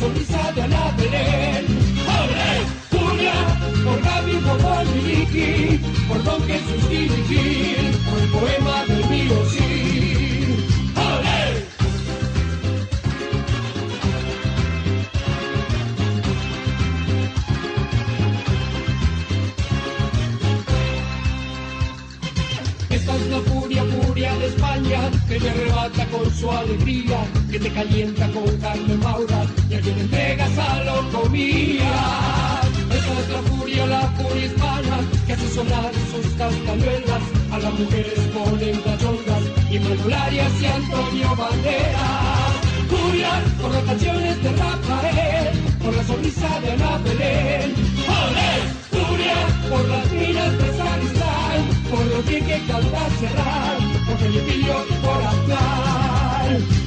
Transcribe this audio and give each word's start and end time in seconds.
sonrisa 0.00 0.52
de 0.54 0.62
Ana 0.62 0.94
Belén. 0.96 1.64
¡Ole! 2.18 2.50
Furia 2.90 3.34
por 3.84 4.00
Gaby, 4.02 4.34
por 4.46 4.86
Miliki, 4.94 5.78
por 6.08 6.24
Don 6.24 6.42
Jesús 6.48 6.82
Gil, 6.88 7.86
por 8.08 8.18
el 8.22 8.28
poema 8.30 8.84
del 8.86 9.04
mío 9.10 9.36
sí. 9.52 9.62
¡Ole! 10.96 11.40
Esta 22.88 23.16
es 23.16 23.26
la 23.26 23.40
furia, 23.40 23.84
furia 23.84 24.34
de 24.36 24.46
España, 24.46 25.10
que 25.28 25.38
te 25.38 25.50
arrebata 25.50 26.06
con 26.06 26.30
su 26.34 26.50
alegría, 26.50 27.18
que 27.50 27.58
te 27.58 27.70
calienta 27.70 28.26
con 28.32 28.56
carne 28.58 28.96
maura 28.96 29.46
y 29.70 29.74
a 29.74 29.80
quien 29.80 29.98
entregas 29.98 30.58
a 30.58 30.84
locomía. 30.84 32.60
Esta 32.90 33.20
es 33.20 33.28
la 33.30 33.42
furia, 33.42 33.86
la 33.86 34.00
furia 34.16 34.46
hispana, 34.46 34.96
que 35.26 35.32
hace 35.32 35.48
sonar 35.48 35.92
sus 36.10 36.26
castañuelas, 36.34 37.22
a 37.52 37.58
las 37.58 37.72
mujeres 37.78 38.18
ponen 38.34 38.80
cachondas 38.80 39.42
y 39.70 39.78
Manolarias 39.78 40.52
y 40.60 40.66
Antonio 40.66 41.36
Banderas. 41.36 42.52
Furia 42.90 43.30
por 43.60 43.72
las 43.72 43.84
canciones 43.84 44.42
de 44.42 44.50
Rafael, 44.50 45.58
por 45.82 45.94
la 45.94 46.04
sonrisa 46.04 46.60
de 46.60 46.72
Ana 46.72 46.98
Belén. 47.04 47.74
¡Olé! 48.08 48.52
Furia 48.90 49.36
por 49.70 49.88
las 49.88 50.10
minas 50.10 50.52
de 50.58 50.76
Sacristán, 50.76 51.60
por 51.88 52.04
lo 52.06 52.22
bien 52.24 52.44
que 52.44 52.58
canta 52.66 53.10
cerrar, 53.20 53.78
por 54.06 54.18
Felipillo 54.18 54.84
y 54.88 54.92
por 55.04 55.22
Aznar. 55.22 56.79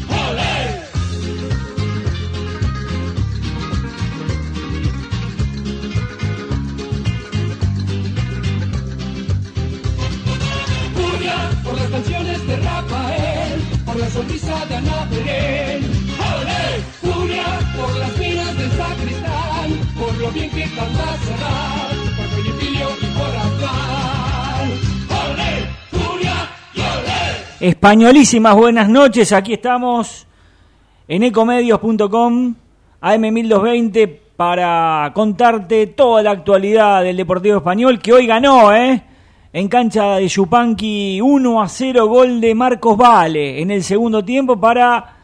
Por 13.94 14.02
la 14.02 14.10
sonrisa 14.10 14.66
de 14.66 14.76
Ana 14.76 15.08
Belén. 15.12 15.84
¡Olé! 16.18 16.82
Furia 17.00 17.44
por 17.76 17.96
las 17.96 18.18
minas 18.18 18.58
del 18.58 18.72
sacristán, 18.72 19.72
por 20.00 20.18
lo 20.18 20.32
bien 20.32 20.50
que 20.50 20.64
canta 20.64 21.18
cerrar, 21.18 21.92
por 22.18 22.26
Felipillo 22.26 22.88
y 23.02 23.06
por 23.18 23.30
Aznar. 23.46 24.68
¡Olé! 25.30 25.68
Furia 25.92 26.34
y 26.74 26.80
olé. 26.80 27.70
Españolísimas 27.70 28.56
buenas 28.56 28.90
noches, 28.90 29.32
aquí 29.32 29.54
estamos 29.54 30.26
en 31.08 31.24
ecomedios.com, 31.24 32.56
AM1220, 33.00 34.20
para 34.36 35.12
contarte 35.14 35.86
toda 35.88 36.24
la 36.24 36.32
actualidad 36.32 37.04
del 37.04 37.18
Deportivo 37.18 37.58
Español, 37.58 38.00
que 38.00 38.14
hoy 38.14 38.26
ganó, 38.26 38.74
¿eh? 38.74 39.04
En 39.56 39.68
cancha 39.68 40.16
de 40.16 40.28
Yupanqui, 40.28 41.22
1 41.22 41.62
a 41.62 41.70
0, 41.70 42.08
gol 42.08 42.42
de 42.42 42.56
Marcos 42.56 42.98
Vale 42.98 43.62
en 43.62 43.70
el 43.70 43.84
segundo 43.84 44.26
tiempo 44.26 44.60
para 44.60 45.16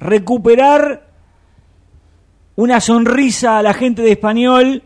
recuperar 0.00 1.06
una 2.56 2.80
sonrisa 2.80 3.58
a 3.58 3.62
la 3.62 3.72
gente 3.74 4.02
de 4.02 4.10
Español 4.10 4.82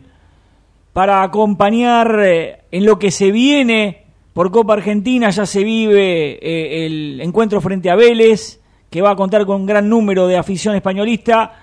para 0.93 1.23
acompañar 1.23 2.15
eh, 2.23 2.59
en 2.69 2.85
lo 2.85 2.99
que 2.99 3.09
se 3.09 3.31
viene 3.31 4.03
por 4.33 4.51
Copa 4.51 4.73
Argentina. 4.73 5.31
Ya 5.31 5.47
se 5.47 5.63
vive 5.63 6.33
eh, 6.33 6.85
el 6.85 7.21
encuentro 7.21 7.59
frente 7.59 7.89
a 7.89 7.95
Vélez, 7.95 8.61
que 8.91 9.01
va 9.01 9.09
a 9.09 9.15
contar 9.15 9.47
con 9.47 9.61
un 9.61 9.65
gran 9.65 9.89
número 9.89 10.27
de 10.27 10.37
afición 10.37 10.75
españolista. 10.75 11.60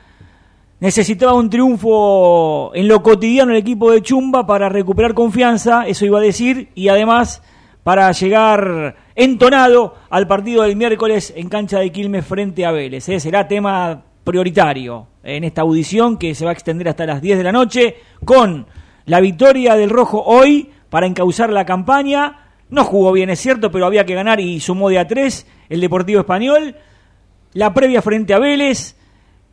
Necesitaba 0.81 1.34
un 1.34 1.50
triunfo 1.50 2.71
en 2.72 2.87
lo 2.87 3.03
cotidiano 3.03 3.50
el 3.50 3.59
equipo 3.59 3.91
de 3.91 4.00
Chumba 4.00 4.47
para 4.47 4.69
recuperar 4.69 5.12
confianza, 5.12 5.89
eso 5.89 6.06
iba 6.06 6.19
a 6.19 6.22
decir, 6.22 6.69
y 6.77 6.89
además 6.89 7.43
para 7.83 8.12
llegar 8.12 8.94
entonado 9.16 9.97
al 10.09 10.28
partido 10.28 10.62
del 10.62 10.77
miércoles 10.77 11.33
en 11.34 11.49
cancha 11.49 11.81
de 11.81 11.91
Quilmes 11.91 12.25
frente 12.25 12.65
a 12.65 12.71
Vélez. 12.71 13.09
¿eh? 13.09 13.19
Será 13.19 13.49
tema 13.49 14.05
prioritario 14.22 15.06
en 15.25 15.43
esta 15.43 15.62
audición 15.62 16.16
que 16.16 16.34
se 16.37 16.44
va 16.44 16.50
a 16.50 16.55
extender 16.55 16.89
hasta 16.89 17.06
las 17.06 17.22
10 17.22 17.39
de 17.39 17.45
la 17.45 17.50
noche 17.50 17.97
con 18.25 18.66
la 19.06 19.21
victoria 19.21 19.75
del 19.75 19.91
Rojo 19.91 20.22
hoy 20.22 20.71
para 20.91 21.06
encauzar 21.06 21.50
la 21.50 21.65
campaña. 21.65 22.50
No 22.69 22.84
jugó 22.84 23.10
bien, 23.10 23.31
es 23.31 23.41
cierto, 23.41 23.71
pero 23.71 23.87
había 23.87 24.05
que 24.05 24.15
ganar 24.15 24.39
y 24.39 24.60
sumó 24.60 24.91
de 24.91 24.99
a 24.99 25.09
3 25.09 25.47
el 25.71 25.81
Deportivo 25.81 26.21
Español. 26.21 26.77
La 27.55 27.72
previa 27.72 28.03
frente 28.03 28.34
a 28.34 28.39
Vélez, 28.39 28.97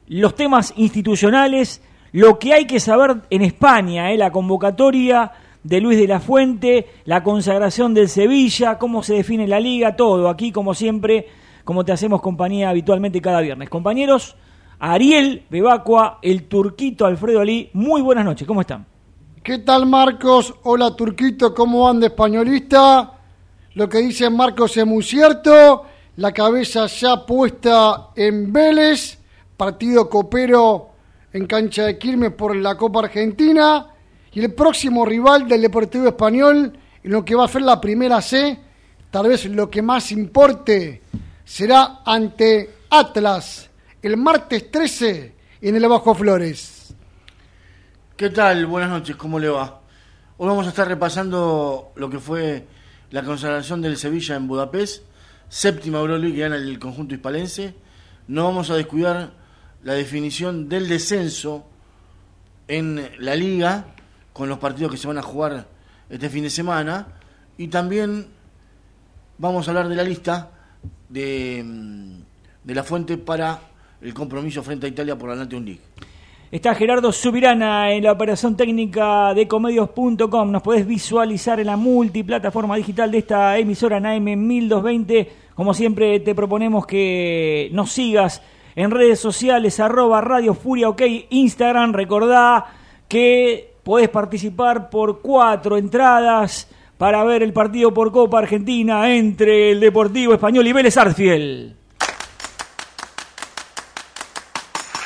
los 0.08 0.36
temas 0.36 0.74
institucionales, 0.76 1.82
lo 2.12 2.40
que 2.40 2.54
hay 2.54 2.66
que 2.66 2.80
saber 2.80 3.18
en 3.30 3.42
España, 3.42 4.12
¿eh? 4.12 4.18
la 4.18 4.32
convocatoria 4.32 5.32
de 5.64 5.82
Luis 5.82 5.98
de 5.98 6.08
la 6.08 6.20
Fuente, 6.20 6.88
la 7.06 7.24
consagración 7.24 7.94
del 7.94 8.08
Sevilla, 8.08 8.78
cómo 8.78 9.02
se 9.04 9.16
define 9.16 9.48
la 9.48 9.60
liga, 9.60 9.96
todo 9.96 10.30
aquí 10.30 10.52
como 10.52 10.74
siempre, 10.74 11.28
como 11.64 11.84
te 11.84 11.92
hacemos 11.92 12.22
compañía 12.22 12.70
habitualmente 12.70 13.20
cada 13.20 13.42
viernes. 13.42 13.70
Compañeros, 13.70 14.36
Ariel 14.80 15.44
Bebacua, 15.50 16.20
el 16.22 16.44
turquito 16.44 17.06
Alfredo 17.06 17.42
Ali, 17.42 17.72
muy 17.74 18.02
buenas 18.02 18.26
noches, 18.26 18.48
¿cómo 18.48 18.62
están? 18.62 18.86
¿Qué 19.42 19.60
tal 19.60 19.86
Marcos? 19.86 20.54
Hola 20.64 20.96
Turquito, 20.96 21.54
¿cómo 21.54 21.88
anda 21.88 22.08
españolista? 22.08 23.14
Lo 23.74 23.90
que 23.90 24.00
dice 24.00 24.30
Marcos 24.30 24.78
es 24.78 24.86
muy 24.86 25.04
cierto, 25.04 25.84
la 26.18 26.32
cabeza 26.32 26.86
ya 26.88 27.26
puesta 27.26 28.10
en 28.16 28.54
Vélez, 28.54 29.20
partido 29.58 30.10
copero 30.10 30.90
en 31.34 31.46
cancha 31.48 31.84
de 31.84 31.98
Quilmes 31.98 32.34
por 32.34 32.56
la 32.56 32.76
Copa 32.76 33.00
Argentina 33.00 33.88
y 34.32 34.42
el 34.42 34.54
próximo 34.54 35.06
rival 35.06 35.48
del 35.48 35.62
Deportivo 35.62 36.08
Español 36.08 36.78
en 37.04 37.12
lo 37.12 37.24
que 37.24 37.36
va 37.36 37.46
a 37.46 37.48
ser 37.48 37.62
la 37.62 37.80
primera 37.80 38.22
C, 38.22 38.60
tal 39.12 39.28
vez 39.28 39.46
lo 39.46 39.70
que 39.70 39.82
más 39.82 40.12
importe 40.12 41.02
será 41.44 42.02
ante 42.06 42.76
Atlas 42.90 43.70
el 44.02 44.18
martes 44.18 44.70
13 44.70 45.36
en 45.62 45.76
el 45.76 45.88
Bajo 45.88 46.14
Flores. 46.14 46.94
¿Qué 48.16 48.30
tal? 48.30 48.66
Buenas 48.66 48.90
noches, 48.90 49.16
¿cómo 49.16 49.40
le 49.40 49.50
va? 49.50 49.82
Hoy 50.38 50.48
vamos 50.48 50.66
a 50.68 50.70
estar 50.70 50.88
repasando 50.88 51.92
lo 51.96 52.10
que 52.10 52.20
fue 52.20 52.68
la 53.12 53.24
consagración 53.24 53.82
del 53.82 53.98
Sevilla 53.98 54.36
en 54.36 54.48
Budapest, 54.48 55.04
séptima 55.50 56.00
Euroliga 56.00 56.36
que 56.36 56.42
gana 56.42 56.56
el 56.58 56.78
conjunto 56.78 57.16
hispalense. 57.16 57.74
No 58.28 58.44
vamos 58.44 58.70
a 58.70 58.76
descuidar 58.76 59.45
la 59.86 59.94
definición 59.94 60.68
del 60.68 60.90
descenso 60.90 61.64
en 62.68 63.08
la 63.20 63.36
liga, 63.36 63.86
con 64.34 64.50
los 64.50 64.58
partidos 64.58 64.92
que 64.92 64.98
se 64.98 65.08
van 65.08 65.20
a 65.20 65.22
jugar 65.22 65.68
este 66.10 66.28
fin 66.28 66.44
de 66.44 66.50
semana. 66.50 67.08
Y 67.56 67.68
también 67.68 68.26
vamos 69.38 69.68
a 69.68 69.72
hablar 69.72 69.88
de 69.88 69.96
la 69.96 70.04
lista 70.04 70.50
de, 71.08 71.64
mm, 71.64 72.18
de 72.64 72.76
la 72.76 72.84
fuente 72.84 73.20
para 73.20 73.62
el 74.02 74.12
compromiso 74.16 74.64
frente 74.64 74.88
a 74.88 74.90
Italia 74.90 75.16
por 75.16 75.30
la 75.30 75.36
Nation 75.36 75.64
League. 75.64 75.82
Está 76.52 76.74
Gerardo 76.74 77.12
Subirana 77.12 77.92
en 77.92 78.06
la 78.06 78.12
operación 78.12 78.58
técnica 78.58 79.36
de 79.36 79.48
comedios.com. 79.48 80.52
Nos 80.52 80.64
podés 80.64 80.88
visualizar 80.88 81.60
en 81.60 81.68
la 81.68 81.78
multiplataforma 81.78 82.76
digital 82.76 83.12
de 83.12 83.20
esta 83.20 83.56
emisora 83.60 83.98
en 83.98 84.08
AM 84.08 84.48
1220. 84.48 85.32
Como 85.54 85.76
siempre 85.76 86.20
te 86.22 86.34
proponemos 86.34 86.88
que 86.88 87.70
nos 87.72 87.92
sigas 87.92 88.42
en 88.76 88.92
redes 88.92 89.20
sociales, 89.20 89.80
arroba 89.80 90.22
Radio 90.22 90.54
Furia 90.54 90.90
OK, 90.90 91.02
Instagram. 91.30 91.94
Recordá 91.94 92.66
que 93.08 93.76
podés 93.84 94.10
participar 94.10 94.90
por 94.90 95.22
cuatro 95.22 95.78
entradas 95.78 96.68
para 96.98 97.24
ver 97.24 97.44
el 97.44 97.54
partido 97.54 97.94
por 97.94 98.12
Copa 98.12 98.40
Argentina 98.40 99.14
entre 99.14 99.72
el 99.72 99.80
Deportivo 99.80 100.34
Español 100.34 100.68
y 100.68 100.74
Vélez 100.74 100.98
Arfiel. 100.98 101.76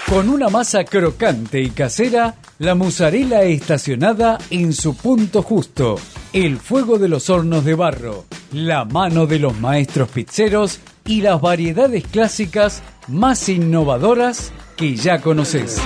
Con 0.10 0.27
una 0.27 0.50
masa 0.50 0.86
crocante 0.86 1.62
y 1.62 1.69
casera, 1.69 2.33
la 2.57 2.74
mozzarella 2.74 3.44
estacionada 3.44 4.39
en 4.50 4.74
su 4.74 4.98
punto 4.98 5.44
justo, 5.44 6.00
el 6.33 6.57
fuego 6.57 6.98
de 6.98 7.07
los 7.07 7.30
hornos 7.30 7.63
de 7.63 7.75
barro, 7.75 8.25
la 8.51 8.86
mano 8.86 9.27
de 9.27 9.38
los 9.38 9.56
maestros 9.60 10.10
pizzeros 10.10 10.80
y 11.09 11.21
las 11.21 11.41
variedades 11.41 12.06
clásicas 12.06 12.83
más 13.07 13.50
innovadoras 13.50 14.53
que 14.77 14.95
ya 14.95 15.19
conoces. 15.19 15.81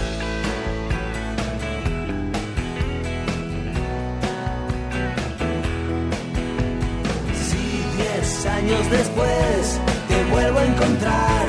Si 7.34 7.58
10 7.98 8.46
años 8.46 8.90
después 8.90 9.82
vuelvo 10.32 10.60
a 10.60 10.66
encontrar 10.66 11.46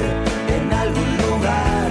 en 0.49 0.73
algún 0.73 1.17
lugar, 1.19 1.90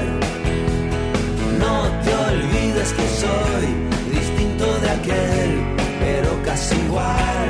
no 1.60 1.84
te 2.04 2.14
olvides 2.14 2.94
que 2.94 3.08
soy 3.08 3.66
distinto 4.12 4.66
de 4.80 4.90
aquel, 4.90 5.62
pero 6.00 6.44
casi 6.44 6.76
igual. 6.76 7.50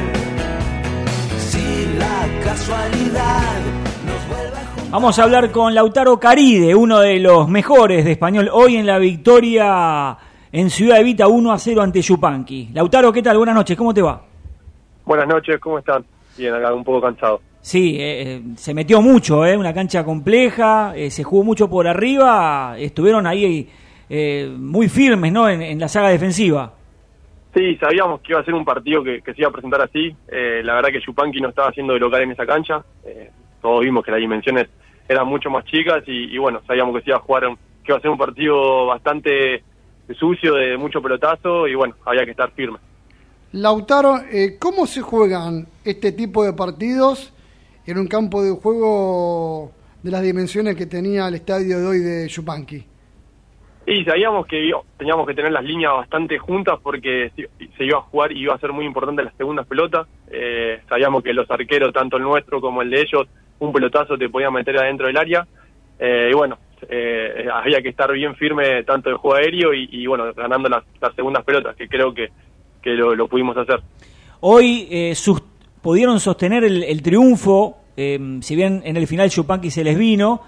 Si 1.38 1.98
la 1.98 2.44
casualidad 2.44 3.60
nos 4.06 4.28
vuelve 4.28 4.58
a 4.58 4.66
juntar. 4.66 4.92
Vamos 4.92 5.20
a 5.20 5.24
hablar 5.24 5.52
con 5.52 5.74
Lautaro 5.74 6.20
Caride, 6.20 6.76
uno 6.76 7.00
de 7.00 7.20
los 7.20 7.50
mejores 7.50 8.06
de 8.06 8.12
español, 8.14 8.50
hoy 8.52 8.78
en 8.78 8.86
la 8.86 9.00
victoria 9.00 10.18
en 10.52 10.70
Ciudad 10.70 11.00
Evita 11.00 11.28
1 11.28 11.52
a 11.52 11.58
0 11.58 11.82
ante 11.82 12.02
Yupanqui. 12.02 12.70
Lautaro, 12.74 13.12
¿qué 13.12 13.22
tal? 13.22 13.38
Buenas 13.38 13.56
noches, 13.56 13.78
¿cómo 13.78 13.94
te 13.94 14.02
va? 14.02 14.22
Buenas 15.06 15.28
noches, 15.28 15.60
¿cómo 15.60 15.80
están? 15.80 16.06
Bien, 16.38 16.54
acá 16.54 16.74
un 16.74 16.84
poco 16.84 17.02
cansado. 17.02 17.42
Sí, 17.62 17.96
eh, 18.00 18.22
eh, 18.24 18.42
se 18.56 18.74
metió 18.74 19.02
mucho, 19.02 19.46
¿eh? 19.46 19.56
una 19.56 19.74
cancha 19.74 20.04
compleja, 20.04 20.94
eh, 20.96 21.12
se 21.12 21.24
jugó 21.24 21.44
mucho 21.44 21.70
por 21.70 21.88
arriba, 21.88 22.76
estuvieron 22.80 23.28
ahí 23.28 23.70
eh, 24.10 24.52
muy 24.58 24.90
firmes 24.90 25.32
¿no? 25.32 25.48
en, 25.48 25.62
en 25.62 25.80
la 25.80 25.88
saga 25.88 26.10
defensiva. 26.10 26.74
Sí, 27.54 27.76
sabíamos 27.76 28.22
que 28.22 28.32
iba 28.32 28.40
a 28.40 28.46
ser 28.46 28.54
un 28.56 28.66
partido 28.66 29.04
que, 29.04 29.22
que 29.22 29.34
se 29.34 29.42
iba 29.42 29.50
a 29.50 29.54
presentar 29.54 29.82
así. 29.82 30.16
Eh, 30.32 30.62
la 30.64 30.74
verdad 30.76 30.90
que 30.90 31.02
Yupanqui 31.06 31.40
no 31.42 31.50
estaba 31.50 31.68
haciendo 31.70 31.94
de 31.94 32.00
local 32.00 32.22
en 32.24 32.32
esa 32.32 32.46
cancha. 32.46 32.82
Eh, 33.06 33.30
todos 33.62 33.82
vimos 33.82 34.04
que 34.06 34.12
las 34.12 34.20
dimensiones 34.22 34.68
eran 35.08 35.28
mucho 35.28 35.50
más 35.50 35.66
chicas 35.66 36.04
y, 36.08 36.34
y 36.34 36.38
bueno, 36.38 36.62
sabíamos 36.66 36.96
que 36.96 37.04
se 37.04 37.10
iba 37.10 37.18
a 37.18 37.22
jugar, 37.22 37.48
un- 37.48 37.56
que 37.58 37.90
iba 37.92 37.98
a 37.98 38.02
ser 38.02 38.10
un 38.10 38.18
partido 38.18 38.86
bastante 38.88 39.64
sucio, 40.18 40.56
de 40.56 40.78
mucho 40.78 41.02
pelotazo 41.02 41.68
y 41.68 41.76
bueno, 41.76 41.94
había 42.06 42.24
que 42.26 42.32
estar 42.32 42.50
firme. 42.52 42.80
Lautaro, 43.52 44.18
eh, 44.32 44.56
¿cómo 44.58 44.86
se 44.88 45.02
juegan 45.02 45.68
este 45.84 46.14
tipo 46.14 46.44
de 46.46 46.54
partidos 46.54 47.34
en 47.92 48.00
un 48.00 48.08
campo 48.08 48.42
de 48.44 48.52
juego 48.52 49.72
de 50.02 50.12
las 50.12 50.22
dimensiones 50.22 50.76
que 50.76 50.86
tenía 50.86 51.28
el 51.28 51.36
estadio 51.36 51.80
de 51.80 51.86
hoy 51.86 52.00
de 52.00 52.28
Yupanqui? 52.28 52.84
Y 53.86 54.06
sabíamos 54.06 54.46
que 54.46 54.72
teníamos 54.98 55.28
que 55.28 55.34
tener 55.34 55.52
las 55.52 55.64
líneas 55.64 55.94
bastante 55.94 56.38
juntas 56.38 56.80
porque 56.82 57.32
se 57.36 57.84
iba 57.84 57.98
a 57.98 58.02
jugar 58.02 58.32
y 58.32 58.42
iba 58.42 58.54
a 58.54 58.60
ser 58.60 58.72
muy 58.72 58.86
importante 58.86 59.24
las 59.24 59.36
segundas 59.36 59.66
pelotas. 59.66 60.08
Eh, 60.32 60.80
sabíamos 60.88 61.24
que 61.24 61.34
los 61.34 61.50
arqueros, 61.50 61.92
tanto 61.92 62.18
el 62.18 62.24
nuestro 62.24 62.62
como 62.62 62.82
el 62.84 62.90
de 62.92 63.02
ellos, 63.02 63.28
un 63.60 63.74
pelotazo 63.74 64.18
te 64.18 64.30
podía 64.30 64.52
meter 64.52 64.78
adentro 64.78 65.08
del 65.08 65.18
área. 65.18 65.48
Eh, 66.00 66.30
y 66.32 66.36
bueno, 66.36 66.58
eh, 66.90 67.48
había 67.52 67.82
que 67.82 67.90
estar 67.90 68.12
bien 68.12 68.36
firme 68.36 68.84
tanto 68.84 69.10
de 69.10 69.16
juego 69.16 69.36
aéreo 69.38 69.74
y, 69.74 69.90
y, 69.92 70.06
bueno, 70.08 70.32
ganando 70.34 70.70
las, 70.70 70.84
las 71.02 71.14
segundas 71.16 71.44
pelotas, 71.44 71.76
que 71.76 71.88
creo 71.88 72.14
que, 72.14 72.30
que 72.82 72.92
lo, 72.92 73.16
lo 73.16 73.28
pudimos 73.28 73.58
hacer. 73.58 73.82
Hoy 74.42 74.88
eh, 74.92 75.16
sus- 75.16 75.42
pudieron 75.82 76.20
sostener 76.20 76.64
el, 76.64 76.84
el 76.84 77.02
triunfo, 77.02 77.81
eh, 77.98 78.38
si 78.42 78.56
bien 78.56 78.82
en 78.86 78.98
el 78.98 79.08
final 79.08 79.30
Yupanqui 79.30 79.70
se 79.72 79.84
les 79.84 79.98
vino, 79.98 80.42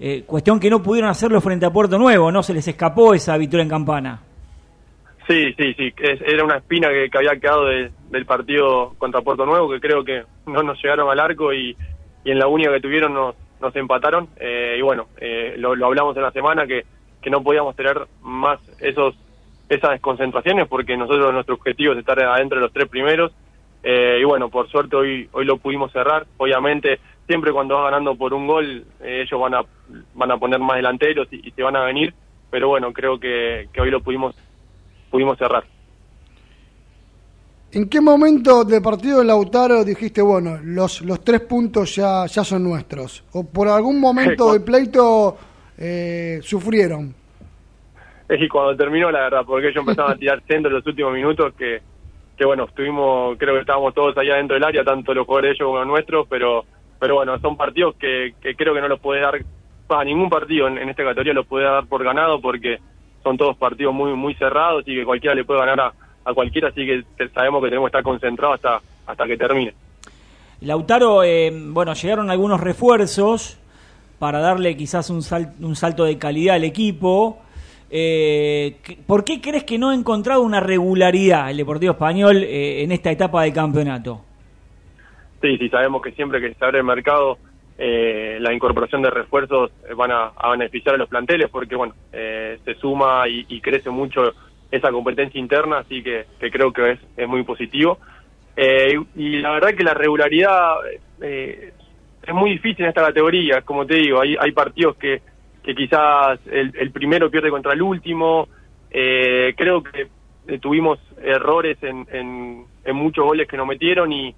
eh, 0.00 0.22
cuestión 0.26 0.60
que 0.60 0.70
no 0.70 0.82
pudieron 0.82 1.10
hacerlo 1.10 1.40
frente 1.40 1.66
a 1.66 1.70
Puerto 1.70 1.98
Nuevo, 1.98 2.30
¿no? 2.30 2.42
Se 2.42 2.54
les 2.54 2.66
escapó 2.68 3.14
esa 3.14 3.36
victoria 3.36 3.62
en 3.64 3.68
campana. 3.70 4.20
Sí, 5.26 5.52
sí, 5.58 5.74
sí. 5.74 5.92
es- 5.98 6.20
era 6.22 6.42
una 6.44 6.56
espina 6.56 6.88
que, 6.88 7.10
había 7.18 7.38
quedado 7.38 7.66
de- 7.66 7.90
del 8.10 8.24
partido 8.24 8.94
contra 8.96 9.20
Puerto 9.20 9.44
Nuevo, 9.44 9.68
que 9.70 9.80
creo 9.80 10.02
que 10.04 10.22
no 10.46 10.62
nos 10.62 10.82
llegaron 10.82 11.10
al 11.10 11.20
arco 11.20 11.52
y, 11.52 11.76
y 12.24 12.30
en 12.30 12.38
la 12.38 12.46
única 12.46 12.72
que 12.72 12.80
tuvieron 12.80 13.12
nos, 13.12 13.34
nos 13.60 13.76
empataron. 13.76 14.28
Eh, 14.40 14.76
y 14.78 14.82
bueno, 14.82 15.06
eh, 15.20 15.54
lo, 15.58 15.74
lo 15.76 15.86
hablamos 15.86 16.16
en 16.16 16.22
la 16.22 16.30
semana 16.32 16.66
que, 16.66 16.84
que 17.20 17.28
no 17.30 17.42
podíamos 17.42 17.76
tener 17.76 17.98
más 18.22 18.58
esos 18.80 19.14
esas 19.68 19.90
desconcentraciones 19.90 20.66
porque 20.66 20.96
nosotros 20.96 21.30
nuestro 21.34 21.56
objetivo 21.56 21.92
es 21.92 21.98
estar 21.98 22.18
adentro 22.22 22.56
de 22.56 22.62
los 22.62 22.72
tres 22.72 22.88
primeros. 22.88 23.32
Eh, 23.82 24.18
y 24.20 24.24
bueno, 24.24 24.48
por 24.48 24.68
suerte 24.68 24.96
hoy 24.96 25.28
hoy 25.32 25.44
lo 25.44 25.58
pudimos 25.58 25.92
cerrar. 25.92 26.26
Obviamente, 26.36 26.98
siempre 27.26 27.52
cuando 27.52 27.76
vas 27.76 27.84
ganando 27.84 28.16
por 28.16 28.34
un 28.34 28.46
gol, 28.46 28.84
eh, 29.00 29.22
ellos 29.22 29.40
van 29.40 29.54
a 29.54 29.62
van 30.14 30.30
a 30.30 30.38
poner 30.38 30.60
más 30.60 30.76
delanteros 30.76 31.28
y, 31.30 31.48
y 31.48 31.50
se 31.52 31.62
van 31.62 31.76
a 31.76 31.84
venir. 31.84 32.12
Pero 32.50 32.68
bueno, 32.68 32.92
creo 32.92 33.18
que, 33.18 33.68
que 33.72 33.80
hoy 33.80 33.90
lo 33.90 34.00
pudimos 34.00 34.34
pudimos 35.10 35.38
cerrar. 35.38 35.64
¿En 37.70 37.86
qué 37.88 38.00
momento 38.00 38.64
del 38.64 38.80
partido 38.80 39.18
de 39.18 39.26
Lautaro 39.26 39.84
dijiste, 39.84 40.22
bueno, 40.22 40.58
los, 40.64 41.02
los 41.02 41.22
tres 41.22 41.42
puntos 41.42 41.94
ya, 41.96 42.24
ya 42.24 42.42
son 42.42 42.64
nuestros? 42.64 43.24
¿O 43.32 43.44
por 43.44 43.68
algún 43.68 44.00
momento 44.00 44.52
del 44.52 44.62
pleito 44.62 45.36
eh, 45.76 46.40
sufrieron? 46.42 47.14
Es 48.26 48.38
que 48.38 48.48
cuando 48.48 48.74
terminó, 48.74 49.10
la 49.10 49.20
verdad, 49.20 49.42
porque 49.46 49.68
ellos 49.68 49.80
empezaron 49.80 50.12
a 50.12 50.16
tirar 50.18 50.42
centro 50.48 50.70
en 50.70 50.76
los 50.76 50.86
últimos 50.86 51.12
minutos, 51.12 51.52
que, 51.58 51.82
que 52.38 52.44
bueno, 52.44 52.64
estuvimos, 52.64 53.36
creo 53.36 53.54
que 53.54 53.60
estábamos 53.60 53.92
todos 53.94 54.16
allá 54.16 54.36
dentro 54.36 54.54
del 54.54 54.64
área, 54.64 54.84
tanto 54.84 55.12
los 55.12 55.26
jugadores 55.26 55.50
de 55.50 55.54
ellos 55.56 55.66
como 55.66 55.78
los 55.78 55.86
nuestros, 55.88 56.26
pero, 56.28 56.64
pero 57.00 57.16
bueno, 57.16 57.38
son 57.40 57.56
partidos 57.56 57.96
que, 57.96 58.34
creo 58.56 58.72
que 58.72 58.80
no 58.80 58.88
los 58.88 59.00
puede 59.00 59.20
dar, 59.20 59.42
a 59.88 60.04
ningún 60.04 60.30
partido 60.30 60.68
en, 60.68 60.78
esta 60.88 61.02
categoría 61.02 61.32
los 61.34 61.46
puede 61.46 61.64
dar 61.64 61.86
por 61.86 62.04
ganado, 62.04 62.40
porque 62.40 62.78
son 63.24 63.36
todos 63.36 63.56
partidos 63.56 63.92
muy 63.92 64.12
muy 64.14 64.34
cerrados 64.34 64.84
y 64.86 64.94
que 64.94 65.04
cualquiera 65.04 65.34
le 65.34 65.44
puede 65.44 65.60
ganar 65.60 65.80
a, 65.80 65.92
a 66.24 66.32
cualquiera, 66.32 66.68
así 66.68 66.86
que 66.86 67.02
sabemos 67.34 67.60
que 67.62 67.70
tenemos 67.70 67.86
que 67.90 67.98
estar 67.98 68.02
concentrados 68.04 68.54
hasta, 68.54 68.80
hasta 69.06 69.26
que 69.26 69.36
termine. 69.36 69.74
Lautaro, 70.60 71.22
eh, 71.24 71.52
bueno, 71.52 71.92
llegaron 71.94 72.30
algunos 72.30 72.60
refuerzos 72.60 73.58
para 74.18 74.38
darle 74.40 74.76
quizás 74.76 75.10
un, 75.10 75.22
sal- 75.22 75.54
un 75.60 75.74
salto 75.76 76.04
de 76.04 76.18
calidad 76.18 76.56
al 76.56 76.64
equipo. 76.64 77.38
Eh, 77.90 78.76
¿qué- 78.82 78.98
¿Por 79.06 79.24
qué 79.24 79.40
crees 79.40 79.64
que 79.64 79.78
no 79.78 79.90
ha 79.90 79.94
encontrado 79.94 80.42
una 80.42 80.60
regularidad 80.60 81.50
el 81.50 81.56
Deportivo 81.56 81.92
Español 81.92 82.42
eh, 82.42 82.82
en 82.82 82.92
esta 82.92 83.10
etapa 83.10 83.42
de 83.42 83.52
campeonato? 83.52 84.24
Sí, 85.40 85.56
sí, 85.56 85.68
sabemos 85.68 86.02
que 86.02 86.12
siempre 86.12 86.40
que 86.40 86.52
se 86.52 86.64
abre 86.64 86.78
el 86.78 86.84
mercado, 86.84 87.38
eh, 87.78 88.38
la 88.40 88.52
incorporación 88.52 89.02
de 89.02 89.10
refuerzos 89.10 89.70
van 89.96 90.10
a, 90.10 90.32
beneficiar 90.50 90.96
a 90.96 90.98
los 90.98 91.08
planteles 91.08 91.48
porque, 91.48 91.76
bueno, 91.76 91.94
eh, 92.12 92.58
se 92.64 92.74
suma 92.74 93.28
y, 93.28 93.60
crece 93.60 93.88
mucho 93.88 94.32
esa 94.70 94.90
competencia 94.90 95.40
interna, 95.40 95.78
así 95.78 96.02
que, 96.02 96.26
creo 96.50 96.72
que 96.72 96.98
es, 97.16 97.28
muy 97.28 97.44
positivo. 97.44 97.98
Eh, 98.56 98.98
y, 99.14 99.22
y 99.22 99.40
la 99.40 99.52
verdad 99.52 99.74
que 99.74 99.84
la 99.84 99.94
regularidad 99.94 100.74
es 101.20 102.34
muy 102.34 102.50
difícil 102.50 102.84
en 102.84 102.88
esta 102.88 103.06
categoría, 103.06 103.62
como 103.62 103.86
te 103.86 103.94
digo, 103.94 104.20
hay, 104.20 104.36
hay 104.38 104.52
partidos 104.52 104.96
que, 104.96 105.22
que 105.68 105.74
quizás 105.74 106.40
el, 106.50 106.72
el 106.80 106.90
primero 106.92 107.30
pierde 107.30 107.50
contra 107.50 107.74
el 107.74 107.82
último, 107.82 108.48
eh, 108.90 109.52
creo 109.54 109.82
que 109.82 110.08
eh, 110.46 110.58
tuvimos 110.58 110.98
errores 111.22 111.76
en, 111.82 112.06
en, 112.10 112.64
en 112.86 112.96
muchos 112.96 113.22
goles 113.26 113.46
que 113.46 113.58
nos 113.58 113.66
metieron 113.66 114.10
y, 114.10 114.34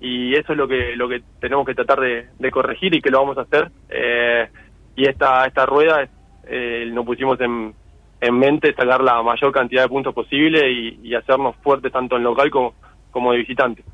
y 0.00 0.34
eso 0.34 0.50
es 0.50 0.58
lo 0.58 0.66
que 0.66 0.96
lo 0.96 1.08
que 1.08 1.22
tenemos 1.38 1.64
que 1.66 1.76
tratar 1.76 2.00
de, 2.00 2.50
corregir 2.50 2.96
y 2.96 3.00
que 3.00 3.12
lo 3.12 3.20
vamos 3.20 3.38
a 3.38 3.42
hacer. 3.42 3.70
Eh, 3.90 4.48
y 4.96 5.08
esta 5.08 5.46
esta 5.46 5.66
rueda 5.66 6.08
eh, 6.48 6.90
nos 6.92 7.06
pusimos 7.06 7.40
en, 7.40 7.72
en 8.20 8.38
mente 8.40 8.74
sacar 8.74 9.04
la 9.04 9.22
mayor 9.22 9.52
cantidad 9.52 9.82
de 9.82 9.88
puntos 9.88 10.12
posible 10.12 10.68
y, 10.68 10.98
y 11.04 11.14
hacernos 11.14 11.54
fuertes 11.62 11.92
tanto 11.92 12.16
en 12.16 12.24
local 12.24 12.50
como 12.50 12.74
como 13.12 13.30
de 13.30 13.38
visitante. 13.38 13.84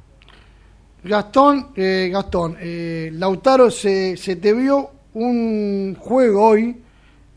Gastón, 1.05 1.67
eh, 1.77 2.09
Gastón, 2.11 2.57
eh, 2.59 3.11
Lautaro, 3.13 3.71
se, 3.71 4.17
se 4.17 4.37
te 4.37 4.55
vio 4.55 4.98
un 5.27 5.95
juego 5.99 6.49
hoy 6.49 6.77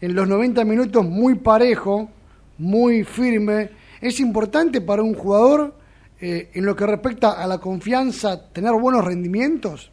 en 0.01 0.15
los 0.15 0.27
90 0.27 0.63
minutos 0.65 1.05
muy 1.05 1.35
parejo, 1.35 2.09
muy 2.57 3.03
firme. 3.03 3.69
Es 4.01 4.19
importante 4.19 4.81
para 4.81 5.01
un 5.03 5.13
jugador 5.13 5.73
eh, 6.19 6.49
en 6.53 6.65
lo 6.65 6.75
que 6.75 6.85
respecta 6.85 7.31
a 7.41 7.47
la 7.47 7.59
confianza 7.59 8.51
tener 8.51 8.73
buenos 8.73 9.03
rendimientos. 9.05 9.91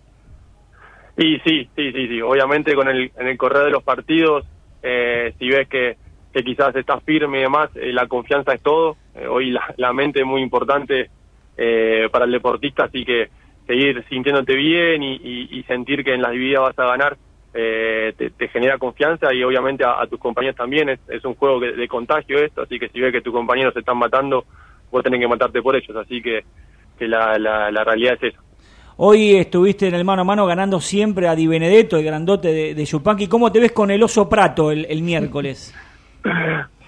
Y 1.17 1.39
sí, 1.41 1.69
sí, 1.75 1.93
sí, 1.93 2.09
sí. 2.09 2.21
Obviamente 2.23 2.75
con 2.75 2.89
el, 2.89 3.11
en 3.17 3.27
el 3.27 3.37
correr 3.37 3.65
de 3.65 3.71
los 3.71 3.83
partidos, 3.83 4.45
eh, 4.83 5.35
si 5.39 5.49
ves 5.49 5.69
que, 5.69 5.97
que 6.33 6.45
quizás 6.45 6.75
estás 6.77 7.03
firme 7.05 7.39
y 7.39 7.43
demás, 7.43 7.71
eh, 7.75 7.93
la 7.93 8.07
confianza 8.07 8.53
es 8.55 8.63
todo. 8.63 8.97
Eh, 9.15 9.27
hoy 9.27 9.51
la, 9.51 9.75
la 9.77 9.93
mente 9.93 10.21
es 10.21 10.27
muy 10.27 10.43
importante 10.43 11.11
eh, 11.57 12.09
para 12.13 12.25
el 12.25 12.31
deportista, 12.33 12.85
así 12.85 13.05
que 13.05 13.29
seguir 13.67 14.05
sintiéndote 14.09 14.55
bien 14.55 15.03
y, 15.03 15.17
y- 15.17 15.59
sentir 15.65 16.03
que 16.05 16.15
en 16.15 16.23
las 16.23 16.31
divididas 16.33 16.63
vas 16.63 16.79
a 16.79 16.87
ganar 16.87 17.19
eh, 17.61 18.13
te, 18.17 18.31
te 18.31 18.47
genera 18.49 18.79
confianza 18.79 19.35
y 19.35 19.43
obviamente 19.43 19.85
a, 19.85 20.01
a 20.01 20.07
tus 20.07 20.21
compañeros 20.21 20.55
también. 20.57 20.89
Es, 20.91 21.01
es 21.09 21.25
un 21.25 21.35
juego 21.35 21.59
que- 21.61 21.73
de 21.73 21.89
contagio 21.89 22.39
esto, 22.39 22.63
así 22.63 22.79
que 22.79 22.89
si 22.89 23.01
ves 23.01 23.13
que 23.13 23.21
tus 23.21 23.33
compañeros 23.33 23.75
se 23.75 23.81
están 23.81 23.99
matando, 23.99 24.45
vos 24.93 25.03
tenés 25.03 25.21
que 25.21 25.27
matarte 25.27 25.61
por 25.61 25.75
ellos. 25.75 25.97
Así 25.97 26.23
que, 26.23 26.45
que 26.97 27.09
la, 27.09 27.37
la, 27.39 27.71
la 27.73 27.83
realidad 27.85 28.15
es 28.21 28.33
esa. 28.33 28.41
Hoy 29.01 29.37
estuviste 29.37 29.89
en 29.89 29.95
el 29.95 30.05
mano 30.05 30.23
a 30.23 30.25
mano 30.25 30.47
ganando 30.47 30.81
siempre 30.81 31.27
a 31.29 31.35
Di 31.35 31.47
Benedetto, 31.49 31.97
el 31.97 32.05
grandote 32.05 32.53
de, 32.53 32.75
de 32.75 32.85
Yupanqui. 32.85 33.27
¿Cómo 33.29 33.51
te 33.51 33.61
ves 33.61 33.73
con 33.73 33.91
el 33.91 34.03
oso 34.03 34.29
Prato 34.29 34.71
el, 34.71 34.87
el 34.89 35.03
miércoles? 35.03 35.75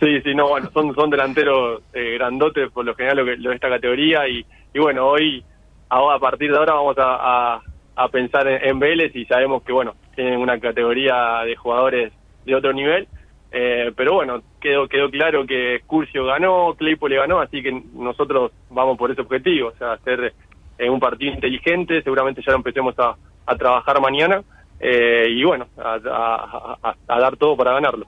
Sí, 0.01 0.21
sí, 0.23 0.35
no, 0.35 0.49
bueno, 0.49 0.71
son, 0.73 0.95
son 0.95 1.11
delanteros 1.11 1.83
eh, 1.93 2.15
grandotes 2.15 2.71
por 2.73 2.85
lo 2.85 2.95
general 2.95 3.19
lo, 3.19 3.25
que, 3.27 3.37
lo 3.37 3.51
de 3.51 3.55
esta 3.57 3.69
categoría 3.69 4.27
y, 4.29 4.45
y 4.75 4.79
bueno, 4.79 5.07
hoy, 5.07 5.45
a, 5.91 6.15
a 6.15 6.19
partir 6.19 6.51
de 6.51 6.57
ahora 6.59 6.75
vamos 6.75 6.97
a, 6.99 7.55
a, 7.57 7.63
a 7.97 8.09
pensar 8.09 8.49
en, 8.49 8.65
en 8.67 8.79
Vélez 8.79 9.15
y 9.15 9.25
sabemos 9.27 9.63
que, 9.63 9.73
bueno, 9.73 9.95
tienen 10.21 10.39
una 10.39 10.61
categoría 10.61 11.41
de 11.47 11.57
jugadores 11.57 12.13
de 12.45 12.55
otro 12.55 12.75
nivel, 12.75 13.09
eh, 13.53 13.91
pero 13.97 14.13
bueno, 14.15 14.43
quedó 14.61 14.87
quedó 14.87 15.11
claro 15.11 15.47
que 15.47 15.81
Curcio 15.87 16.27
ganó, 16.27 16.75
Claypole 16.75 17.17
ganó, 17.17 17.41
así 17.41 17.63
que 17.63 17.73
nosotros 17.95 18.53
vamos 18.69 18.99
por 18.99 19.11
ese 19.11 19.23
objetivo, 19.23 19.69
o 19.69 19.77
sea, 19.79 19.93
hacer 19.93 20.35
eh, 20.79 20.91
un 20.91 21.01
partido 21.01 21.33
inteligente, 21.33 22.03
seguramente 22.03 22.43
ya 22.45 22.53
lo 22.53 22.59
empecemos 22.59 22.95
a, 22.99 23.17
a 23.47 23.57
trabajar 23.57 23.99
mañana 23.99 24.43
eh, 24.79 25.25
y 25.31 25.43
bueno, 25.43 25.67
a, 25.79 25.95
a- 25.95 26.79
a- 26.83 26.95
a 27.09 27.19
dar 27.19 27.37
todo 27.39 27.57
para 27.57 27.73
ganarlo. 27.73 28.05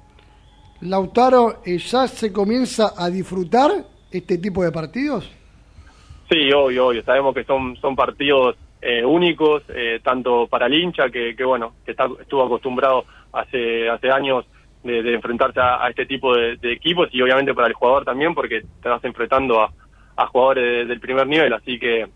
Lautaro, 0.83 1.61
eh, 1.65 1.79
¿ya 1.79 2.07
se 2.09 2.31
comienza 2.31 2.93
a 2.95 3.09
disfrutar 3.09 3.71
este 4.11 4.37
tipo 4.37 4.63
de 4.63 4.71
partidos? 4.71 5.31
Sí, 6.31 6.53
obvio, 6.53 6.89
obvio. 6.89 7.03
Sabemos 7.05 7.35
que 7.35 7.45
son, 7.45 7.75
son 7.77 7.97
partidos 7.97 8.57
eh, 8.83 9.05
únicos, 9.05 9.63
eh, 9.75 10.01
tanto 10.03 10.47
para 10.49 10.67
el 10.67 10.75
hincha, 10.75 11.09
que, 11.09 11.35
que 11.37 11.45
bueno, 11.45 11.75
que 11.85 11.93
está, 11.93 12.09
estuvo 12.21 12.43
acostumbrado 12.43 13.05
hace, 13.33 13.89
hace 13.89 14.11
años 14.11 14.45
de, 14.83 15.03
de 15.03 15.15
enfrentarse 15.15 15.61
a, 15.61 15.89
este 15.89 16.05
tipo 16.07 16.35
de, 16.37 16.59
equipos, 16.73 17.09
y 17.13 17.23
obviamente 17.23 17.55
para 17.55 17.69
el 17.69 17.75
jugador 17.75 18.05
también, 18.05 18.35
porque 18.35 18.63
te 18.83 18.89
vas 18.89 19.03
enfrentando 19.05 19.61
a, 19.63 19.73
a 20.17 20.27
jugadores 20.27 20.65
de- 20.65 20.85
del 20.87 21.01
primer 21.01 21.27
nivel, 21.27 21.53
así 21.53 21.79
que, 21.79 22.07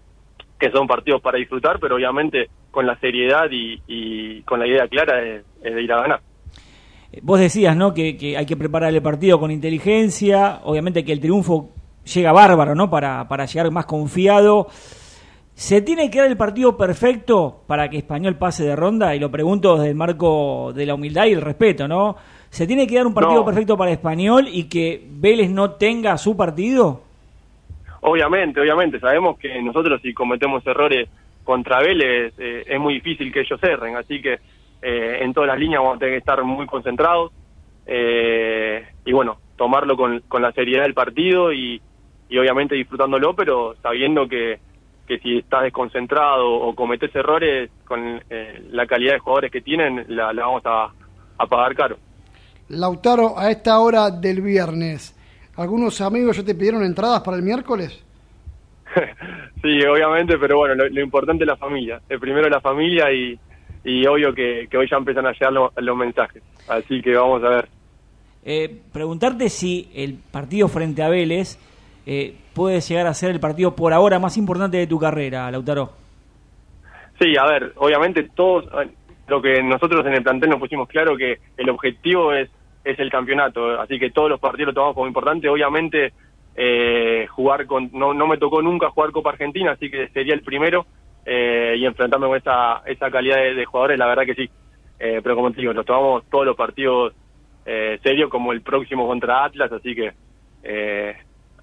que 0.59 0.71
son 0.73 0.87
partidos 0.87 1.23
para 1.23 1.39
disfrutar, 1.39 1.79
pero 1.79 1.95
obviamente 1.95 2.51
con 2.73 2.85
la 2.87 2.99
seriedad 2.99 3.49
y, 3.51 3.81
y 3.87 4.43
con 4.43 4.59
la 4.59 4.67
idea 4.67 4.89
clara 4.89 5.17
de, 5.21 5.45
de 5.63 5.83
ir 5.83 5.93
a 5.93 6.01
ganar. 6.03 6.21
Vos 7.23 7.41
decías, 7.41 7.77
¿no? 7.77 7.95
Que, 7.95 8.17
que 8.17 8.37
hay 8.37 8.45
que 8.45 8.57
preparar 8.57 8.93
el 8.93 9.01
partido 9.01 9.39
con 9.41 9.51
inteligencia. 9.51 10.61
Obviamente 10.65 11.05
que 11.05 11.13
el 11.13 11.21
triunfo 11.21 11.71
llega 12.13 12.33
bárbaro, 12.33 12.75
¿no? 12.75 12.91
Para, 12.91 13.27
para 13.29 13.47
llegar 13.47 13.71
más 13.71 13.87
confiado. 13.87 14.67
¿Se 15.57 15.81
tiene 15.81 16.11
que 16.11 16.19
dar 16.19 16.29
el 16.29 16.37
partido 16.37 16.77
perfecto 16.77 17.63
para 17.67 17.89
que 17.89 17.97
Español 17.97 18.37
pase 18.37 18.63
de 18.63 18.77
ronda? 18.77 19.17
Y 19.17 19.19
lo 19.19 19.31
pregunto 19.31 19.77
desde 19.77 19.89
el 19.89 19.95
marco 19.97 20.71
de 20.75 20.85
la 20.85 20.95
humildad 20.95 21.25
y 21.25 21.33
el 21.33 21.41
respeto, 21.41 21.89
¿no? 21.89 22.15
¿Se 22.51 22.67
tiene 22.67 22.87
que 22.87 22.97
dar 22.97 23.07
un 23.07 23.15
partido 23.15 23.41
No. 23.41 23.45
perfecto 23.47 23.75
para 23.75 23.91
Español 23.91 24.49
y 24.53 24.65
que 24.65 25.03
Vélez 25.09 25.49
no 25.49 25.71
tenga 25.71 26.19
su 26.19 26.37
partido? 26.37 27.01
Obviamente, 28.03 28.61
obviamente, 28.61 29.01
sabemos 29.01 29.39
que 29.39 29.63
nosotros 29.63 29.99
si 30.03 30.13
cometemos 30.13 30.65
errores 30.67 31.09
contra 31.43 31.81
Vélez 31.81 32.35
eh, 32.37 32.65
es 32.67 32.79
muy 32.79 32.93
difícil 32.93 33.33
que 33.33 33.41
ellos 33.41 33.59
erren, 33.63 33.97
así 33.97 34.21
que 34.21 34.35
eh, 34.83 35.19
en 35.23 35.33
todas 35.33 35.49
las 35.49 35.59
líneas 35.59 35.81
vamos 35.81 35.97
a 35.97 36.01
tener 36.01 36.15
que 36.17 36.19
estar 36.19 36.45
muy 36.45 36.67
concentrados 36.67 37.33
eh, 37.87 38.85
y 39.07 39.13
bueno, 39.13 39.39
tomarlo 39.57 39.97
con, 39.97 40.21
con 40.29 40.43
la 40.43 40.53
seriedad 40.53 40.83
del 40.83 40.93
partido 40.93 41.51
y, 41.51 41.81
y 42.29 42.39
obviamente 42.39 42.75
disfrutándolo, 42.75 43.35
pero 43.35 43.75
sabiendo 43.83 44.29
que, 44.29 44.59
que 45.07 45.19
si 45.19 45.39
estás 45.39 45.63
desconcentrado 45.63 46.49
o 46.53 46.75
cometes 46.75 47.15
errores 47.15 47.71
con 47.87 48.21
eh, 48.29 48.63
la 48.71 48.87
calidad 48.87 49.15
de 49.15 49.19
jugadores 49.21 49.51
que 49.53 49.61
tienen, 49.61 50.05
la, 50.09 50.33
la 50.33 50.47
vamos 50.47 50.63
a, 50.65 50.89
a 51.39 51.47
pagar 51.47 51.75
caro. 51.75 51.97
Lautaro, 52.69 53.39
a 53.39 53.51
esta 53.51 53.79
hora 53.79 54.11
del 54.11 54.41
viernes, 54.41 55.17
¿algunos 55.57 56.01
amigos 56.01 56.37
ya 56.37 56.45
te 56.45 56.55
pidieron 56.55 56.83
entradas 56.85 57.21
para 57.23 57.37
el 57.37 57.43
miércoles? 57.43 58.03
sí, 59.63 59.85
obviamente, 59.87 60.39
pero 60.39 60.59
bueno, 60.59 60.75
lo, 60.75 60.89
lo 60.89 61.01
importante 61.01 61.45
es 61.45 61.49
la 61.49 61.57
familia. 61.57 62.01
El 62.09 62.19
primero 62.19 62.49
la 62.49 62.61
familia 62.61 63.13
y, 63.13 63.39
y 63.85 64.07
obvio 64.07 64.35
que, 64.35 64.67
que 64.71 64.77
hoy 64.79 64.89
ya 64.91 64.97
empiezan 64.97 65.27
a 65.27 65.33
llegar 65.33 65.53
lo- 65.53 65.73
los 65.77 65.97
mensajes. 65.97 66.43
Así 66.69 67.01
que 67.03 67.15
vamos 67.15 67.43
a 67.45 67.49
ver. 67.49 67.69
Eh, 68.45 68.81
preguntarte 68.93 69.49
si 69.49 69.91
el 69.95 70.15
partido 70.15 70.69
frente 70.69 71.03
a 71.03 71.09
Vélez 71.09 71.59
eh, 72.07 72.35
puede 72.55 72.81
llegar 72.81 73.07
a 73.07 73.15
ser 73.15 73.33
el 73.33 73.41
partido 73.41 73.75
por 73.75 73.93
ahora 73.93 74.19
más 74.19 74.37
importante 74.37 74.79
de 74.79 74.87
tu 74.87 74.99
carrera, 74.99 75.51
Lautaro. 75.51 75.91
Sí, 77.21 77.37
a 77.37 77.47
ver, 77.47 77.73
obviamente 77.77 78.31
todos, 78.35 78.67
lo 79.27 79.43
que 79.43 79.63
nosotros 79.63 80.07
en 80.07 80.15
el 80.15 80.23
plantel 80.23 80.51
nos 80.51 80.61
pusimos 80.61 80.89
claro 80.89 81.17
que 81.17 81.39
el 81.57 81.69
objetivo 81.69 82.33
es, 82.33 82.49
es 82.85 82.99
el 82.99 83.11
campeonato, 83.11 83.81
así 83.81 83.99
que 83.99 84.11
todos 84.11 84.31
los 84.31 84.41
partidos 84.41 84.69
lo 84.69 84.75
tomamos 84.75 84.95
como 84.95 85.07
importante. 85.07 85.49
Obviamente 85.49 86.13
eh, 86.55 87.27
jugar 87.29 87.67
con, 87.67 87.91
no, 87.93 88.15
no 88.15 88.27
me 88.27 88.39
tocó 88.39 88.63
nunca 88.63 88.91
jugar 88.91 89.11
Copa 89.13 89.31
Argentina, 89.31 89.73
así 89.73 89.91
que 89.91 90.09
sería 90.09 90.35
el 90.35 90.43
primero 90.43 90.87
eh, 91.25 91.75
y 91.77 91.85
enfrentarme 91.85 92.27
con 92.29 92.37
esa, 92.37 92.83
esa 92.87 93.11
calidad 93.11 93.37
de, 93.37 93.55
de 93.55 93.65
jugadores, 93.65 93.99
la 93.99 94.07
verdad 94.07 94.25
que 94.25 94.35
sí. 94.35 94.51
Eh, 94.99 95.21
pero 95.23 95.35
como 95.35 95.51
te 95.51 95.61
digo, 95.61 95.75
nos 95.75 95.85
tomamos 95.85 96.25
todos 96.31 96.47
los 96.47 96.57
partidos 96.57 97.13
eh, 97.67 97.99
serios 98.03 98.31
como 98.31 98.53
el 98.53 98.63
próximo 98.63 99.07
contra 99.07 99.45
Atlas, 99.45 99.71
así 99.73 99.95
que 99.95 100.13
eh, 100.63 101.17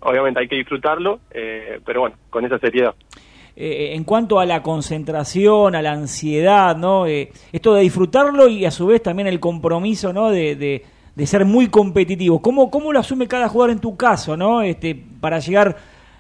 obviamente 0.04 0.40
hay 0.40 0.48
que 0.48 0.56
disfrutarlo, 0.56 1.20
eh, 1.32 1.80
pero 1.86 2.02
bueno, 2.02 2.16
con 2.30 2.46
esa 2.46 2.60
seriedad. 2.60 2.94
Eh, 3.56 3.94
en 3.94 4.04
cuanto 4.04 4.40
a 4.40 4.46
la 4.46 4.64
concentración, 4.64 5.76
a 5.76 5.82
la 5.82 5.92
ansiedad, 5.92 6.76
¿no? 6.76 7.06
Eh, 7.06 7.32
esto 7.52 7.74
de 7.76 7.82
disfrutarlo 7.84 8.48
y 8.48 8.66
a 8.66 8.72
su 8.72 8.88
vez 8.88 9.04
también 9.04 9.28
el 9.28 9.40
compromiso, 9.40 10.12
¿no? 10.12 10.30
De, 10.32 10.56
de, 10.56 10.84
de 11.16 11.28
ser 11.28 11.46
muy 11.46 11.68
competitivo. 11.68 12.42
¿Cómo, 12.42 12.72
¿Cómo 12.72 12.92
lo 12.92 13.00
asume 13.00 13.28
cada 13.28 13.48
jugador 13.50 13.72
en 13.72 13.80
tu 13.80 13.96
caso, 13.96 14.36
¿no? 14.36 14.62
Este, 14.64 14.96
para 15.22 15.38
llegar 15.38 15.78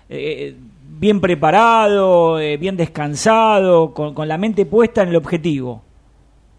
eh, 0.09 0.55
bien 0.99 1.19
preparado, 1.19 2.39
eh, 2.39 2.57
bien 2.57 2.77
descansado, 2.77 3.95
con, 3.95 4.13
con 4.13 4.27
la 4.27 4.37
mente 4.37 4.67
puesta 4.67 5.01
en 5.01 5.09
el 5.09 5.15
objetivo. 5.15 5.81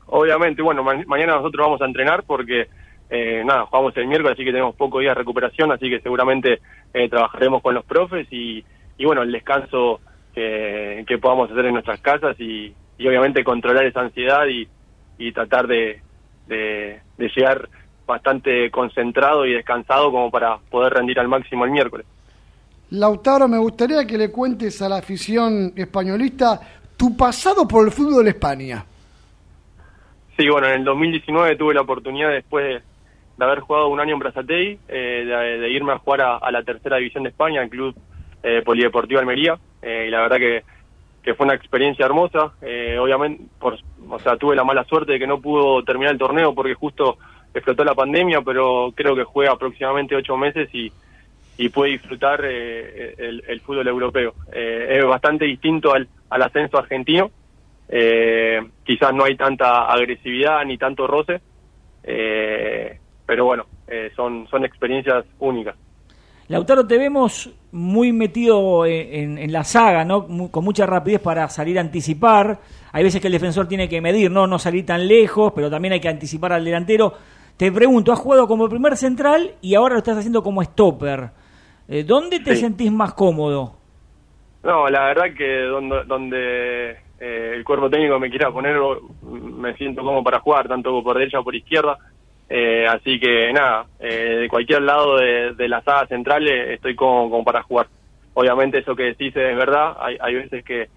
Obviamente, 0.07 0.61
bueno, 0.61 0.83
ma- 0.83 1.03
mañana 1.07 1.37
nosotros 1.37 1.67
vamos 1.67 1.81
a 1.83 1.87
entrenar 1.87 2.25
porque, 2.25 2.67
eh, 3.11 3.43
nada, 3.45 3.67
jugamos 3.67 3.97
el 3.97 4.07
miércoles, 4.07 4.35
así 4.35 4.45
que 4.45 4.53
tenemos 4.53 4.75
pocos 4.77 5.01
días 5.01 5.15
de 5.15 5.21
recuperación, 5.21 5.73
así 5.73 5.89
que 5.89 6.01
seguramente 6.01 6.61
eh, 6.93 7.09
trabajaremos 7.09 7.63
con 7.63 7.75
los 7.75 7.85
profes 7.85 8.27
y, 8.31 8.65
y 8.97 9.05
bueno, 9.05 9.23
el 9.23 9.33
descanso 9.33 10.01
que, 10.35 11.05
que 11.07 11.19
podamos 11.19 11.51
hacer 11.51 11.67
en 11.67 11.75
nuestras 11.75 12.01
casas 12.01 12.39
y, 12.41 12.75
y 12.99 13.09
obviamente 13.09 13.45
controlar 13.45 13.85
esa 13.85 14.01
ansiedad 14.01 14.47
y, 14.47 14.69
y 15.19 15.33
tratar 15.33 15.67
de, 15.67 16.01
de, 16.47 17.01
de 17.17 17.29
llegar 17.29 17.69
bastante 18.07 18.71
concentrado 18.71 19.47
y 19.47 19.53
descansado 19.53 20.11
como 20.11 20.31
para 20.31 20.59
poder 20.59 20.93
rendir 20.93 21.19
al 21.19 21.29
máximo 21.29 21.65
el 21.65 21.71
miércoles. 21.71 22.07
Lautaro, 22.91 23.49
me 23.49 23.59
gustaría 23.59 24.07
que 24.07 24.19
le 24.19 24.31
cuentes 24.31 24.81
a 24.83 24.89
la 24.89 24.97
afición 24.99 25.73
españolista 25.75 26.61
tu 26.97 27.17
pasado 27.17 27.67
por 27.67 27.87
el 27.87 27.93
fútbol 27.93 28.25
de 28.25 28.31
España. 28.31 28.85
Sí, 30.37 30.49
bueno, 30.49 30.67
en 30.67 30.75
el 30.75 30.85
2019 30.85 31.57
tuve 31.57 31.75
la 31.75 31.83
oportunidad, 31.83 32.31
después 32.31 32.83
de, 33.37 33.45
haber 33.45 33.61
jugado 33.61 33.89
un 33.89 34.01
año 34.01 34.15
en 34.15 34.19
Brazatei, 34.19 34.79
eh, 34.89 35.59
de, 35.61 35.71
irme 35.71 35.93
a 35.93 35.99
jugar 35.99 36.21
a, 36.43 36.51
la 36.51 36.63
tercera 36.63 36.97
división 36.97 37.25
de 37.25 37.31
España, 37.31 37.63
el 37.63 37.71
Club 37.71 37.95
eh, 38.43 38.63
Polideportivo 38.65 39.21
Almería, 39.21 39.59
eh, 39.83 40.07
y 40.09 40.11
la 40.11 40.21
verdad 40.21 40.37
que, 40.37 40.63
que 41.23 41.35
fue 41.35 41.47
una 41.47 41.55
experiencia 41.55 42.07
hermosa. 42.07 42.53
Eh, 42.63 42.99
obviamente, 42.99 43.45
por, 43.59 43.79
o 44.09 44.19
sea, 44.19 44.37
tuve 44.37 44.57
la 44.57 44.65
mala 44.65 44.85
suerte 44.85 45.13
de 45.13 45.19
que 45.19 45.27
no 45.27 45.41
pudo 45.41 45.83
terminar 45.83 46.13
el 46.13 46.19
torneo 46.19 46.55
porque 46.55 46.75
justo 46.75 47.19
explotó 47.53 47.85
la 47.85 47.95
pandemia, 47.95 48.41
pero 48.43 48.93
creo 48.95 49.15
que 49.15 49.25
juega 49.25 49.53
aproximadamente 49.53 50.17
ocho 50.17 50.37
meses 50.37 50.69
y, 50.75 50.93
y 51.57 51.69
pude 51.69 51.91
disfrutar 51.91 52.41
eh, 52.45 53.15
el, 53.17 53.45
el 53.47 53.61
fútbol 53.61 53.87
europeo. 53.87 54.35
Es 54.53 55.05
bastante 55.05 55.45
distinto 55.45 55.93
al, 55.95 56.09
al 56.31 56.43
ascenso 56.43 56.79
argentino. 56.79 57.31
Quizás 57.87 59.15
no 59.15 59.25
hay 59.25 59.37
tanta 59.37 59.85
agresividad 59.85 60.65
ni 60.65 60.79
tanto 60.79 61.07
roce, 61.07 61.41
eh, 62.07 62.99
pero 63.27 63.45
bueno, 63.45 63.65
eh, 63.89 64.11
son, 64.17 64.47
son 64.49 64.65
experiencias 64.65 65.25
únicas. 65.39 65.77
Lautaro, 66.49 66.87
te 66.87 66.99
vemos 66.99 67.51
muy 67.73 68.13
metido 68.13 68.85
en, 68.85 69.39
en- 69.39 69.51
la 69.53 69.65
saga, 69.65 70.05
¿no? 70.05 70.27
Con 70.51 70.63
mucha 70.65 70.85
rapidez 70.85 71.21
para 71.21 71.49
salir 71.49 71.79
a 71.79 71.81
anticipar. 71.81 72.59
Hay 72.93 73.03
veces 73.03 73.21
que 73.21 73.29
el 73.29 73.33
defensor 73.33 73.67
tiene 73.67 73.89
que 73.89 74.03
medir, 74.03 74.31
¿no? 74.31 74.47
No 74.47 74.59
salir 74.59 74.85
tan 74.85 75.09
lejos, 75.09 75.53
pero 75.55 75.71
también 75.71 75.93
hay 75.95 76.01
que 76.01 76.09
anticipar 76.09 76.53
al 76.53 76.63
delantero. 76.65 77.15
Te 77.57 77.73
pregunto, 77.73 78.13
has 78.13 78.19
jugado 78.19 78.47
como 78.47 78.69
primer 78.69 78.95
central 78.97 79.53
y 79.63 79.75
ahora 79.75 79.95
lo 79.95 79.99
estás 80.01 80.19
haciendo 80.19 80.43
como 80.43 80.63
stopper. 80.63 81.31
Eh, 81.89 82.05
¿Dónde 82.05 82.41
te 82.41 82.55
Sí. 82.57 82.61
sentís 82.63 82.93
más 82.93 83.15
cómodo? 83.15 83.77
No, 84.63 84.89
la 84.91 85.05
verdad 85.07 85.35
que 85.37 85.63
donde, 85.63 86.05
donde 86.05 86.91
eh, 87.21 87.53
el 87.55 87.65
cuerpo 87.65 87.89
técnico 87.89 88.19
me 88.19 88.29
quiera 88.29 88.51
poner, 88.51 88.77
me 89.23 89.75
siento 89.77 90.03
como 90.03 90.23
para 90.23 90.41
jugar, 90.41 90.69
tanto 90.69 91.03
por 91.03 91.17
derecha 91.17 91.39
como 91.39 91.45
por 91.45 91.55
izquierda. 91.55 91.99
Eh, 92.57 92.87
así 92.87 93.19
que 93.19 93.53
nada, 93.53 93.87
eh, 93.99 94.37
de 94.43 94.49
cualquier 94.49 94.83
lado 94.83 95.17
de, 95.17 95.69
la 95.69 95.83
saga 95.83 96.07
central 96.07 96.47
eh, 96.47 96.75
estoy 96.75 96.95
como, 96.95 97.29
como 97.29 97.43
para 97.43 97.65
jugar. 97.65 97.89
Obviamente 98.35 98.79
eso 98.79 98.95
que 98.95 99.05
decís 99.05 99.35
es 99.35 99.57
verdad, 99.57 99.97
hay, 99.99 100.17
hay 100.21 100.35
veces 100.37 100.65
que, 100.65 100.89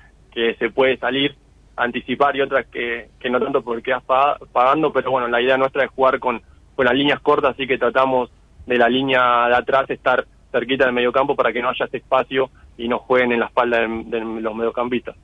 se 0.60 0.70
puede 0.70 0.98
salir, 0.98 1.36
anticipar 1.76 2.36
y 2.36 2.42
otras 2.42 2.68
que, 2.68 3.10
que 3.20 3.30
no 3.32 3.40
tanto 3.40 3.64
porque 3.64 3.92
pa- 4.06 4.38
pagando, 4.52 4.94
pero 4.94 5.10
bueno, 5.10 5.28
la 5.28 5.42
idea 5.42 5.58
nuestra 5.58 5.84
es 5.84 5.90
jugar 5.90 6.20
con, 6.20 6.40
con 6.76 6.86
las 6.86 6.94
líneas 6.94 7.20
cortas, 7.22 7.56
así 7.56 7.66
que 7.66 7.80
tratamos 7.80 8.30
de 8.68 8.78
la 8.78 8.88
línea 8.88 9.48
de 9.48 9.56
atrás 9.56 9.90
estar 9.90 10.28
cerquita 10.52 10.86
del 10.86 10.94
mediocampo 10.94 11.36
para 11.36 11.52
que 11.52 11.60
no 11.64 11.70
haya 11.70 11.86
ese 11.86 11.98
espacio 11.98 12.52
y 12.78 12.88
no 12.88 13.00
jueguen 13.00 13.32
en 13.32 13.40
la 13.40 13.48
espalda 13.48 13.80
de, 13.80 13.88
de 14.06 14.20
los 14.42 14.54
mediocampistas. 14.54 15.16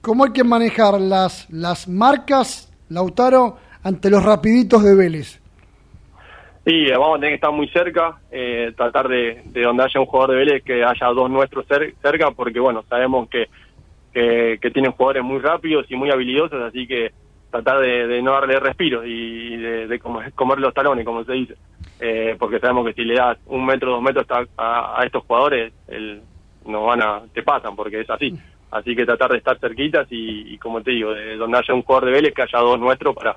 ¿cómo 0.00 0.24
hay 0.24 0.32
que 0.32 0.44
manejar 0.44 0.98
las, 1.00 1.50
las 1.50 1.86
marcas, 1.86 2.72
Lautaro, 2.88 3.58
ante 3.82 4.08
los 4.08 4.24
rapiditos 4.24 4.82
de 4.82 4.94
Vélez? 4.94 5.42
Sí, 6.66 6.90
vamos 6.90 7.10
a 7.10 7.14
tener 7.20 7.30
que 7.30 7.34
estar 7.36 7.52
muy 7.52 7.68
cerca, 7.68 8.20
eh, 8.30 8.72
tratar 8.76 9.08
de, 9.08 9.42
de 9.44 9.62
donde 9.62 9.84
haya 9.84 10.00
un 10.00 10.06
jugador 10.06 10.32
de 10.32 10.38
Vélez 10.38 10.64
que 10.64 10.82
haya 10.84 11.06
dos 11.14 11.30
nuestros 11.30 11.64
cer- 11.68 11.94
cerca, 12.02 12.32
porque 12.32 12.58
bueno, 12.58 12.84
sabemos 12.88 13.28
que, 13.30 13.48
que, 14.12 14.58
tienen 14.72 14.92
jugadores 14.92 15.22
muy 15.22 15.38
rápidos 15.38 15.86
y 15.90 15.94
muy 15.96 16.10
habilidosos, 16.10 16.60
así 16.62 16.86
que 16.88 17.12
tratar 17.50 17.80
de, 17.80 18.20
no 18.22 18.32
darle 18.32 18.58
respiro 18.58 19.04
y 19.06 19.56
de, 19.56 19.86
de 19.86 20.00
comer, 20.00 20.58
los 20.58 20.74
talones, 20.74 21.04
como 21.04 21.24
se 21.24 21.32
dice, 21.34 21.54
Eh, 22.00 22.36
porque 22.38 22.58
sabemos 22.58 22.86
que 22.86 22.94
si 22.94 23.04
le 23.04 23.14
das 23.14 23.38
un 23.46 23.64
metro, 23.64 23.92
dos 23.92 24.02
metros 24.02 24.26
a 24.58 25.02
estos 25.04 25.24
jugadores, 25.24 25.72
el, 25.86 26.22
no 26.66 26.84
van 26.86 27.02
a, 27.02 27.22
te 27.32 27.42
pasan, 27.44 27.76
porque 27.76 28.00
es 28.00 28.10
así. 28.10 28.34
Así 28.72 28.96
que 28.96 29.06
tratar 29.06 29.30
de 29.30 29.38
estar 29.38 29.58
cerquitas 29.58 30.06
y, 30.10 30.54
y 30.54 30.58
como 30.58 30.82
te 30.82 30.90
digo, 30.90 31.12
de 31.14 31.36
donde 31.36 31.58
haya 31.58 31.74
un 31.74 31.82
jugador 31.82 32.06
de 32.06 32.12
Vélez, 32.12 32.34
que 32.34 32.42
haya 32.42 32.58
dos 32.58 32.78
nuestros 32.80 33.14
para 33.14 33.36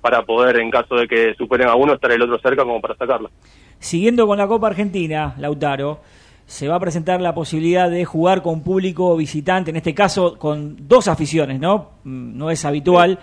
para 0.00 0.22
poder, 0.22 0.58
en 0.58 0.70
caso 0.70 0.94
de 0.96 1.08
que 1.08 1.34
superen 1.34 1.68
a 1.68 1.74
uno, 1.74 1.94
estar 1.94 2.10
el 2.12 2.22
otro 2.22 2.38
cerca 2.38 2.62
como 2.64 2.80
para 2.80 2.96
sacarlo. 2.96 3.30
Siguiendo 3.78 4.26
con 4.26 4.38
la 4.38 4.46
Copa 4.48 4.68
Argentina, 4.68 5.34
Lautaro, 5.38 6.00
se 6.46 6.66
va 6.68 6.76
a 6.76 6.80
presentar 6.80 7.20
la 7.20 7.34
posibilidad 7.34 7.90
de 7.90 8.04
jugar 8.04 8.42
con 8.42 8.62
público 8.62 9.16
visitante, 9.16 9.70
en 9.70 9.76
este 9.76 9.94
caso 9.94 10.38
con 10.38 10.76
dos 10.88 11.06
aficiones, 11.08 11.60
¿no? 11.60 11.90
Mm, 12.04 12.36
No 12.38 12.50
es 12.50 12.64
habitual. 12.64 13.18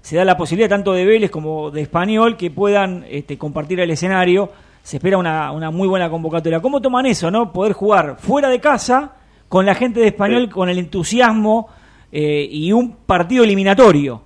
Se 0.00 0.16
da 0.16 0.24
la 0.24 0.36
posibilidad 0.36 0.70
tanto 0.70 0.92
de 0.94 1.04
Vélez 1.04 1.30
como 1.30 1.70
de 1.70 1.82
Español 1.82 2.36
que 2.38 2.50
puedan 2.50 3.04
este, 3.10 3.36
compartir 3.36 3.80
el 3.80 3.90
escenario. 3.90 4.50
Se 4.82 4.96
espera 4.96 5.18
una, 5.18 5.52
una 5.52 5.70
muy 5.70 5.86
buena 5.88 6.08
convocatoria. 6.08 6.60
¿Cómo 6.60 6.80
toman 6.80 7.04
eso, 7.04 7.30
no? 7.30 7.52
Poder 7.52 7.74
jugar 7.74 8.16
fuera 8.18 8.48
de 8.48 8.60
casa 8.60 9.12
con 9.46 9.66
la 9.66 9.74
gente 9.74 10.00
de 10.00 10.06
Español, 10.06 10.44
Sí. 10.44 10.50
con 10.50 10.70
el 10.70 10.78
entusiasmo 10.78 11.68
eh, 12.10 12.48
y 12.50 12.72
un 12.72 12.92
partido 13.04 13.44
eliminatorio. 13.44 14.22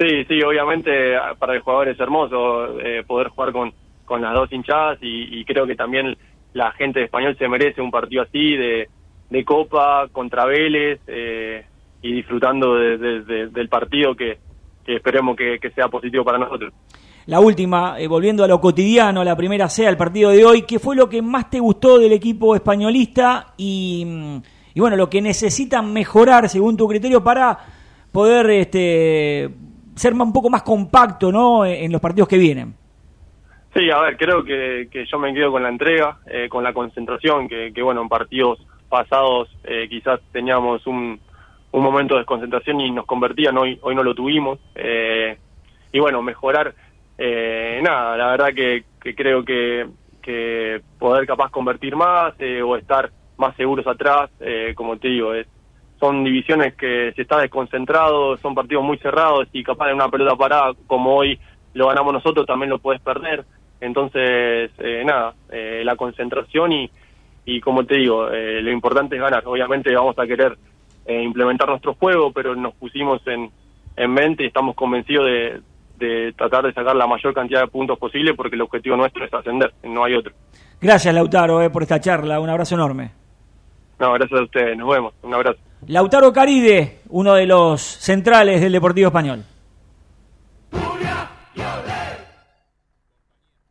Sí, 0.00 0.24
sí, 0.28 0.42
obviamente 0.42 1.14
ah, 1.14 1.34
para 1.38 1.52
el 1.54 1.60
jugador 1.60 1.88
es 1.88 2.00
hermoso 2.00 2.80
eh, 2.80 3.04
poder 3.06 3.28
jugar 3.28 3.52
con, 3.52 3.70
con 4.06 4.22
las 4.22 4.32
dos 4.32 4.50
hinchadas 4.50 4.98
y, 5.02 5.44
creo 5.44 5.66
que 5.66 5.74
también 5.76 6.16
la 6.54 6.72
gente 6.72 7.00
de 7.00 7.04
español 7.04 7.36
se 7.38 7.46
merece 7.48 7.82
un 7.82 7.90
partido 7.90 8.22
así 8.22 8.56
de, 8.56 8.88
de 9.28 9.44
Copa 9.44 10.08
contra 10.10 10.46
Vélez 10.46 11.00
eh, 11.06 11.66
y 12.00 12.14
disfrutando 12.14 12.76
de- 12.76 12.96
de- 12.96 13.20
de- 13.24 13.46
del 13.48 13.68
partido 13.68 14.16
que, 14.16 14.38
que 14.86 14.96
esperemos 14.96 15.36
que, 15.36 15.58
que 15.60 15.70
sea 15.72 15.88
positivo 15.88 16.24
para 16.24 16.38
nosotros. 16.38 16.72
La 17.26 17.38
última, 17.40 18.00
eh, 18.00 18.08
volviendo 18.08 18.42
a 18.42 18.48
lo 18.48 18.58
cotidiano, 18.58 19.22
la 19.22 19.36
primera 19.36 19.68
sea 19.68 19.90
el 19.90 19.98
partido 19.98 20.30
de 20.30 20.46
hoy, 20.46 20.62
¿qué 20.62 20.78
fue 20.78 20.96
lo 20.96 21.10
que 21.10 21.20
más 21.20 21.50
te 21.50 21.60
gustó 21.60 21.98
del 21.98 22.12
equipo 22.12 22.54
españolista 22.56 23.52
y, 23.58 24.02
mm, 24.06 24.36
y 24.76 24.80
bueno, 24.80 24.96
lo 24.96 25.10
que 25.10 25.20
necesitan 25.20 25.92
mejorar 25.92 26.48
según 26.48 26.78
tu 26.78 26.88
criterio 26.88 27.22
para 27.22 27.58
poder 28.10 28.50
este, 28.50 29.50
ser 30.00 30.14
un 30.14 30.32
poco 30.32 30.48
más 30.48 30.62
compacto 30.62 31.30
¿no? 31.30 31.64
en 31.66 31.84
en 31.84 31.92
los 31.92 32.00
partidos 32.00 32.28
que 32.28 32.38
vienen? 32.38 32.74
Sí, 33.74 33.90
a 33.90 34.00
ver, 34.00 34.16
creo 34.16 34.42
que, 34.42 34.88
que 34.90 35.04
yo 35.06 35.18
me 35.18 35.32
quedo 35.32 35.52
con 35.52 35.62
la 35.62 35.68
entrega, 35.68 36.18
eh, 36.26 36.48
con 36.48 36.64
la 36.64 36.72
concentración, 36.72 37.48
que, 37.48 37.72
que, 37.72 37.82
bueno, 37.82 38.00
en 38.02 38.08
partidos 38.08 38.58
pasados 38.88 39.48
eh, 39.64 39.86
quizás 39.88 40.20
teníamos 40.32 40.84
un, 40.86 41.20
un 41.70 41.82
momento 41.82 42.14
de 42.14 42.20
desconcentración 42.20 42.80
y 42.80 42.90
nos 42.90 43.06
convertían, 43.06 43.56
hoy, 43.58 43.78
hoy 43.82 43.94
no 43.94 44.02
lo 44.02 44.14
tuvimos. 44.14 44.58
eh, 44.74 45.38
y 45.92 45.98
bueno, 45.98 46.22
mejorar, 46.22 46.74
eh, 47.18 47.80
nada, 47.82 48.16
la 48.16 48.30
verdad 48.30 48.54
que, 48.54 48.84
que 49.02 49.14
creo 49.14 49.44
que, 49.44 49.86
que 50.22 50.80
poder 50.98 51.26
capaz 51.26 51.50
convertir 51.50 51.96
más 51.96 52.34
eh, 52.38 52.62
o 52.62 52.76
estar 52.76 53.10
más 53.36 53.56
seguros 53.56 53.86
atrás, 53.86 54.30
eh, 54.40 54.72
como 54.76 54.96
te 54.98 55.08
digo, 55.08 55.34
es, 55.34 55.46
son 56.00 56.24
divisiones 56.24 56.74
que 56.74 57.12
si 57.14 57.22
estás 57.22 57.42
desconcentrado, 57.42 58.36
son 58.38 58.54
partidos 58.54 58.82
muy 58.82 58.96
cerrados 58.98 59.46
y 59.52 59.62
capaz 59.62 59.88
de 59.88 59.94
una 59.94 60.08
pelota 60.08 60.34
parada 60.34 60.72
como 60.86 61.14
hoy 61.14 61.38
lo 61.74 61.88
ganamos 61.88 62.14
nosotros 62.14 62.46
también 62.46 62.70
lo 62.70 62.78
puedes 62.78 63.02
perder. 63.02 63.44
Entonces, 63.80 64.70
eh, 64.78 65.02
nada, 65.04 65.34
eh, 65.50 65.82
la 65.84 65.96
concentración 65.96 66.72
y, 66.72 66.90
y 67.44 67.60
como 67.60 67.84
te 67.84 67.96
digo, 67.96 68.28
eh, 68.30 68.60
lo 68.62 68.70
importante 68.70 69.16
es 69.16 69.22
ganar. 69.22 69.42
Obviamente 69.46 69.94
vamos 69.94 70.18
a 70.18 70.26
querer 70.26 70.56
implementar 71.06 71.68
nuestro 71.68 71.94
juego, 71.94 72.30
pero 72.32 72.54
nos 72.54 72.74
pusimos 72.74 73.20
en, 73.26 73.50
en 73.96 74.10
mente 74.12 74.44
y 74.44 74.46
estamos 74.46 74.76
convencidos 74.76 75.26
de, 75.26 75.60
de 75.98 76.32
tratar 76.34 76.64
de 76.64 76.72
sacar 76.72 76.94
la 76.94 77.06
mayor 77.06 77.34
cantidad 77.34 77.62
de 77.62 77.66
puntos 77.66 77.98
posible 77.98 78.34
porque 78.34 78.54
el 78.54 78.62
objetivo 78.62 78.96
nuestro 78.96 79.24
es 79.24 79.34
ascender, 79.34 79.72
no 79.82 80.04
hay 80.04 80.14
otro. 80.14 80.32
Gracias, 80.80 81.12
Lautaro, 81.12 81.70
por 81.72 81.82
esta 81.82 82.00
charla. 82.00 82.38
Un 82.38 82.48
abrazo 82.48 82.76
enorme. 82.76 83.10
No, 83.98 84.12
gracias 84.12 84.40
a 84.40 84.44
ustedes, 84.44 84.76
nos 84.78 84.88
vemos, 84.88 85.14
un 85.22 85.34
abrazo. 85.34 85.58
Lautaro 85.86 86.32
Caride, 86.32 87.00
uno 87.08 87.34
de 87.34 87.46
los 87.46 87.80
centrales 87.80 88.60
del 88.60 88.72
Deportivo 88.72 89.08
Español. 89.08 89.44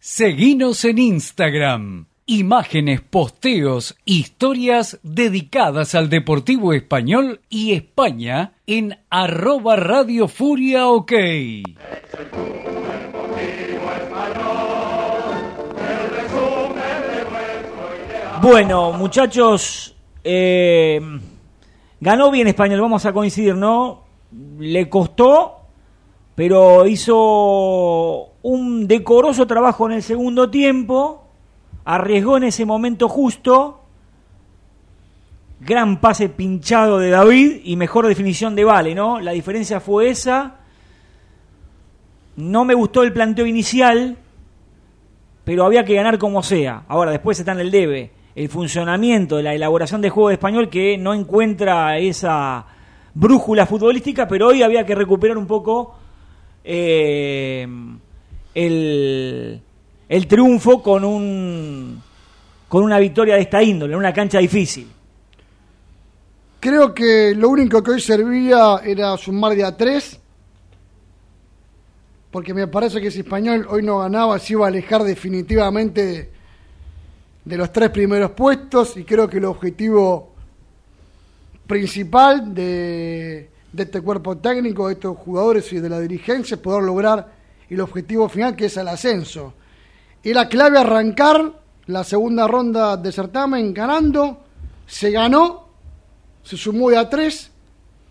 Seguinos 0.00 0.84
en 0.84 0.98
Instagram. 0.98 2.07
Imágenes, 2.30 3.00
posteos, 3.00 3.96
historias 4.04 5.00
dedicadas 5.02 5.94
al 5.94 6.10
Deportivo 6.10 6.74
Español 6.74 7.40
y 7.48 7.72
España 7.72 8.52
en 8.66 8.98
arroba 9.08 9.76
Radio 9.76 10.28
Furia 10.28 10.88
OK. 10.88 11.12
Bueno, 18.42 18.92
muchachos, 18.92 19.96
eh, 20.22 21.00
ganó 21.98 22.30
bien 22.30 22.46
Español, 22.46 22.82
vamos 22.82 23.06
a 23.06 23.14
coincidir, 23.14 23.54
¿no? 23.54 24.04
Le 24.58 24.90
costó, 24.90 25.62
pero 26.34 26.86
hizo 26.86 28.34
un 28.42 28.86
decoroso 28.86 29.46
trabajo 29.46 29.86
en 29.86 29.92
el 29.92 30.02
segundo 30.02 30.50
tiempo, 30.50 31.27
arriesgó 31.88 32.36
en 32.36 32.44
ese 32.44 32.66
momento 32.66 33.08
justo, 33.08 33.80
gran 35.58 36.02
pase 36.02 36.28
pinchado 36.28 36.98
de 36.98 37.08
David 37.08 37.62
y 37.64 37.76
mejor 37.76 38.06
definición 38.06 38.54
de 38.54 38.64
Vale, 38.64 38.94
¿no? 38.94 39.20
La 39.20 39.32
diferencia 39.32 39.80
fue 39.80 40.10
esa. 40.10 40.56
No 42.36 42.66
me 42.66 42.74
gustó 42.74 43.02
el 43.02 43.14
planteo 43.14 43.46
inicial, 43.46 44.18
pero 45.44 45.64
había 45.64 45.86
que 45.86 45.94
ganar 45.94 46.18
como 46.18 46.42
sea. 46.42 46.82
Ahora, 46.88 47.10
después 47.10 47.38
está 47.38 47.52
en 47.52 47.60
el 47.60 47.70
debe 47.70 48.10
el 48.34 48.50
funcionamiento 48.50 49.40
la 49.40 49.54
elaboración 49.54 50.02
de 50.02 50.10
juego 50.10 50.28
de 50.28 50.34
español 50.34 50.68
que 50.68 50.98
no 50.98 51.14
encuentra 51.14 51.98
esa 51.98 52.66
brújula 53.14 53.64
futbolística, 53.64 54.28
pero 54.28 54.48
hoy 54.48 54.62
había 54.62 54.84
que 54.84 54.94
recuperar 54.94 55.38
un 55.38 55.46
poco 55.46 55.96
eh, 56.62 57.66
el, 58.54 59.62
el 60.08 60.26
triunfo 60.26 60.82
con 60.82 61.04
un 61.04 62.02
con 62.68 62.82
una 62.82 62.98
victoria 62.98 63.36
de 63.36 63.42
esta 63.42 63.62
índole, 63.62 63.94
en 63.94 63.98
una 63.98 64.12
cancha 64.12 64.38
difícil. 64.38 64.86
Creo 66.60 66.92
que 66.92 67.34
lo 67.34 67.48
único 67.48 67.82
que 67.82 67.92
hoy 67.92 68.00
servía 68.00 68.80
era 68.84 69.16
sumar 69.16 69.54
de 69.54 69.64
a 69.64 69.74
tres, 69.76 70.20
porque 72.30 72.52
me 72.52 72.66
parece 72.68 73.00
que 73.00 73.10
si 73.10 73.20
Español 73.20 73.66
hoy 73.70 73.82
no 73.82 74.00
ganaba 74.00 74.38
se 74.38 74.52
iba 74.52 74.66
a 74.66 74.68
alejar 74.68 75.02
definitivamente 75.02 76.30
de, 77.44 77.56
los 77.56 77.72
tres 77.72 77.88
primeros 77.90 78.32
puestos 78.32 78.96
y 78.98 79.04
creo 79.04 79.28
que 79.28 79.38
el 79.38 79.46
objetivo 79.46 80.34
principal 81.66 82.54
de, 82.54 83.48
de 83.72 83.82
este 83.82 84.02
cuerpo 84.02 84.36
técnico, 84.36 84.88
de 84.88 84.94
estos 84.94 85.16
jugadores 85.16 85.72
y 85.72 85.80
de 85.80 85.88
la 85.88 86.00
dirigencia 86.00 86.56
es 86.56 86.60
poder 86.60 86.82
lograr 86.82 87.32
el 87.70 87.80
objetivo 87.80 88.28
final 88.28 88.54
que 88.54 88.66
es 88.66 88.76
el 88.76 88.88
ascenso. 88.88 89.54
Era 90.22 90.48
clave 90.48 90.78
arrancar 90.78 91.52
la 91.86 92.04
segunda 92.04 92.46
ronda 92.46 92.96
de 92.96 93.12
certamen 93.12 93.72
ganando, 93.72 94.44
se 94.86 95.10
ganó, 95.10 95.68
se 96.42 96.56
sumó 96.56 96.90
de 96.90 96.98
a 96.98 97.08
tres 97.08 97.50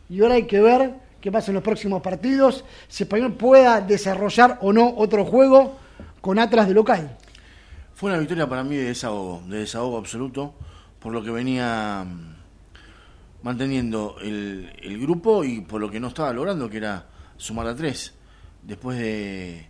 y 0.10 0.22
ahora 0.22 0.36
hay 0.36 0.48
que 0.48 0.62
ver 0.62 0.96
qué 1.20 1.32
pasa 1.32 1.52
en 1.52 1.56
los 1.56 1.64
próximos 1.64 2.02
partidos, 2.02 2.64
si 2.88 3.04
Español 3.04 3.34
pueda 3.34 3.82
desarrollar 3.82 4.58
o 4.62 4.72
no 4.72 4.94
otro 4.96 5.26
juego 5.26 5.78
con 6.22 6.40
Atlas 6.40 6.68
de 6.68 6.74
local. 6.74 7.18
Fue 7.94 8.10
una 8.10 8.20
victoria 8.20 8.48
para 8.48 8.64
mí 8.64 8.76
de 8.76 8.86
desahogo, 8.86 9.44
de 9.48 9.60
desahogo 9.60 9.98
absoluto, 9.98 10.54
por 11.00 11.12
lo 11.12 11.24
que 11.24 11.32
venía 11.32 12.06
mm, 12.06 12.36
manteniendo 13.44 14.16
el 14.22 15.00
grupo 15.02 15.44
y 15.44 15.62
por 15.62 15.82
lo 15.82 15.92
que 15.92 16.00
no 16.00 16.08
estaba 16.08 16.32
logrando, 16.32 16.70
que 16.70 16.78
era 16.78 17.06
sumar 17.38 17.68
a 17.68 17.76
tres. 17.76 18.14
Después 18.64 18.98
de 18.98 19.68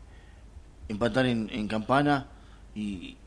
empatar 0.88 1.26
en, 1.26 1.50
en 1.52 1.67
Campana 1.67 2.28
y, 2.76 3.17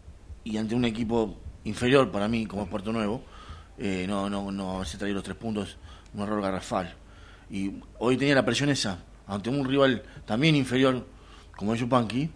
y 0.44 0.56
ante 0.56 0.74
un 0.74 0.84
equipo 0.84 1.38
inferior 1.64 2.10
para 2.10 2.28
mí, 2.28 2.46
como 2.46 2.62
es 2.62 2.68
Puerto 2.68 2.92
Nuevo, 2.92 3.22
eh, 3.78 4.06
no, 4.08 4.28
no, 4.28 4.50
no 4.52 4.76
haberse 4.76 4.98
traído 4.98 5.16
los 5.16 5.24
tres 5.24 5.36
puntos, 5.36 5.76
un 6.14 6.22
error 6.22 6.42
garrafal. 6.42 6.94
Y 7.50 7.72
hoy 7.98 8.16
tenía 8.16 8.34
la 8.34 8.44
presión 8.44 8.68
esa, 8.70 8.98
ante 9.26 9.50
un 9.50 9.64
rival 9.64 10.02
también 10.26 10.54
inferior 10.54 11.06
como 11.56 11.74
es 11.74 11.80
Yupanqui, 11.80 12.30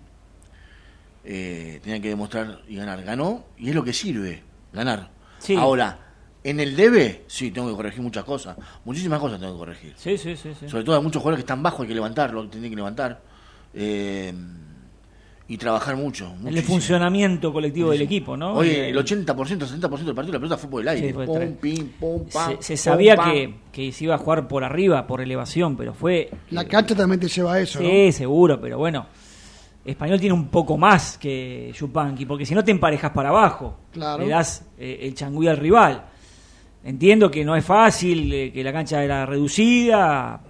eh, 1.24 1.80
tenía 1.82 2.00
que 2.00 2.08
demostrar 2.08 2.60
y 2.68 2.76
ganar. 2.76 3.02
Ganó 3.02 3.44
y 3.56 3.70
es 3.70 3.74
lo 3.74 3.82
que 3.82 3.92
sirve, 3.92 4.42
ganar. 4.72 5.10
Sí. 5.38 5.56
Ahora, 5.56 5.98
en 6.42 6.60
el 6.60 6.76
debe, 6.76 7.24
sí, 7.26 7.50
tengo 7.50 7.70
que 7.70 7.74
corregir 7.74 8.02
muchas 8.02 8.24
cosas. 8.24 8.56
Muchísimas 8.84 9.18
cosas 9.18 9.40
tengo 9.40 9.54
que 9.54 9.58
corregir. 9.58 9.94
Sí, 9.96 10.18
sí, 10.18 10.36
sí. 10.36 10.52
sí. 10.58 10.68
Sobre 10.68 10.84
todo 10.84 10.96
hay 10.96 11.02
muchos 11.02 11.22
jugadores 11.22 11.38
que 11.42 11.46
están 11.46 11.62
bajos, 11.62 11.80
hay 11.80 11.88
que 11.88 11.94
levantarlo, 11.94 12.46
tienen 12.48 12.70
que 12.70 12.76
levantar. 12.76 13.22
Eh, 13.72 14.34
y 15.46 15.58
trabajar 15.58 15.94
mucho. 15.96 16.26
El 16.36 16.40
muchísimo. 16.44 16.68
funcionamiento 16.68 17.52
colectivo 17.52 17.90
del 17.90 18.00
equipo, 18.02 18.36
¿no? 18.36 18.54
Oye, 18.54 18.86
Eh, 18.86 18.88
el 18.90 18.96
80%, 18.96 19.26
70% 19.66 20.04
del 20.04 20.14
partido 20.14 20.32
la 20.32 20.38
pelota 20.40 20.56
fue 20.56 20.70
por 20.70 20.82
el 20.82 20.88
aire. 20.88 21.08
Sí, 21.08 21.12
pum, 21.12 21.52
pim, 21.60 21.88
pum, 22.00 22.24
pam, 22.32 22.56
se, 22.60 22.62
se 22.62 22.72
pum, 22.74 22.92
sabía 22.92 23.16
pam. 23.16 23.30
que, 23.32 23.54
que 23.70 23.92
se 23.92 24.04
iba 24.04 24.14
a 24.14 24.18
jugar 24.18 24.48
por 24.48 24.64
arriba, 24.64 25.06
por 25.06 25.20
elevación, 25.20 25.76
pero 25.76 25.92
fue... 25.92 26.30
La 26.50 26.64
cancha 26.64 26.94
también 26.94 27.20
te 27.20 27.28
lleva 27.28 27.54
a 27.54 27.60
eso, 27.60 27.80
¿no? 27.80 27.88
Sí, 27.88 28.12
seguro, 28.12 28.58
pero 28.60 28.78
bueno. 28.78 29.06
Español 29.84 30.18
tiene 30.18 30.32
un 30.34 30.48
poco 30.48 30.78
más 30.78 31.18
que 31.18 31.70
Yupanqui, 31.78 32.24
porque 32.24 32.46
si 32.46 32.54
no 32.54 32.64
te 32.64 32.70
emparejas 32.70 33.10
para 33.10 33.28
abajo, 33.28 33.80
Claro. 33.92 34.22
le 34.24 34.30
das 34.30 34.64
eh, 34.78 35.00
el 35.02 35.14
changüí 35.14 35.46
al 35.46 35.58
rival. 35.58 36.06
Entiendo 36.82 37.30
que 37.30 37.44
no 37.44 37.54
es 37.54 37.64
fácil, 37.66 38.32
eh, 38.32 38.50
que 38.50 38.64
la 38.64 38.72
cancha 38.72 39.04
era 39.04 39.26
reducida, 39.26 40.40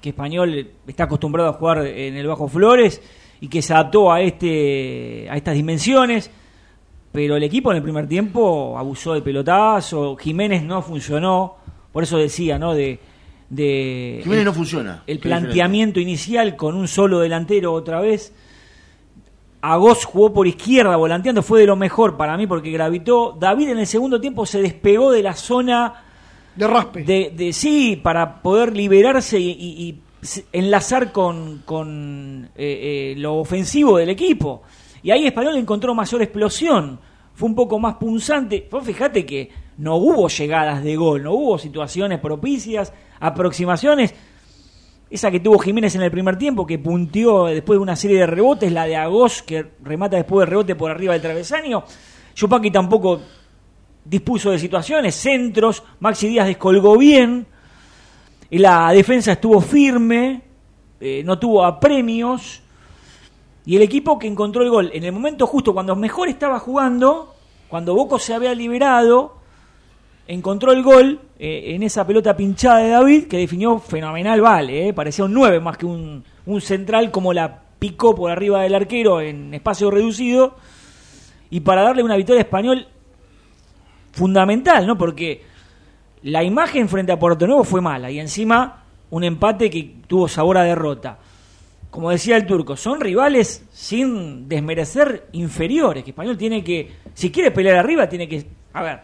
que 0.00 0.08
Español 0.10 0.70
está 0.86 1.04
acostumbrado 1.04 1.50
a 1.50 1.52
jugar 1.52 1.86
en 1.86 2.16
el 2.16 2.26
Bajo 2.26 2.48
Flores 2.48 3.02
y 3.40 3.48
que 3.48 3.62
se 3.62 3.72
adaptó 3.72 4.12
a 4.12 4.20
este 4.20 5.26
a 5.30 5.36
estas 5.36 5.54
dimensiones, 5.54 6.30
pero 7.12 7.36
el 7.36 7.42
equipo 7.42 7.70
en 7.70 7.78
el 7.78 7.82
primer 7.82 8.06
tiempo 8.06 8.76
abusó 8.78 9.14
del 9.14 9.22
pelotazo, 9.22 10.16
Jiménez 10.16 10.62
no 10.62 10.82
funcionó, 10.82 11.56
por 11.92 12.02
eso 12.02 12.18
decía, 12.18 12.58
¿no? 12.58 12.74
De, 12.74 12.98
de 13.48 14.20
Jiménez 14.22 14.44
no 14.44 14.52
funciona. 14.52 15.02
el 15.06 15.18
planteamiento 15.18 15.98
inicial 16.00 16.54
con 16.56 16.74
un 16.76 16.86
solo 16.86 17.18
delantero 17.20 17.72
otra 17.72 18.00
vez. 18.00 18.32
Agos 19.62 20.06
jugó 20.06 20.32
por 20.32 20.46
izquierda 20.46 20.96
volanteando, 20.96 21.42
fue 21.42 21.60
de 21.60 21.66
lo 21.66 21.76
mejor 21.76 22.16
para 22.16 22.36
mí 22.38 22.46
porque 22.46 22.70
gravitó. 22.70 23.36
David 23.38 23.70
en 23.70 23.78
el 23.80 23.86
segundo 23.86 24.18
tiempo 24.20 24.46
se 24.46 24.62
despegó 24.62 25.10
de 25.12 25.22
la 25.22 25.34
zona 25.34 26.02
De 26.56 26.66
raspe. 26.66 27.02
de, 27.04 27.32
de 27.36 27.52
sí 27.52 28.00
para 28.02 28.40
poder 28.40 28.74
liberarse 28.74 29.38
y, 29.38 29.50
y- 29.50 29.82
y 29.82 29.90
s- 29.90 30.00
enlazar 30.52 31.12
con, 31.12 31.62
con, 31.64 32.50
eh, 32.54 33.14
eh, 33.14 33.14
lo 33.18 33.36
ofensivo 33.36 33.98
del 33.98 34.10
equipo. 34.10 34.62
Y 35.02 35.10
ahí 35.10 35.26
Español 35.26 35.56
encontró 35.56 35.94
mayor 35.94 36.22
explosión, 36.22 37.00
fue 37.34 37.48
un 37.48 37.54
poco 37.54 37.78
más 37.78 37.94
punzante. 37.94 38.68
Vos 38.70 38.84
fíjate 38.84 39.24
que 39.24 39.50
no 39.78 39.96
hubo 39.96 40.28
llegadas 40.28 40.82
de 40.84 40.96
gol, 40.96 41.22
no 41.22 41.32
hubo 41.32 41.58
situaciones 41.58 42.18
propicias, 42.20 42.92
aproximaciones. 43.18 44.14
Esa 45.08 45.30
que 45.30 45.40
tuvo 45.40 45.58
Jiménez 45.58 45.94
en 45.94 46.02
el 46.02 46.10
primer 46.10 46.36
tiempo, 46.36 46.66
que 46.66 46.78
punteó 46.78 47.46
después 47.46 47.78
de 47.78 47.82
una 47.82 47.96
serie 47.96 48.18
de 48.18 48.26
rebotes, 48.26 48.70
la 48.70 48.84
de 48.84 48.96
Agos, 48.96 49.42
que 49.42 49.66
remata 49.82 50.16
después 50.16 50.40
del 50.40 50.50
rebote 50.50 50.76
por 50.76 50.90
arriba 50.90 51.14
del 51.14 51.22
travesaño. 51.22 51.82
Yupanqui 52.36 52.70
tampoco 52.70 53.20
dispuso 54.04 54.50
de 54.50 54.58
situaciones, 54.58 55.14
centros, 55.14 55.82
Maxi 55.98 56.28
Díaz 56.28 56.46
descolgó 56.46 56.96
bien, 56.96 57.46
la 58.58 58.90
defensa 58.92 59.32
estuvo 59.32 59.60
firme, 59.60 60.42
eh, 61.00 61.22
no 61.24 61.38
tuvo 61.38 61.64
apremios, 61.64 62.62
y 63.64 63.76
el 63.76 63.82
equipo 63.82 64.18
que 64.18 64.26
encontró 64.26 64.62
el 64.62 64.70
gol 64.70 64.90
en 64.92 65.04
el 65.04 65.12
momento 65.12 65.46
justo, 65.46 65.72
cuando 65.72 65.94
mejor 65.94 66.28
estaba 66.28 66.58
jugando, 66.58 67.34
cuando 67.68 67.94
Boco 67.94 68.18
se 68.18 68.34
había 68.34 68.54
liberado, 68.54 69.36
encontró 70.26 70.72
el 70.72 70.82
gol 70.82 71.20
eh, 71.38 71.74
en 71.74 71.82
esa 71.82 72.06
pelota 72.06 72.36
pinchada 72.36 72.78
de 72.78 72.88
David, 72.88 73.28
que 73.28 73.38
definió 73.38 73.78
fenomenal 73.78 74.40
Vale, 74.40 74.88
eh, 74.88 74.92
parecía 74.92 75.24
un 75.24 75.34
9 75.34 75.60
más 75.60 75.76
que 75.76 75.86
un, 75.86 76.24
un 76.46 76.60
central, 76.60 77.10
como 77.10 77.32
la 77.32 77.62
picó 77.78 78.14
por 78.14 78.30
arriba 78.30 78.62
del 78.62 78.74
arquero 78.74 79.20
en 79.20 79.54
espacio 79.54 79.90
reducido, 79.90 80.56
y 81.50 81.60
para 81.60 81.82
darle 81.82 82.02
una 82.02 82.16
victoria 82.16 82.40
a 82.40 82.44
español 82.44 82.86
fundamental, 84.12 84.86
¿no? 84.86 84.98
Porque 84.98 85.42
la 86.22 86.42
imagen 86.44 86.88
frente 86.88 87.12
a 87.12 87.18
Puerto 87.18 87.46
Nuevo 87.46 87.64
fue 87.64 87.80
mala 87.80 88.10
y 88.10 88.18
encima 88.20 88.84
un 89.10 89.24
empate 89.24 89.70
que 89.70 89.96
tuvo 90.06 90.28
sabor 90.28 90.58
a 90.58 90.62
derrota. 90.64 91.18
Como 91.90 92.10
decía 92.10 92.36
el 92.36 92.46
turco, 92.46 92.76
son 92.76 93.00
rivales 93.00 93.64
sin 93.72 94.48
desmerecer 94.48 95.26
inferiores, 95.32 96.04
que 96.04 96.10
Español 96.10 96.38
tiene 96.38 96.62
que, 96.62 96.92
si 97.14 97.30
quiere 97.32 97.50
pelear 97.50 97.78
arriba, 97.78 98.08
tiene 98.08 98.28
que, 98.28 98.46
a 98.74 98.82
ver, 98.82 99.00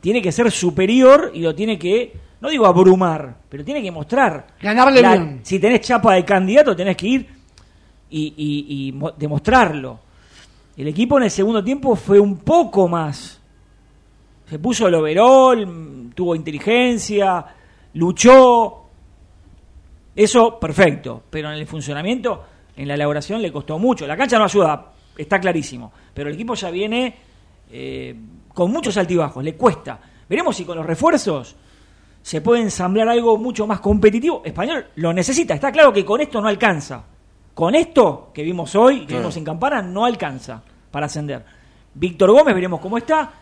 tiene 0.00 0.20
que 0.20 0.32
ser 0.32 0.50
superior 0.50 1.30
y 1.34 1.40
lo 1.40 1.54
tiene 1.54 1.78
que, 1.78 2.12
no 2.40 2.48
digo 2.50 2.66
abrumar, 2.66 3.36
pero 3.48 3.64
tiene 3.64 3.80
que 3.82 3.92
mostrar. 3.92 4.48
Ganarle 4.60 5.00
bien. 5.24 5.40
Si 5.44 5.60
tenés 5.60 5.82
chapa 5.82 6.14
de 6.14 6.24
candidato, 6.24 6.74
tenés 6.74 6.96
que 6.96 7.06
ir 7.06 7.28
y, 8.10 8.34
y- 8.36 8.88
y 8.88 8.92
mo- 8.92 9.12
demostrarlo. 9.12 10.00
El 10.76 10.88
equipo 10.88 11.16
en 11.18 11.24
el 11.24 11.30
segundo 11.30 11.62
tiempo 11.62 11.94
fue 11.94 12.18
un 12.18 12.38
poco 12.38 12.88
más. 12.88 13.39
Se 14.50 14.58
puso 14.58 14.88
el 14.88 14.94
overall, 14.96 15.64
mm, 15.66 16.10
tuvo 16.10 16.34
inteligencia, 16.34 17.46
luchó. 17.94 18.82
Eso, 20.14 20.58
perfecto. 20.58 21.22
Pero 21.30 21.52
en 21.52 21.58
el 21.58 21.66
funcionamiento, 21.66 22.44
en 22.76 22.88
la 22.88 22.94
elaboración, 22.94 23.40
le 23.40 23.52
costó 23.52 23.78
mucho. 23.78 24.06
La 24.08 24.16
cancha 24.16 24.38
no 24.38 24.44
ayuda, 24.44 24.92
está 25.16 25.38
clarísimo. 25.40 25.92
Pero 26.12 26.28
el 26.28 26.34
equipo 26.34 26.54
ya 26.54 26.70
viene 26.70 27.14
eh, 27.70 28.16
con 28.52 28.72
muchos 28.72 28.96
altibajos, 28.96 29.42
le 29.44 29.54
cuesta. 29.54 30.00
Veremos 30.28 30.56
si 30.56 30.64
con 30.64 30.76
los 30.76 30.84
refuerzos 30.86 31.54
se 32.22 32.40
puede 32.40 32.62
ensamblar 32.62 33.08
algo 33.08 33.38
mucho 33.38 33.66
más 33.68 33.78
competitivo. 33.80 34.42
Español 34.44 34.86
lo 34.96 35.12
necesita. 35.12 35.54
Está 35.54 35.70
claro 35.70 35.92
que 35.92 36.04
con 36.04 36.20
esto 36.20 36.40
no 36.40 36.48
alcanza. 36.48 37.04
Con 37.54 37.74
esto 37.76 38.30
que 38.34 38.42
vimos 38.42 38.74
hoy, 38.74 39.00
que 39.02 39.06
Claro. 39.06 39.20
vimos 39.22 39.36
en 39.36 39.44
Campana, 39.44 39.80
no 39.80 40.04
alcanza 40.04 40.60
para 40.90 41.06
ascender. 41.06 41.44
Víctor 41.94 42.32
Gómez, 42.32 42.54
veremos 42.54 42.80
cómo 42.80 42.98
está. 42.98 43.32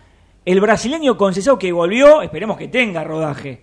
El 0.44 0.60
brasileño 0.60 1.16
Conceição 1.16 1.58
que 1.58 1.70
volvió, 1.72 2.22
esperemos 2.22 2.56
que 2.56 2.68
tenga 2.68 3.04
rodaje. 3.04 3.62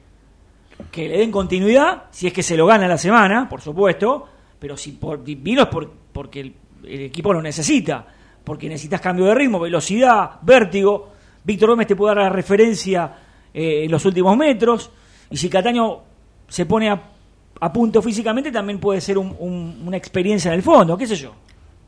Que 0.92 1.08
le 1.08 1.18
den 1.20 1.32
continuidad, 1.32 2.04
si 2.12 2.28
es 2.28 2.34
que 2.34 2.44
se 2.44 2.56
lo 2.58 2.66
gana 2.68 2.88
la 2.88 2.98
semana, 2.98 3.48
por 3.50 3.62
supuesto. 3.62 4.28
Pero 4.60 4.78
si 4.78 4.92
por, 4.92 5.24
vino 5.24 5.64
es 5.64 5.68
por- 5.68 5.92
porque 6.12 6.42
el, 6.42 6.54
equipo 6.84 7.34
lo 7.34 7.42
necesita. 7.42 8.06
Porque 8.44 8.70
necesitas 8.70 9.02
cambio 9.02 9.26
de 9.26 9.36
ritmo, 9.36 9.60
velocidad, 9.60 10.32
vértigo. 10.44 11.12
Víctor 11.44 11.70
Gómez 11.70 11.88
te 11.88 11.96
puede 11.96 12.14
dar 12.16 12.24
la 12.26 12.30
referencia 12.30 13.16
eh, 13.54 13.86
en 13.86 13.92
los 13.92 14.06
últimos 14.06 14.36
metros. 14.38 14.92
Y 15.32 15.38
si 15.38 15.50
Cataño 15.50 16.02
se 16.48 16.66
pone 16.68 16.90
a, 16.92 17.74
punto 17.74 18.02
físicamente, 18.02 18.52
también 18.52 18.80
puede 18.80 19.02
ser 19.02 19.18
un- 19.18 19.82
una 19.86 19.98
experiencia 19.98 20.50
en 20.50 20.56
el 20.56 20.62
fondo, 20.64 20.96
qué 20.96 21.08
sé 21.08 21.16
yo. 21.16 21.34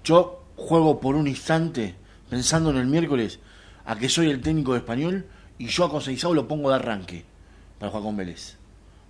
Yo 0.03 0.43
juego 0.55 0.99
por 0.99 1.15
un 1.15 1.27
instante, 1.27 1.93
pensando 2.29 2.71
en 2.71 2.77
el 2.77 2.87
miércoles, 2.87 3.39
a 3.87 3.95
que 3.95 4.09
soy 4.09 4.29
el 4.29 4.41
técnico 4.41 4.73
de 4.73 4.79
español 4.79 5.25
y 5.57 5.67
yo 5.67 5.85
a 5.85 5.89
Conceizao 5.89 6.33
lo 6.33 6.47
pongo 6.47 6.69
de 6.69 6.75
arranque 6.75 7.23
para 7.79 7.89
jugar 7.89 8.03
con 8.03 8.17
Vélez. 8.17 8.57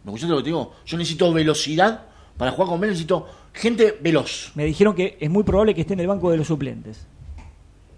¿Me 0.03 0.11
escuchaste 0.11 0.31
lo 0.31 0.37
que 0.37 0.43
te 0.43 0.49
digo? 0.49 0.73
Yo 0.85 0.97
necesito 0.97 1.33
velocidad 1.33 2.05
para 2.37 2.51
jugar 2.51 2.69
con 2.69 2.79
Vélez, 2.79 2.93
necesito 2.93 3.27
gente 3.53 3.97
veloz. 3.99 4.51
Me 4.55 4.65
dijeron 4.65 4.93
que 4.93 5.17
es 5.19 5.29
muy 5.29 5.43
probable 5.43 5.73
que 5.73 5.81
esté 5.81 5.93
en 5.93 6.01
el 6.01 6.07
banco 6.07 6.29
de 6.29 6.37
los 6.37 6.47
suplentes. 6.47 7.07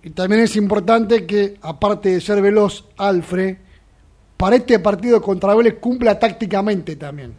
Y 0.01 0.11
también 0.11 0.41
es 0.41 0.55
importante 0.55 1.25
que, 1.25 1.57
aparte 1.61 2.09
de 2.09 2.21
ser 2.21 2.41
veloz, 2.41 2.85
Alfred, 2.95 3.57
para 4.37 4.55
este 4.55 4.79
partido 4.79 5.21
contra 5.21 5.53
Vélez 5.53 5.79
cumpla 5.81 6.17
tácticamente 6.17 6.95
también. 6.95 7.33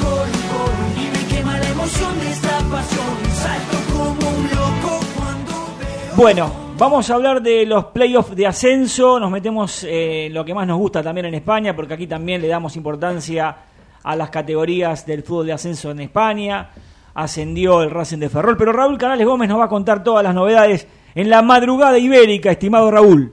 gol, 0.00 0.28
gol. 0.52 1.04
Y 1.04 1.10
me 1.10 1.34
quema 1.34 1.58
la 1.58 1.68
emoción 1.68 2.18
de 2.20 2.30
esta 2.30 2.58
pasión. 2.70 3.16
Salto 3.34 3.92
como 3.92 4.30
un 4.30 4.44
loco 4.44 5.00
cuando 5.16 5.52
veo. 5.78 6.16
Bueno, 6.16 6.74
vamos 6.78 7.10
a 7.10 7.14
hablar 7.14 7.42
de 7.42 7.66
los 7.66 7.86
playoffs 7.86 8.36
de 8.36 8.46
ascenso. 8.46 9.18
Nos 9.18 9.30
metemos 9.30 9.84
en 9.84 10.32
lo 10.32 10.44
que 10.44 10.54
más 10.54 10.66
nos 10.66 10.78
gusta 10.78 11.02
también 11.02 11.26
en 11.26 11.34
España, 11.34 11.74
porque 11.74 11.94
aquí 11.94 12.06
también 12.06 12.40
le 12.40 12.48
damos 12.48 12.76
importancia 12.76 13.56
a 14.02 14.16
las 14.16 14.30
categorías 14.30 15.04
del 15.04 15.24
fútbol 15.24 15.46
de 15.46 15.52
ascenso 15.52 15.90
en 15.90 16.00
España. 16.00 16.70
Ascendió 17.18 17.82
el 17.82 17.90
Racing 17.90 18.18
de 18.18 18.28
Ferrol. 18.28 18.56
Pero 18.56 18.72
Raúl 18.72 18.96
Canales 18.96 19.26
Gómez 19.26 19.48
nos 19.48 19.58
va 19.58 19.64
a 19.64 19.68
contar 19.68 20.04
todas 20.04 20.22
las 20.22 20.36
novedades 20.36 20.86
en 21.16 21.28
la 21.28 21.42
madrugada 21.42 21.98
ibérica, 21.98 22.52
estimado 22.52 22.92
Raúl. 22.92 23.32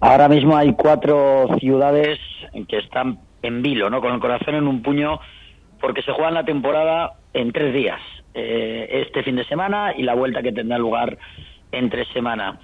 Ahora 0.00 0.26
mismo 0.26 0.56
hay 0.56 0.72
cuatro 0.72 1.48
ciudades 1.58 2.18
que 2.66 2.78
están 2.78 3.18
en 3.42 3.60
vilo, 3.60 3.90
¿no? 3.90 4.00
Con 4.00 4.14
el 4.14 4.20
corazón 4.20 4.54
en 4.54 4.66
un 4.66 4.80
puño, 4.80 5.20
porque 5.82 6.00
se 6.00 6.12
juegan 6.12 6.32
la 6.32 6.44
temporada 6.44 7.12
en 7.34 7.52
tres 7.52 7.74
días. 7.74 8.00
Eh, 8.32 9.02
este 9.06 9.22
fin 9.22 9.36
de 9.36 9.44
semana 9.44 9.92
y 9.94 10.02
la 10.02 10.14
vuelta 10.14 10.42
que 10.42 10.52
tendrá 10.52 10.78
lugar 10.78 11.18
entre 11.72 12.06
semana. 12.14 12.58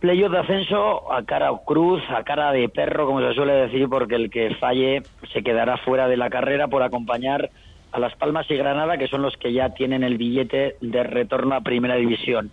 Playoff 0.00 0.32
de 0.32 0.38
ascenso 0.40 1.10
a 1.10 1.24
cara 1.24 1.50
cruz, 1.64 2.02
a 2.10 2.24
cara 2.24 2.52
de 2.52 2.68
perro, 2.68 3.06
como 3.06 3.22
se 3.22 3.32
suele 3.32 3.54
decir, 3.54 3.88
porque 3.88 4.16
el 4.16 4.28
que 4.28 4.54
falle 4.56 5.02
se 5.32 5.42
quedará 5.42 5.78
fuera 5.78 6.08
de 6.08 6.18
la 6.18 6.28
carrera 6.28 6.68
por 6.68 6.82
acompañar 6.82 7.48
a 7.92 7.98
Las 7.98 8.14
Palmas 8.16 8.50
y 8.50 8.56
Granada, 8.56 8.98
que 8.98 9.06
son 9.06 9.22
los 9.22 9.36
que 9.36 9.52
ya 9.52 9.70
tienen 9.70 10.02
el 10.02 10.16
billete 10.16 10.76
de 10.80 11.02
retorno 11.04 11.54
a 11.54 11.60
Primera 11.60 11.96
División. 11.96 12.50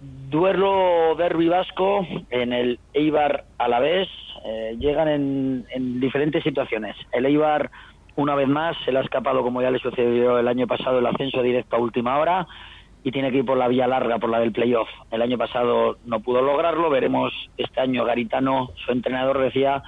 Duelo 0.00 1.14
derbi 1.16 1.48
vasco 1.48 2.06
en 2.30 2.52
el 2.52 2.78
Eibar 2.92 3.44
Alavés 3.58 4.08
eh, 4.44 4.76
llegan 4.78 5.08
en, 5.08 5.66
en 5.70 6.00
diferentes 6.00 6.42
situaciones. 6.42 6.96
El 7.12 7.26
Eibar, 7.26 7.70
una 8.16 8.34
vez 8.34 8.48
más, 8.48 8.76
se 8.84 8.92
le 8.92 8.98
ha 8.98 9.02
escapado, 9.02 9.42
como 9.42 9.62
ya 9.62 9.70
le 9.70 9.78
sucedió 9.78 10.38
el 10.38 10.48
año 10.48 10.66
pasado, 10.66 10.98
el 10.98 11.06
ascenso 11.06 11.42
directo 11.42 11.76
a 11.76 11.80
última 11.80 12.18
hora 12.18 12.46
y 13.04 13.10
tiene 13.10 13.30
que 13.30 13.38
ir 13.38 13.44
por 13.44 13.58
la 13.58 13.68
vía 13.68 13.86
larga, 13.86 14.18
por 14.18 14.30
la 14.30 14.40
del 14.40 14.52
playoff. 14.52 14.88
El 15.10 15.22
año 15.22 15.38
pasado 15.38 15.98
no 16.04 16.20
pudo 16.20 16.42
lograrlo, 16.42 16.90
veremos 16.90 17.32
este 17.56 17.80
año. 17.80 18.04
Garitano, 18.04 18.70
su 18.84 18.92
entrenador, 18.92 19.40
decía 19.40 19.82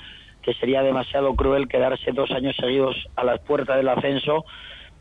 que 0.45 0.55
sería 0.55 0.83
demasiado 0.83 1.35
cruel 1.35 1.69
quedarse 1.69 2.13
dos 2.13 2.31
años 2.31 2.55
seguidos 2.57 2.97
a 3.17 3.25
las 3.25 3.41
puertas 3.41 3.77
del 3.77 3.89
ascenso. 3.89 4.45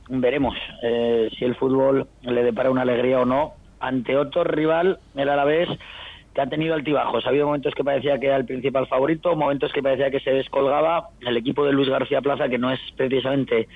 Veremos 0.09 0.55
eh, 0.81 1.29
si 1.37 1.45
el 1.45 1.55
fútbol 1.55 2.07
le 2.21 2.43
depara 2.43 2.71
una 2.71 2.83
alegría 2.83 3.19
o 3.19 3.25
no 3.25 3.53
ante 3.79 4.15
otro 4.15 4.45
rival, 4.45 4.99
el 5.15 5.27
Alavés, 5.27 5.67
que 6.33 6.41
ha 6.41 6.47
tenido 6.47 6.73
altibajos. 6.73 7.25
Ha 7.25 7.29
habido 7.29 7.45
momentos 7.45 7.73
que 7.75 7.83
parecía 7.83 8.17
que 8.17 8.27
era 8.27 8.37
el 8.37 8.45
principal 8.45 8.87
favorito, 8.87 9.35
momentos 9.35 9.73
que 9.73 9.83
parecía 9.83 10.09
que 10.09 10.21
se 10.21 10.31
descolgaba. 10.31 11.09
El 11.19 11.35
equipo 11.35 11.65
de 11.65 11.73
Luis 11.73 11.89
García 11.89 12.21
Plaza, 12.21 12.47
que 12.47 12.57
no 12.57 12.71
es 12.71 12.79
precisamente 12.95 13.67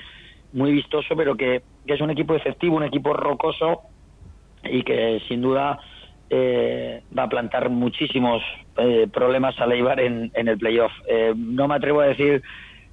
muy 0.54 0.72
vistoso, 0.72 1.16
pero 1.16 1.36
que, 1.36 1.62
que 1.86 1.94
es 1.94 2.02
un 2.02 2.10
equipo 2.10 2.34
efectivo, 2.36 2.78
un 2.78 2.84
equipo 2.84 3.14
rocoso 3.14 3.82
y 4.64 4.82
que 4.84 5.22
sin 5.28 5.42
duda 5.42 5.80
eh, 6.30 7.02
va 7.18 7.24
a 7.24 7.30
plantar 7.30 7.70
muchísimos 7.70 8.44
eh, 8.78 9.08
problemas 9.12 9.60
a 9.60 9.66
Leibar 9.66 10.00
en, 10.00 10.32
en 10.34 10.48
el 10.48 10.58
playoff. 10.58 10.92
Eh, 11.08 11.34
no 11.36 11.68
me 11.68 11.76
atrevo 11.76 12.02
a 12.02 12.08
decir 12.08 12.42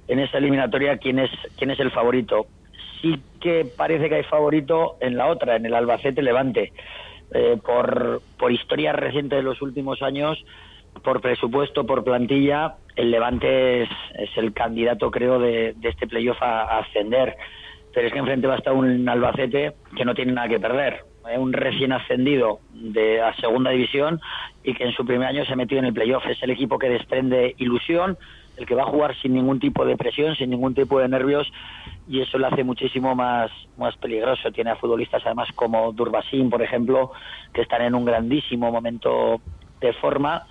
en 0.07 0.19
esa 0.19 0.37
eliminatoria 0.37 0.97
quién 0.97 1.19
es 1.19 1.31
quién 1.57 1.71
es 1.71 1.79
el 1.79 1.91
favorito. 1.91 2.47
Sí 3.01 3.19
que 3.41 3.65
parece 3.77 4.09
que 4.09 4.15
hay 4.15 4.23
favorito 4.23 4.97
en 5.01 5.17
la 5.17 5.27
otra, 5.27 5.55
en 5.55 5.65
el 5.65 5.75
Albacete 5.75 6.21
Levante. 6.21 6.71
Eh, 7.33 7.57
por, 7.65 8.21
por 8.37 8.51
historia 8.51 8.93
reciente 8.93 9.35
de 9.35 9.41
los 9.41 9.61
últimos 9.61 10.01
años, 10.01 10.43
por 11.03 11.21
presupuesto, 11.21 11.85
por 11.85 12.03
plantilla, 12.03 12.75
el 12.95 13.09
Levante 13.11 13.81
es, 13.83 13.89
es 14.17 14.29
el 14.37 14.53
candidato, 14.53 15.09
creo, 15.09 15.39
de, 15.39 15.73
de 15.75 15.89
este 15.89 16.07
playoff 16.07 16.41
a, 16.41 16.61
a 16.61 16.79
ascender. 16.79 17.35
Pero 17.93 18.07
es 18.07 18.13
que 18.13 18.19
enfrente 18.19 18.47
va 18.47 18.53
a 18.53 18.57
estar 18.57 18.73
un 18.73 19.09
Albacete 19.09 19.73
que 19.97 20.05
no 20.05 20.13
tiene 20.13 20.33
nada 20.33 20.47
que 20.47 20.59
perder 20.59 21.03
un 21.37 21.53
recién 21.53 21.91
ascendido 21.91 22.59
de 22.73 23.21
a 23.21 23.33
segunda 23.35 23.71
división 23.71 24.19
y 24.63 24.73
que 24.73 24.85
en 24.85 24.91
su 24.93 25.05
primer 25.05 25.27
año 25.27 25.45
se 25.45 25.55
metió 25.55 25.79
en 25.79 25.85
el 25.85 25.93
playoff. 25.93 26.25
Es 26.27 26.41
el 26.43 26.51
equipo 26.51 26.77
que 26.77 26.89
desprende 26.89 27.55
ilusión, 27.57 28.17
el 28.57 28.65
que 28.65 28.75
va 28.75 28.83
a 28.83 28.87
jugar 28.87 29.15
sin 29.21 29.33
ningún 29.33 29.59
tipo 29.59 29.85
de 29.85 29.97
presión, 29.97 30.35
sin 30.35 30.49
ningún 30.49 30.73
tipo 30.73 30.99
de 30.99 31.07
nervios 31.07 31.51
y 32.07 32.21
eso 32.21 32.37
le 32.37 32.47
hace 32.47 32.63
muchísimo 32.63 33.15
más, 33.15 33.51
más 33.77 33.95
peligroso. 33.97 34.51
Tiene 34.51 34.71
a 34.71 34.75
futbolistas 34.75 35.23
además 35.25 35.49
como 35.55 35.91
Durbasin, 35.91 36.49
por 36.49 36.61
ejemplo, 36.61 37.11
que 37.53 37.61
están 37.61 37.81
en 37.81 37.95
un 37.95 38.05
grandísimo 38.05 38.71
momento 38.71 39.41
de 39.81 39.93
forma 39.93 40.43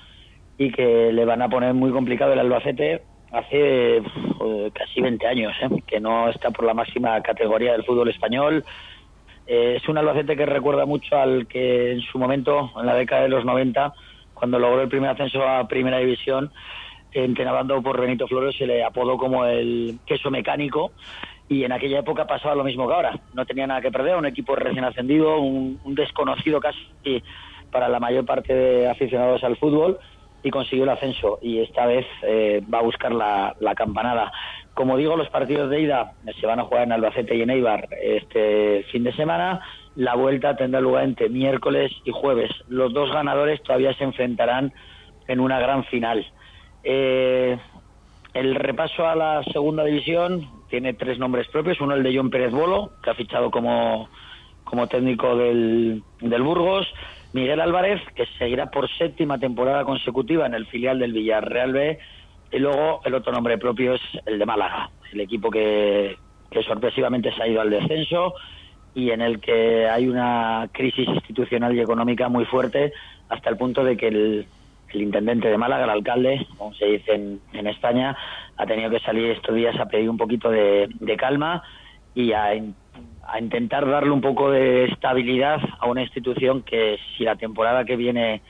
y 0.59 0.71
que 0.71 1.13
le 1.13 1.25
van 1.25 1.43
a 1.43 1.49
poner 1.49 1.75
muy 1.75 1.91
complicado 1.91 2.33
el 2.33 2.39
Albacete 2.39 3.03
hace 3.33 4.01
casi 4.73 5.01
20 5.01 5.27
años, 5.27 5.53
¿eh? 5.63 5.83
que 5.87 6.01
no 6.01 6.29
está 6.29 6.51
por 6.51 6.65
la 6.65 6.75
máxima 6.75 7.21
categoría 7.23 7.73
del 7.73 7.85
fútbol 7.85 8.09
español. 8.09 8.65
Eh, 9.47 9.77
es 9.77 9.89
un 9.89 9.99
Albacete 9.99 10.37
que 10.37 10.47
recuerda 10.47 10.87
mucho 10.87 11.17
al 11.17 11.47
que 11.47 11.93
en 11.93 12.01
su 12.01 12.19
momento, 12.19 12.73
en 12.79 12.87
la 12.87 12.95
década 12.95 13.23
de 13.23 13.29
los 13.29 13.45
90, 13.45 13.93
cuando 14.33 14.59
logró 14.59 14.83
el 14.83 14.89
primer 14.89 15.11
ascenso 15.11 15.47
a 15.47 15.69
Primera 15.69 15.99
División, 15.99 16.51
entrenado 17.13 17.81
por 17.83 18.01
Benito 18.01 18.27
Flores, 18.27 18.57
se 18.57 18.67
le 18.67 18.83
apodó 18.83 19.17
como 19.17 19.45
el 19.45 19.99
queso 20.05 20.31
mecánico 20.31 20.93
y 21.49 21.65
en 21.65 21.73
aquella 21.73 22.01
época 22.01 22.27
pasaba 22.27 22.55
lo 22.55 22.65
mismo 22.65 22.89
que 22.89 22.95
ahora. 22.95 23.21
No 23.35 23.47
tenía 23.47 23.67
nada 23.67 23.81
que 23.81 23.93
perder, 23.93 24.17
un 24.17 24.27
equipo 24.27 24.57
recién 24.57 24.85
ascendido, 24.85 25.39
un, 25.39 25.79
un 25.85 25.95
desconocido 25.95 26.59
casi 26.61 27.23
para 27.71 27.89
la 27.89 28.01
mayor 28.01 28.25
parte 28.25 28.55
de 28.55 28.89
aficionados 28.89 29.45
al 29.45 29.57
fútbol 29.57 29.99
y 30.45 30.51
consiguió 30.51 30.85
el 30.85 30.91
ascenso 30.91 31.39
y 31.41 31.61
esta 31.61 31.87
vez 31.87 32.07
eh, 32.23 32.63
va 32.73 32.79
a 32.79 32.83
buscar 32.83 33.13
la, 33.13 33.57
la, 33.61 33.75
campanada. 33.75 34.31
Como 34.75 34.99
digo, 34.99 35.17
los 35.17 35.31
partidos 35.31 35.71
de 35.71 35.81
ida 35.81 36.13
se 36.39 36.47
van 36.47 36.61
a 36.61 36.65
jugar 36.65 36.83
en 36.83 36.93
Albacete 36.93 37.35
y 37.35 37.41
en 37.41 37.51
Eibar 37.51 37.89
este 38.01 38.85
fin 38.93 39.05
de 39.05 39.15
semana. 39.15 39.61
La 39.97 40.15
vuelta 40.15 40.55
tendrá 40.55 40.83
lugar 40.83 41.05
entre 41.05 41.31
miércoles 41.31 41.91
y 42.05 42.11
jueves. 42.11 42.51
Los 42.69 42.93
dos 42.93 43.11
ganadores 43.11 43.63
todavía 43.63 43.95
se 43.95 44.05
enfrentarán 44.05 44.75
en 45.29 45.41
una 45.41 45.59
gran 45.59 45.85
final. 45.85 46.27
Eh, 46.83 47.57
el 48.35 48.55
repaso 48.55 49.09
a 49.09 49.15
la 49.15 49.43
segunda 49.45 49.83
división 49.85 50.47
tiene 50.69 50.93
tres 50.93 51.19
nombres 51.19 51.49
propios. 51.49 51.81
Uno 51.81 51.95
el 51.95 52.03
de 52.03 52.15
John 52.15 52.29
Pérez 52.29 52.53
Bolo, 52.53 52.93
que 53.03 53.11
ha 53.11 53.15
fichado 53.15 53.51
como, 53.51 54.11
como 54.65 54.89
técnico 54.89 55.37
del, 55.37 56.03
del 56.21 56.43
Burgos. 56.43 56.87
Miguel 57.35 57.61
Álvarez, 57.61 58.01
que 58.15 58.27
seguirá 58.39 58.71
por 58.71 58.89
séptima 58.97 59.41
temporada 59.41 59.85
consecutiva 59.85 60.47
en 60.47 60.55
el 60.55 60.67
filial 60.67 61.01
del 61.01 61.13
Villarreal 61.13 61.73
B. 61.73 61.99
Y 62.53 62.59
luego 62.61 63.01
el 63.05 63.13
otro 63.13 63.33
nombre 63.33 63.59
propio 63.59 63.95
es 63.95 64.03
el 64.25 64.39
de 64.39 64.47
Málaga, 64.47 64.89
el 65.13 65.21
equipo 65.21 65.51
que, 65.51 66.17
sorpresivamente 66.65 67.35
se 67.35 67.43
ha 67.43 67.49
ido 67.49 67.61
al 67.61 67.71
descenso 67.71 68.35
y 68.95 69.11
en 69.11 69.21
el 69.21 69.41
que 69.41 69.89
hay 69.89 70.07
una 70.07 70.69
crisis 70.71 71.09
institucional 71.09 71.75
y 71.75 71.81
económica 71.81 72.29
muy 72.29 72.45
fuerte 72.45 72.93
hasta 73.29 73.51
el 73.51 73.57
punto 73.57 73.83
de 73.83 73.97
que 73.97 74.07
el, 74.07 74.47
el 74.91 75.03
intendente 75.03 75.49
de 75.49 75.59
Málaga, 75.59 75.83
el 75.83 75.91
alcalde, 75.91 76.47
como 76.57 76.73
se 76.75 76.87
dice 76.87 77.15
en, 77.15 77.41
en, 77.53 77.67
España, 77.67 78.17
ha 78.57 78.67
tenido 78.67 78.91
que 78.91 79.01
salir 79.01 79.33
estos 79.33 79.57
días 79.57 79.75
a 79.81 79.87
pedir 79.87 80.09
un 80.09 80.17
poquito 80.17 80.49
de, 80.49 80.89
de 81.01 81.17
calma 81.17 81.65
y 82.15 82.31
a, 82.31 82.55
a, 83.27 83.39
intentar 83.39 83.89
darle 83.89 84.11
un 84.11 84.21
poco 84.21 84.51
de 84.51 84.85
estabilidad 84.87 85.61
a 85.79 85.87
una 85.87 86.03
institución 86.03 86.63
que 86.63 86.99
si 87.17 87.25
la 87.25 87.37
temporada 87.37 87.85
que 87.85 87.97
viene 87.97 88.43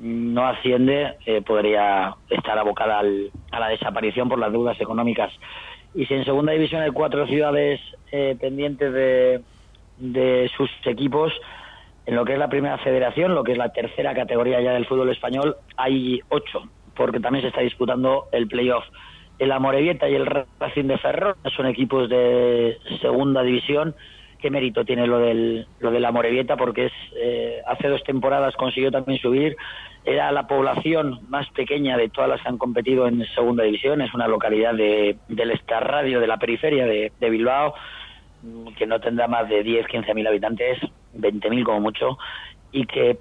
no 0.00 0.46
asciende 0.46 1.16
eh, 1.26 1.42
podría 1.42 2.14
estar 2.28 2.58
abocada 2.58 2.98
al, 3.00 3.30
a 3.50 3.60
la 3.60 3.68
desaparición 3.68 4.28
por 4.28 4.38
las 4.38 4.52
deudas 4.52 4.80
económicas. 4.80 5.32
Y 5.94 6.06
si 6.06 6.14
en 6.14 6.24
segunda 6.24 6.52
división 6.52 6.82
hay 6.82 6.90
cuatro 6.90 7.26
ciudades 7.26 7.80
eh, 8.12 8.36
pendientes 8.40 8.92
de, 8.92 9.42
de 9.98 10.50
sus 10.56 10.70
equipos, 10.84 11.32
en 12.06 12.14
lo 12.16 12.24
que 12.24 12.32
es 12.32 12.38
la 12.38 12.48
primera 12.48 12.78
federación, 12.78 13.34
lo 13.34 13.44
que 13.44 13.52
es 13.52 13.58
la 13.58 13.72
tercera 13.72 14.14
categoría 14.14 14.60
ya 14.60 14.72
del 14.72 14.86
fútbol 14.86 15.10
español, 15.10 15.56
hay 15.76 16.20
ocho, 16.28 16.62
porque 16.96 17.20
también 17.20 17.42
se 17.42 17.48
está 17.48 17.60
disputando 17.60 18.26
el 18.32 18.48
playoff. 18.48 18.84
El 19.40 19.52
Amorebieta 19.52 20.06
y 20.06 20.14
el 20.14 20.26
Racing 20.26 20.84
de 20.84 20.98
Ferrol 20.98 21.34
son 21.56 21.66
equipos 21.66 22.10
de 22.10 22.76
segunda 23.00 23.42
división. 23.42 23.94
¿Qué 24.38 24.50
mérito 24.50 24.84
tiene 24.84 25.06
lo 25.06 25.18
del, 25.18 25.66
lo 25.80 25.90
del 25.90 26.04
Amorebieta? 26.04 26.56
Porque 26.58 26.86
es, 26.86 26.92
eh, 27.16 27.62
hace 27.66 27.88
dos 27.88 28.02
temporadas 28.04 28.54
consiguió 28.54 28.90
también 28.90 29.18
subir. 29.18 29.56
Era 30.04 30.30
la 30.30 30.46
población 30.46 31.20
más 31.30 31.48
pequeña 31.50 31.96
de 31.96 32.10
todas 32.10 32.28
las 32.28 32.42
que 32.42 32.50
han 32.50 32.58
competido 32.58 33.06
en 33.06 33.24
segunda 33.34 33.64
división. 33.64 34.02
Es 34.02 34.12
una 34.12 34.28
localidad 34.28 34.74
de, 34.74 35.16
del 35.28 35.50
Estarradio, 35.52 36.20
de 36.20 36.26
la 36.26 36.36
periferia 36.36 36.84
de, 36.84 37.10
de 37.18 37.30
Bilbao 37.30 37.74
que 38.76 38.86
no 38.86 39.00
tendrá 39.00 39.26
más 39.26 39.48
de 39.48 39.62
10, 39.62 39.86
15 39.86 40.14
mil 40.14 40.26
habitantes, 40.26 40.78
20 41.14 41.50
mil 41.50 41.64
como 41.64 41.80
mucho, 41.80 42.18
y 42.72 42.86
que 42.86 43.18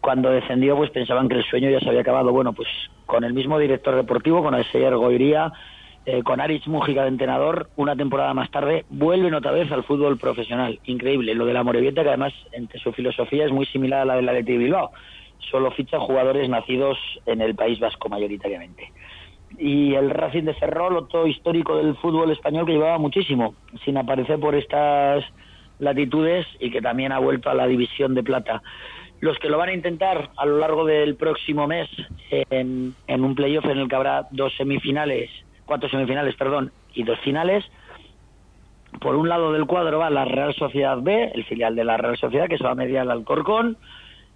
cuando 0.00 0.30
descendió 0.30 0.76
pues 0.76 0.90
pensaban 0.90 1.28
que 1.28 1.36
el 1.36 1.44
sueño 1.44 1.70
ya 1.70 1.80
se 1.80 1.88
había 1.88 2.02
acabado. 2.02 2.32
Bueno, 2.32 2.52
pues 2.52 2.68
con 3.06 3.24
el 3.24 3.32
mismo 3.32 3.58
director 3.58 3.94
deportivo, 3.94 4.42
con 4.42 4.54
el 4.54 4.64
señor 4.70 4.96
Goiría, 4.96 5.52
eh, 6.06 6.22
con 6.22 6.40
Aritz 6.40 6.66
Mújica 6.66 7.02
de 7.02 7.08
entrenador, 7.08 7.68
una 7.76 7.96
temporada 7.96 8.34
más 8.34 8.50
tarde 8.50 8.84
vuelven 8.90 9.34
otra 9.34 9.52
vez 9.52 9.70
al 9.72 9.84
fútbol 9.84 10.18
profesional. 10.18 10.78
Increíble. 10.84 11.34
Lo 11.34 11.46
de 11.46 11.54
la 11.54 11.62
Morevieta, 11.62 12.02
que 12.02 12.08
además 12.08 12.32
entre 12.52 12.78
su 12.80 12.92
filosofía 12.92 13.46
es 13.46 13.52
muy 13.52 13.66
similar 13.66 14.00
a 14.00 14.04
la 14.04 14.16
del 14.16 14.28
Athletic 14.28 14.58
Bilbao. 14.58 14.90
Solo 15.50 15.70
ficha 15.70 15.98
jugadores 15.98 16.48
nacidos 16.48 16.98
en 17.26 17.40
el 17.40 17.54
País 17.54 17.80
Vasco 17.80 18.08
mayoritariamente 18.08 18.92
y 19.58 19.94
el 19.94 20.10
Racing 20.10 20.44
de 20.44 20.54
Ferrol, 20.54 20.96
otro 20.96 21.26
histórico 21.26 21.76
del 21.76 21.96
fútbol 21.96 22.30
español 22.30 22.66
que 22.66 22.72
llevaba 22.72 22.98
muchísimo 22.98 23.54
sin 23.84 23.96
aparecer 23.96 24.38
por 24.40 24.54
estas 24.54 25.24
latitudes 25.78 26.46
y 26.60 26.70
que 26.70 26.80
también 26.80 27.12
ha 27.12 27.18
vuelto 27.18 27.50
a 27.50 27.54
la 27.54 27.66
división 27.66 28.14
de 28.14 28.22
plata. 28.22 28.62
Los 29.20 29.38
que 29.38 29.48
lo 29.48 29.58
van 29.58 29.70
a 29.70 29.74
intentar 29.74 30.30
a 30.36 30.46
lo 30.46 30.58
largo 30.58 30.84
del 30.84 31.16
próximo 31.16 31.66
mes 31.66 31.88
en, 32.30 32.94
un 33.08 33.34
playoff 33.34 33.64
en 33.66 33.78
el 33.78 33.88
que 33.88 33.96
habrá 33.96 34.26
dos 34.30 34.54
semifinales, 34.56 35.30
cuatro 35.64 35.88
semifinales, 35.88 36.34
perdón, 36.36 36.72
y 36.94 37.04
dos 37.04 37.18
finales. 37.20 37.64
Por 39.00 39.16
un 39.16 39.28
lado 39.28 39.52
del 39.52 39.66
cuadro 39.66 39.98
va 39.98 40.10
la 40.10 40.24
Real 40.24 40.54
Sociedad 40.54 40.98
B, 41.00 41.32
el 41.34 41.44
filial 41.44 41.74
de 41.74 41.84
la 41.84 41.96
Real 41.96 42.16
Sociedad, 42.16 42.48
que 42.48 42.58
se 42.58 42.64
va 42.64 42.72
a 42.72 42.76
mediar 42.76 43.02
al 43.02 43.10
Alcorcón, 43.10 43.76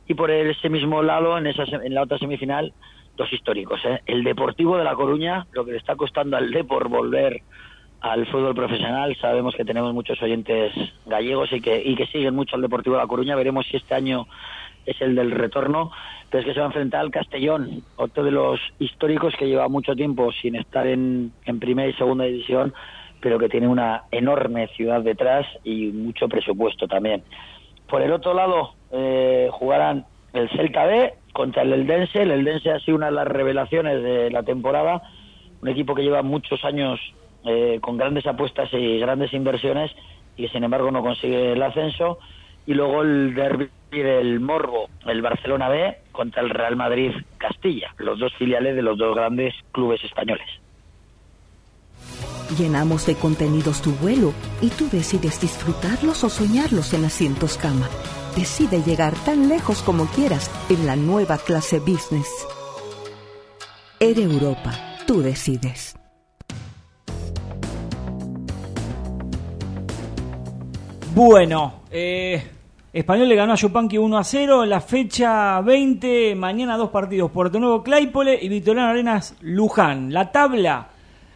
y 0.06 0.14
por 0.14 0.30
ese 0.30 0.70
mismo 0.70 1.02
lado, 1.02 1.36
en, 1.36 1.46
esa, 1.46 1.64
en 1.64 1.94
la 1.94 2.02
otra 2.02 2.18
semifinal, 2.18 2.72
dos 3.16 3.30
históricos. 3.32 3.84
¿eh? 3.84 4.00
El 4.06 4.24
Deportivo 4.24 4.78
de 4.78 4.84
La 4.84 4.94
Coruña, 4.94 5.46
lo 5.52 5.64
que 5.64 5.72
le 5.72 5.76
está 5.76 5.96
costando 5.96 6.36
al 6.38 6.50
Depor 6.50 6.88
volver 6.88 7.42
al 8.00 8.26
fútbol 8.26 8.54
profesional. 8.54 9.16
Sabemos 9.20 9.54
que 9.54 9.64
tenemos 9.64 9.92
muchos 9.92 10.20
oyentes 10.22 10.72
gallegos 11.04 11.52
y 11.52 11.60
que, 11.60 11.82
y 11.84 11.94
que 11.94 12.06
siguen 12.06 12.34
mucho 12.34 12.56
al 12.56 12.62
Deportivo 12.62 12.96
de 12.96 13.02
La 13.02 13.08
Coruña. 13.08 13.36
Veremos 13.36 13.66
si 13.66 13.76
este 13.76 13.94
año 13.94 14.26
es 14.88 15.00
el 15.00 15.14
del 15.14 15.30
retorno. 15.30 15.90
Pero 16.30 16.40
es 16.40 16.46
que 16.46 16.52
se 16.52 16.60
va 16.60 16.66
a 16.66 16.68
enfrentar 16.68 17.00
al 17.00 17.10
Castellón, 17.10 17.82
otro 17.96 18.22
de 18.22 18.30
los 18.30 18.60
históricos 18.78 19.34
que 19.38 19.46
lleva 19.46 19.68
mucho 19.68 19.94
tiempo 19.94 20.30
sin 20.32 20.56
estar 20.56 20.86
en, 20.86 21.32
en 21.46 21.58
primera 21.58 21.88
y 21.88 21.94
segunda 21.94 22.24
división, 22.24 22.74
pero 23.20 23.38
que 23.38 23.48
tiene 23.48 23.66
una 23.66 24.04
enorme 24.10 24.68
ciudad 24.68 25.00
detrás 25.00 25.46
y 25.64 25.86
mucho 25.86 26.28
presupuesto 26.28 26.86
también. 26.86 27.22
Por 27.88 28.02
el 28.02 28.12
otro 28.12 28.34
lado, 28.34 28.74
eh, 28.92 29.48
jugarán 29.50 30.04
el 30.34 30.48
Celta 30.50 30.84
B 30.84 31.14
contra 31.32 31.62
el 31.62 31.72
Eldense. 31.72 32.22
El 32.22 32.32
Eldense 32.32 32.70
ha 32.70 32.80
sido 32.80 32.96
una 32.96 33.06
de 33.06 33.12
las 33.12 33.26
revelaciones 33.26 34.02
de 34.02 34.30
la 34.30 34.42
temporada, 34.42 35.02
un 35.62 35.68
equipo 35.68 35.94
que 35.94 36.02
lleva 36.02 36.22
muchos 36.22 36.64
años 36.64 37.00
eh, 37.46 37.78
con 37.80 37.96
grandes 37.96 38.26
apuestas 38.26 38.68
y 38.72 38.98
grandes 38.98 39.32
inversiones 39.32 39.90
y 40.36 40.42
que 40.42 40.48
sin 40.50 40.64
embargo 40.64 40.90
no 40.90 41.02
consigue 41.02 41.52
el 41.52 41.62
ascenso. 41.62 42.18
Y 42.66 42.74
luego 42.74 43.02
el 43.02 43.34
derby 43.34 43.70
del 43.90 44.40
Morbo, 44.40 44.88
el 45.06 45.22
Barcelona 45.22 45.68
B 45.68 45.98
contra 46.12 46.42
el 46.42 46.50
Real 46.50 46.76
Madrid 46.76 47.12
Castilla, 47.38 47.94
los 47.98 48.18
dos 48.18 48.32
filiales 48.36 48.76
de 48.76 48.82
los 48.82 48.98
dos 48.98 49.14
grandes 49.14 49.54
clubes 49.72 50.02
españoles. 50.04 50.46
Llenamos 52.58 53.06
de 53.06 53.14
contenidos 53.14 53.82
tu 53.82 53.92
vuelo 53.92 54.32
y 54.62 54.70
tú 54.70 54.88
decides 54.90 55.40
disfrutarlos 55.40 56.24
o 56.24 56.28
soñarlos 56.28 56.94
en 56.94 57.04
asientos 57.04 57.58
cama. 57.58 57.88
Decide 58.36 58.82
llegar 58.82 59.14
tan 59.24 59.48
lejos 59.48 59.82
como 59.82 60.06
quieras 60.06 60.50
en 60.70 60.86
la 60.86 60.96
nueva 60.96 61.38
clase 61.38 61.78
business. 61.80 62.28
Air 64.00 64.18
Europa, 64.18 64.72
tú 65.06 65.20
decides. 65.20 65.94
Bueno, 71.14 71.82
eh, 71.90 72.42
Español 72.90 73.28
le 73.28 73.34
ganó 73.34 73.52
a 73.52 73.56
Yupanqui 73.56 73.98
1 73.98 74.16
a 74.16 74.24
0 74.24 74.64
en 74.64 74.70
la 74.70 74.80
fecha 74.80 75.60
20. 75.60 76.34
Mañana 76.34 76.78
dos 76.78 76.88
partidos: 76.88 77.30
Puerto 77.30 77.60
Nuevo 77.60 77.82
Claypole 77.82 78.38
y 78.40 78.48
Victoriano 78.48 78.88
Arenas 78.88 79.36
Luján. 79.42 80.10
La 80.10 80.32
tabla: 80.32 80.88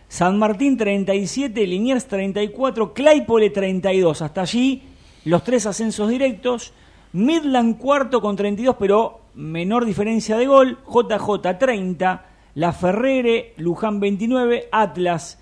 San 0.08 0.38
Martín 0.38 0.78
37, 0.78 1.66
Liniers 1.66 2.06
34, 2.06 2.94
Claypole 2.94 3.50
32. 3.50 4.22
Hasta 4.22 4.40
allí 4.40 4.82
los 5.26 5.44
tres 5.44 5.66
ascensos 5.66 6.08
directos. 6.08 6.72
Midland 7.12 7.76
cuarto 7.76 8.22
con 8.22 8.34
32, 8.34 8.76
pero 8.78 9.20
menor 9.34 9.84
diferencia 9.84 10.38
de 10.38 10.46
gol. 10.46 10.78
JJ 10.86 11.58
30, 11.58 12.26
La 12.54 12.72
Ferrere, 12.72 13.52
Luján 13.58 14.00
29, 14.00 14.68
Atlas, 14.72 15.38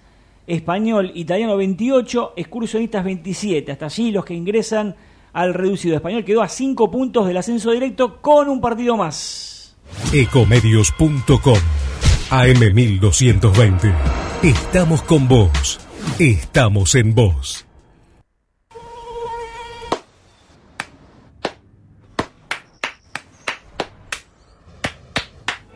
Español, 0.49 1.13
Italiano 1.15 1.57
28, 1.57 2.33
Excursionistas 2.35 3.05
27. 3.05 3.71
Hasta 3.71 3.87
allí 3.87 4.11
los 4.11 4.25
que 4.25 4.35
ingresan 4.35 4.97
al 5.33 5.55
reducido 5.55 5.97
español. 5.97 6.25
Quedó 6.25 6.43
a 6.43 6.49
5 6.49 6.91
puntos 6.91 7.27
del 7.27 7.37
ascenso 7.37 7.71
directo 7.71 8.21
con 8.21 8.49
un 8.49 8.61
partido 8.61 8.97
más. 8.97 9.77
Ecomedios.com 10.13 11.59
AM1220. 12.31 13.95
Estamos 14.43 15.03
con 15.03 15.29
vos. 15.29 15.81
Estamos 16.19 16.95
en 16.95 17.15
vos. 17.15 17.70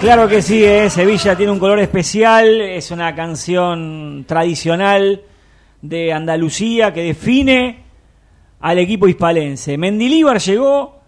Claro 0.00 0.26
que 0.28 0.40
sí, 0.40 0.64
¿eh? 0.64 0.88
Sevilla 0.88 1.36
tiene 1.36 1.52
un 1.52 1.58
color 1.58 1.78
especial, 1.78 2.62
es 2.62 2.90
una 2.90 3.14
canción 3.14 4.24
tradicional 4.26 5.20
de 5.82 6.10
Andalucía 6.14 6.90
que 6.90 7.02
define 7.02 7.84
al 8.60 8.78
equipo 8.78 9.06
hispalense. 9.06 9.76
Mendilíbar 9.76 10.38
llegó 10.38 11.00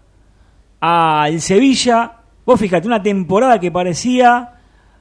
al 0.79 1.41
Sevilla, 1.41 2.19
vos 2.45 2.59
fíjate, 2.59 2.85
una 2.85 3.01
temporada 3.01 3.59
que 3.59 3.71
parecía 3.71 4.59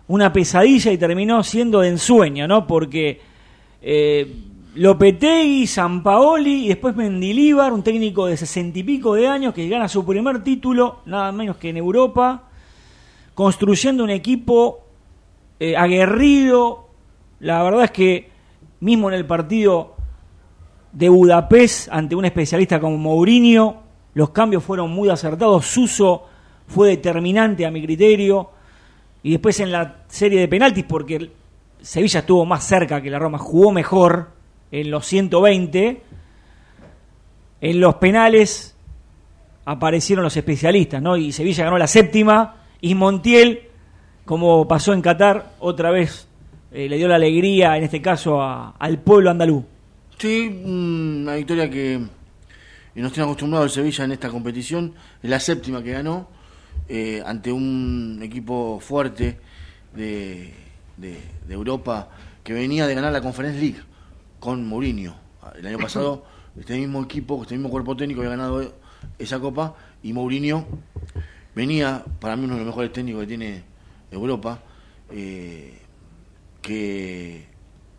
una 0.08 0.32
pesadilla 0.32 0.90
y 0.90 0.96
terminó 0.96 1.42
siendo 1.42 1.80
de 1.80 1.88
ensueño, 1.90 2.48
¿no? 2.48 2.66
Porque 2.66 3.20
eh, 3.82 4.36
Lopetegui, 4.74 5.66
Sampaoli 5.66 6.64
y 6.64 6.68
después 6.68 6.96
Mendilíbar, 6.96 7.74
un 7.74 7.82
técnico 7.82 8.24
de 8.24 8.38
sesenta 8.38 8.78
y 8.78 8.84
pico 8.84 9.14
de 9.14 9.28
años 9.28 9.52
que 9.52 9.68
gana 9.68 9.86
su 9.86 10.02
primer 10.06 10.42
título, 10.42 11.00
nada 11.04 11.30
menos 11.30 11.58
que 11.58 11.68
en 11.68 11.76
Europa, 11.76 12.48
construyendo 13.34 14.04
un 14.04 14.10
equipo 14.10 14.86
eh, 15.58 15.76
aguerrido. 15.76 16.88
La 17.40 17.62
verdad 17.62 17.84
es 17.84 17.90
que 17.90 18.30
mismo 18.80 19.08
en 19.08 19.14
el 19.14 19.26
partido 19.26 19.94
de 20.92 21.08
Budapest 21.08 21.88
ante 21.90 22.14
un 22.14 22.24
especialista 22.24 22.80
como 22.80 22.98
Mourinho, 22.98 23.82
los 24.14 24.30
cambios 24.30 24.62
fueron 24.62 24.90
muy 24.90 25.08
acertados. 25.08 25.66
Suso 25.66 26.26
fue 26.66 26.88
determinante 26.88 27.64
a 27.66 27.70
mi 27.70 27.82
criterio. 27.82 28.50
Y 29.22 29.32
después 29.32 29.60
en 29.60 29.72
la 29.72 30.04
serie 30.08 30.40
de 30.40 30.48
penaltis, 30.48 30.84
porque 30.84 31.30
Sevilla 31.80 32.20
estuvo 32.20 32.44
más 32.44 32.64
cerca 32.64 33.00
que 33.00 33.10
la 33.10 33.18
Roma, 33.18 33.38
jugó 33.38 33.72
mejor 33.72 34.30
en 34.70 34.90
los 34.90 35.06
120. 35.06 36.02
En 37.60 37.80
los 37.80 37.94
penales 37.96 38.76
aparecieron 39.64 40.24
los 40.24 40.36
especialistas, 40.36 41.00
¿no? 41.00 41.16
Y 41.16 41.30
Sevilla 41.32 41.64
ganó 41.64 41.78
la 41.78 41.86
séptima. 41.86 42.56
Y 42.82 42.94
Montiel, 42.94 43.68
como 44.26 44.66
pasó 44.68 44.92
en 44.92 45.00
Qatar, 45.02 45.54
otra 45.60 45.90
vez 45.90 46.28
eh, 46.72 46.88
le 46.88 46.96
dio 46.96 47.06
la 47.08 47.14
alegría, 47.16 47.76
en 47.78 47.84
este 47.84 48.02
caso, 48.02 48.42
a- 48.42 48.70
al 48.78 48.98
pueblo 48.98 49.30
andaluz. 49.30 49.64
Sí, 50.18 50.50
mm, 50.50 51.22
una 51.22 51.34
victoria 51.36 51.70
que 51.70 52.00
nos 52.96 53.12
tiene 53.12 53.24
acostumbrado 53.24 53.64
el 53.64 53.70
Sevilla 53.70 54.04
en 54.04 54.12
esta 54.12 54.28
competición, 54.30 54.94
es 55.22 55.30
la 55.30 55.38
séptima 55.40 55.82
que 55.82 55.92
ganó, 55.92 56.28
eh, 56.88 57.22
ante 57.24 57.52
un 57.52 58.18
equipo 58.22 58.80
fuerte 58.80 59.38
de, 59.94 60.52
de- 60.96 61.20
de 61.46 61.54
Europa 61.54 62.08
que 62.42 62.52
venía 62.52 62.86
de 62.86 62.94
ganar 62.94 63.12
la 63.12 63.20
Conference 63.20 63.58
League 63.60 63.80
con 64.40 64.66
Mourinho. 64.66 65.14
El 65.56 65.66
año 65.68 65.78
pasado, 65.78 66.24
este 66.58 66.76
mismo 66.78 67.02
equipo, 67.02 67.40
este 67.42 67.54
mismo 67.54 67.70
cuerpo 67.70 67.96
técnico 67.96 68.20
había 68.22 68.30
ganado 68.30 68.74
esa 69.18 69.38
copa 69.38 69.74
y 70.02 70.12
Mourinho 70.12 70.66
venía, 71.54 72.04
para 72.20 72.36
mí 72.36 72.44
uno 72.44 72.54
de 72.54 72.60
los 72.60 72.66
mejores 72.66 72.92
técnicos 72.92 73.22
que 73.22 73.26
tiene 73.26 73.62
Europa, 74.10 74.60
eh, 75.10 75.78
que 76.60 77.46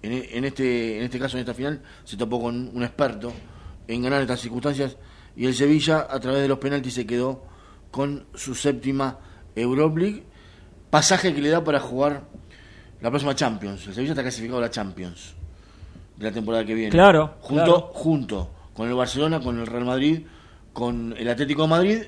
en, 0.02 0.12
e- 0.14 0.30
en 0.38 0.46
este 0.46 0.98
en 0.98 1.04
este 1.04 1.20
caso 1.20 1.38
en 1.38 1.42
esta 1.42 1.54
final 1.54 1.82
se 2.04 2.18
topó 2.18 2.42
con 2.42 2.72
un 2.74 2.84
experto 2.84 3.32
en 3.88 4.02
ganar 4.02 4.22
estas 4.22 4.40
circunstancias 4.40 4.98
y 5.36 5.46
el 5.46 5.54
Sevilla 5.54 6.08
a 6.10 6.20
través 6.20 6.42
de 6.42 6.48
los 6.48 6.60
penaltis 6.60 6.94
se 6.94 7.06
quedó 7.06 7.44
con 7.92 8.26
su 8.34 8.56
séptima 8.56 9.20
Europa 9.56 10.00
League 10.00 10.24
pasaje 10.90 11.34
que 11.34 11.42
le 11.42 11.50
da 11.50 11.64
para 11.64 11.80
jugar 11.80 12.24
la 13.02 13.10
próxima 13.10 13.36
Champions 13.36 13.86
el 13.88 13.94
Sevilla 13.94 14.14
está 14.14 14.22
clasificado 14.22 14.60
a 14.60 14.62
la 14.62 14.70
Champions 14.70 15.34
de 16.18 16.26
la 16.26 16.32
temporada 16.32 16.64
que 16.66 16.74
viene 16.74 16.90
Claro, 16.92 17.36
junto 17.42 17.64
claro. 17.66 17.80
junto 17.94 18.50
con 18.74 18.88
el 18.88 18.96
Barcelona 18.96 19.40
con 19.42 19.60
el 19.60 19.68
Real 19.68 19.86
Madrid 19.86 20.22
con 20.72 21.14
el 21.18 21.28
Atlético 21.30 21.64
de 21.64 21.68
Madrid 21.68 22.02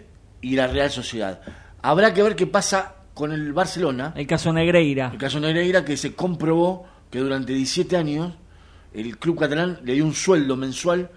y 0.45 0.55
la 0.55 0.67
Real 0.67 0.91
Sociedad 0.91 1.41
habrá 1.81 2.13
que 2.13 2.21
ver 2.21 2.35
qué 2.35 2.45
pasa 2.45 2.97
con 3.15 3.31
el 3.31 3.51
Barcelona 3.51 4.13
El 4.15 4.27
caso 4.27 4.53
Negreira. 4.53 5.09
el 5.11 5.17
caso 5.17 5.39
Negreira, 5.39 5.83
que 5.83 5.97
se 5.97 6.13
comprobó 6.13 6.85
que 7.09 7.17
durante 7.17 7.51
17 7.51 7.97
años 7.97 8.31
el 8.93 9.17
club 9.17 9.39
catalán 9.39 9.79
le 9.83 9.93
dio 9.93 10.05
un 10.05 10.13
sueldo 10.13 10.55
mensual 10.55 11.09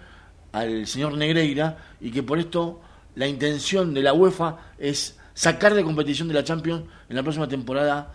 al 0.51 0.87
señor 0.87 1.15
Negreira 1.15 1.77
y 2.01 2.09
que 2.09 2.23
por 2.23 2.39
esto 2.39 2.81
la 3.13 3.27
intención 3.27 3.93
de 3.93 4.01
la 4.01 4.13
UEFA 4.13 4.57
es 4.79 5.19
sacar 5.35 5.75
de 5.75 5.83
competición 5.83 6.27
de 6.27 6.33
la 6.33 6.43
Champions 6.43 6.85
en 7.07 7.15
la 7.15 7.21
próxima 7.21 7.47
temporada 7.47 8.11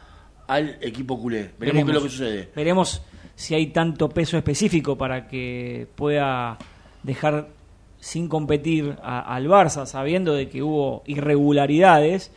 al 0.48 0.78
equipo 0.80 1.20
culé. 1.20 1.52
Veremos, 1.60 1.84
qué 1.84 1.90
es 1.90 1.94
lo 1.94 2.02
que 2.02 2.10
sucede. 2.10 2.50
Veremos 2.56 3.02
si 3.36 3.54
hay 3.54 3.68
tanto 3.68 4.08
peso 4.08 4.36
específico 4.36 4.98
para 4.98 5.28
que 5.28 5.86
pueda 5.94 6.58
dejar 7.04 7.50
sin 8.04 8.28
competir 8.28 8.98
a- 9.02 9.34
al 9.34 9.48
Barça, 9.48 9.86
sabiendo 9.86 10.34
de 10.34 10.46
que 10.50 10.62
hubo 10.62 11.02
irregularidades. 11.06 12.30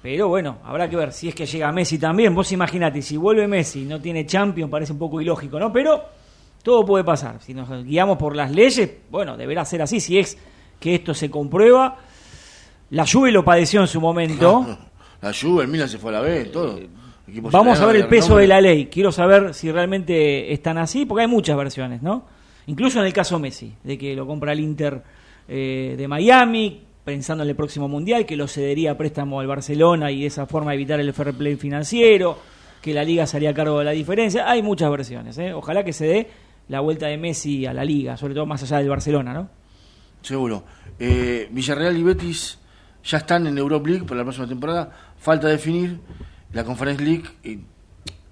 Pero 0.00 0.28
bueno, 0.28 0.58
habrá 0.64 0.88
que 0.88 0.94
ver 0.94 1.12
si 1.12 1.28
es 1.28 1.34
que 1.34 1.44
llega 1.44 1.72
Messi 1.72 1.98
también. 1.98 2.32
Vos 2.36 2.52
imaginate, 2.52 3.02
si 3.02 3.16
vuelve 3.16 3.48
Messi 3.48 3.82
y 3.82 3.84
no 3.84 4.00
tiene 4.00 4.24
Champions, 4.26 4.70
parece 4.70 4.92
un 4.92 5.00
poco 5.00 5.20
ilógico, 5.20 5.58
¿no? 5.58 5.72
Pero 5.72 6.04
todo 6.62 6.84
puede 6.86 7.02
pasar. 7.02 7.40
Si 7.40 7.52
nos 7.52 7.68
guiamos 7.84 8.16
por 8.16 8.36
las 8.36 8.52
leyes, 8.52 8.88
bueno, 9.10 9.36
deberá 9.36 9.64
ser 9.64 9.82
así. 9.82 9.98
Si 9.98 10.18
es 10.20 10.38
que 10.78 10.94
esto 10.94 11.14
se 11.14 11.28
comprueba, 11.30 11.96
la 12.90 13.04
Juve 13.04 13.32
lo 13.32 13.44
padeció 13.44 13.80
en 13.80 13.88
su 13.88 14.00
momento. 14.00 14.78
La 15.22 15.32
Juve, 15.32 15.62
el 15.64 15.68
Milan 15.68 15.88
se 15.88 15.98
fue 15.98 16.10
a 16.10 16.14
la 16.14 16.20
B, 16.20 16.46
todo. 16.46 16.80
Equipos 17.28 17.52
Vamos 17.52 17.78
a 17.80 17.86
ver 17.86 17.94
el 17.96 18.08
peso 18.08 18.36
de 18.36 18.48
la 18.48 18.60
ley. 18.60 18.86
Quiero 18.86 19.12
saber 19.12 19.54
si 19.54 19.70
realmente 19.70 20.52
están 20.52 20.78
así, 20.78 21.06
porque 21.06 21.22
hay 21.22 21.28
muchas 21.28 21.56
versiones, 21.56 22.02
¿no? 22.02 22.24
Incluso 22.66 23.00
en 23.00 23.06
el 23.06 23.12
caso 23.12 23.38
Messi, 23.38 23.74
de 23.82 23.98
que 23.98 24.14
lo 24.14 24.26
compra 24.26 24.52
el 24.52 24.60
Inter 24.60 25.02
eh, 25.48 25.94
de 25.96 26.08
Miami, 26.08 26.82
pensando 27.04 27.42
en 27.42 27.50
el 27.50 27.56
próximo 27.56 27.88
Mundial, 27.88 28.24
que 28.24 28.36
lo 28.36 28.46
cedería 28.46 28.92
a 28.92 28.96
préstamo 28.96 29.40
al 29.40 29.46
Barcelona 29.46 30.10
y 30.10 30.20
de 30.20 30.26
esa 30.26 30.46
forma 30.46 30.74
evitar 30.74 31.00
el 31.00 31.12
fair 31.12 31.34
play 31.34 31.56
financiero, 31.56 32.38
que 32.80 32.94
la 32.94 33.04
Liga 33.04 33.26
se 33.26 33.36
haría 33.36 33.52
cargo 33.52 33.78
de 33.78 33.84
la 33.84 33.90
diferencia. 33.90 34.48
Hay 34.48 34.62
muchas 34.62 34.90
versiones, 34.90 35.36
¿eh? 35.38 35.52
Ojalá 35.52 35.84
que 35.84 35.92
se 35.92 36.06
dé 36.06 36.28
la 36.68 36.80
vuelta 36.80 37.06
de 37.06 37.16
Messi 37.16 37.66
a 37.66 37.72
la 37.72 37.84
Liga, 37.84 38.16
sobre 38.16 38.34
todo 38.34 38.46
más 38.46 38.62
allá 38.62 38.78
del 38.78 38.88
Barcelona, 38.88 39.34
¿no? 39.34 39.48
Seguro. 40.22 40.64
Eh, 40.98 41.48
Villarreal 41.50 41.96
y 41.96 42.02
Betis 42.02 42.58
ya 43.04 43.18
están 43.18 43.46
en 43.46 43.58
Europa 43.58 43.88
League 43.88 44.04
para 44.04 44.18
la 44.18 44.24
próxima 44.24 44.46
temporada. 44.46 44.92
Falta 45.16 45.48
definir 45.48 45.98
la 46.52 46.64
Conference 46.64 47.02
League. 47.02 47.24
y 47.42 47.58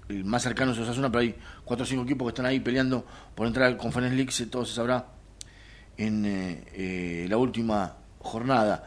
el 0.09 0.25
más 0.25 0.43
cercano 0.43 0.71
es 0.71 0.79
Osasuna, 0.79 1.09
pero 1.09 1.21
hay 1.21 1.35
cuatro 1.65 1.83
o 1.83 1.87
cinco 1.87 2.03
equipos 2.03 2.25
que 2.27 2.29
están 2.29 2.45
ahí 2.45 2.59
peleando 2.59 3.05
por 3.35 3.47
entrar 3.47 3.67
al 3.67 3.77
Conference 3.77 4.15
League. 4.15 4.31
Se, 4.31 4.45
todo 4.47 4.65
se 4.65 4.75
sabrá 4.75 5.05
en 5.97 6.25
eh, 6.25 6.63
eh, 6.73 7.25
la 7.29 7.37
última 7.37 7.95
jornada. 8.19 8.83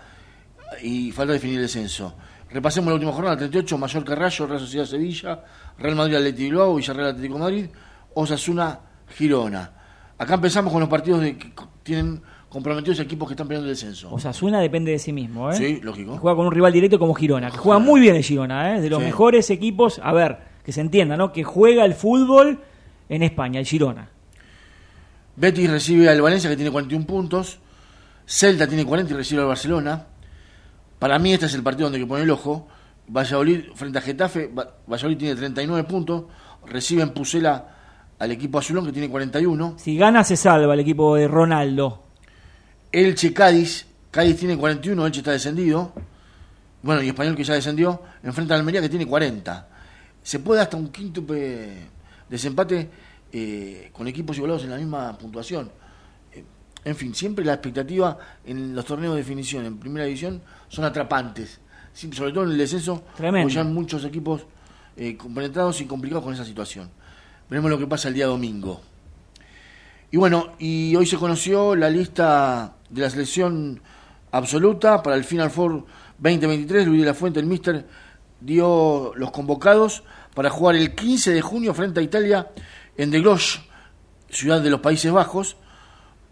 Y 0.83 1.12
falta 1.12 1.33
definir 1.33 1.57
el 1.57 1.62
descenso. 1.62 2.14
Repasemos 2.51 2.89
la 2.89 2.95
última 2.95 3.12
jornada: 3.12 3.37
38, 3.37 3.79
Mallorca 3.79 4.14
Rayo, 4.14 4.47
Real 4.47 4.61
Sociedad 4.61 4.87
Sevilla, 4.87 5.45
Real 5.79 5.95
Madrid 5.97 6.16
Atlético 6.16 6.49
Bilbao, 6.51 6.75
Villarreal 6.77 7.09
Atlético 7.11 7.39
Madrid, 7.39 7.66
Osasuna 8.14 8.81
Girona. 9.16 9.72
Acá 10.18 10.35
empezamos 10.35 10.72
con 10.72 10.81
los 10.81 10.89
partidos 10.89 11.20
de, 11.20 11.37
que 11.37 11.53
tienen 11.83 12.22
comprometidos 12.49 13.01
equipos 13.01 13.29
que 13.29 13.35
están 13.35 13.49
peleando 13.49 13.68
el 13.68 13.75
descenso. 13.75 14.12
Osasuna 14.12 14.61
depende 14.61 14.93
de 14.93 14.99
sí 15.01 15.12
mismo, 15.12 15.51
¿eh? 15.51 15.55
Sí, 15.57 15.81
lógico. 15.83 16.16
Juega 16.18 16.37
con 16.37 16.47
un 16.47 16.53
rival 16.53 16.72
directo 16.72 17.01
como 17.01 17.12
Girona, 17.14 17.51
que 17.51 17.57
juega 17.57 17.81
muy 17.81 18.01
bien 18.01 18.14
el 18.14 18.22
Girona, 18.22 18.77
¿eh? 18.77 18.81
de 18.81 18.89
los 18.91 19.01
Sí. 19.01 19.05
mejores 19.07 19.51
equipos. 19.51 20.01
A 20.03 20.12
ver, 20.12 20.39
que 20.64 20.72
se 20.72 20.80
entienda, 20.80 21.16
¿no? 21.16 21.32
Que 21.32 21.44
juega 21.44 21.84
el 21.84 21.94
fútbol 21.94 22.60
en 23.08 23.22
España, 23.22 23.60
el 23.60 23.66
Girona. 23.66 24.08
Betis 25.36 25.70
recibe 25.70 26.08
al 26.08 26.22
Valencia 26.22 26.48
que 26.48 26.56
tiene 26.56 26.70
41 26.70 27.06
puntos. 27.06 27.58
Celta 28.26 28.66
tiene 28.66 28.84
40 28.86 29.12
y 29.12 29.16
recibe 29.16 29.42
al 29.42 29.48
Barcelona. 29.48 30.06
Para 30.98 31.18
mí 31.18 31.32
este 31.32 31.46
es 31.46 31.54
el 31.54 31.62
partido 31.62 31.86
donde 31.86 31.98
hay 31.98 32.04
que 32.04 32.08
poner 32.08 32.24
el 32.24 32.30
ojo. 32.30 32.68
Valladolid 33.08 33.64
frente 33.74 33.98
a 33.98 34.00
Getafe. 34.00 34.46
Va- 34.46 34.74
Valladolid 34.86 35.18
tiene 35.18 35.34
39 35.34 35.84
puntos. 35.84 36.24
Recibe 36.66 37.02
en 37.02 37.10
Pusela 37.10 37.68
al 38.18 38.30
equipo 38.30 38.58
azulón 38.58 38.86
que 38.86 38.92
tiene 38.92 39.10
41. 39.10 39.74
Si 39.76 39.96
gana, 39.96 40.24
se 40.24 40.36
salva 40.36 40.72
el 40.72 40.80
equipo 40.80 41.16
de 41.16 41.28
Ronaldo. 41.28 42.04
Elche 42.92 43.34
Cádiz. 43.34 43.86
Cádiz 44.10 44.38
tiene 44.38 44.56
41. 44.56 45.04
Elche 45.06 45.18
está 45.20 45.32
descendido. 45.32 45.92
Bueno, 46.82 47.02
y 47.02 47.08
Español 47.08 47.34
que 47.34 47.44
ya 47.44 47.54
descendió. 47.54 48.00
Enfrenta 48.22 48.54
a 48.54 48.58
Almería 48.58 48.80
que 48.80 48.88
tiene 48.88 49.06
40. 49.06 49.68
Se 50.25 50.39
puede 50.41 50.62
hasta 50.62 50.77
un 50.77 50.89
quíntuple 50.89 51.87
desempate 52.29 52.89
eh, 53.31 53.91
con 53.93 54.09
equipos 54.09 54.37
igualados 54.37 54.64
en 54.64 54.70
la 54.70 54.77
misma 54.79 55.16
puntuación. 55.18 55.70
Eh, 56.33 56.43
en 56.85 56.97
fin, 56.97 57.14
siempre 57.14 57.45
la 57.45 57.53
expectativa 57.53 58.18
en 58.45 58.75
los 58.75 58.87
torneos 58.87 59.14
de 59.14 59.20
definición 59.20 59.66
en 59.66 59.79
primera 59.79 60.07
división 60.07 60.41
son 60.68 60.87
atrapantes. 60.87 61.61
Sí, 61.93 62.11
sobre 62.12 62.33
todo 62.33 62.45
en 62.45 62.53
el 62.53 62.59
descenso, 62.59 63.05
Tremendo. 63.16 63.49
ya 63.51 63.62
muchos 63.64 64.03
equipos 64.05 64.47
eh, 64.97 65.14
compenetrados 65.16 65.81
y 65.83 65.85
complicados 65.85 66.25
con 66.25 66.33
esa 66.33 66.45
situación. 66.45 66.89
Veremos 67.51 67.70
lo 67.70 67.79
que 67.79 67.87
pasa 67.87 68.09
el 68.09 68.14
día 68.14 68.27
domingo. 68.27 68.81
Y 70.11 70.16
bueno, 70.16 70.53
y 70.59 70.97
hoy 70.97 71.05
se 71.05 71.18
conoció 71.18 71.77
la 71.77 71.91
lista 71.91 72.77
de 72.89 73.03
la 73.03 73.11
selección 73.11 73.83
absoluta 74.31 75.03
para 75.03 75.16
el 75.16 75.25
Final 75.25 75.51
Four 75.51 75.85
2023. 76.18 76.87
Luis 76.87 77.01
de 77.01 77.07
la 77.07 77.14
Fuente, 77.14 77.41
el 77.41 77.47
Mister, 77.47 77.85
dio 78.45 79.12
los 79.16 79.30
convocados 79.30 80.05
para 80.34 80.51
jugar 80.51 80.76
el 80.76 80.95
15 80.95 81.32
de 81.32 81.40
junio 81.40 81.74
frente 81.74 82.01
a 82.01 82.03
Italia 82.03 82.51
en 82.97 83.11
De 83.11 83.20
Gloche, 83.20 83.61
ciudad 84.28 84.61
de 84.61 84.70
los 84.70 84.80
Países 84.80 85.11
Bajos, 85.11 85.57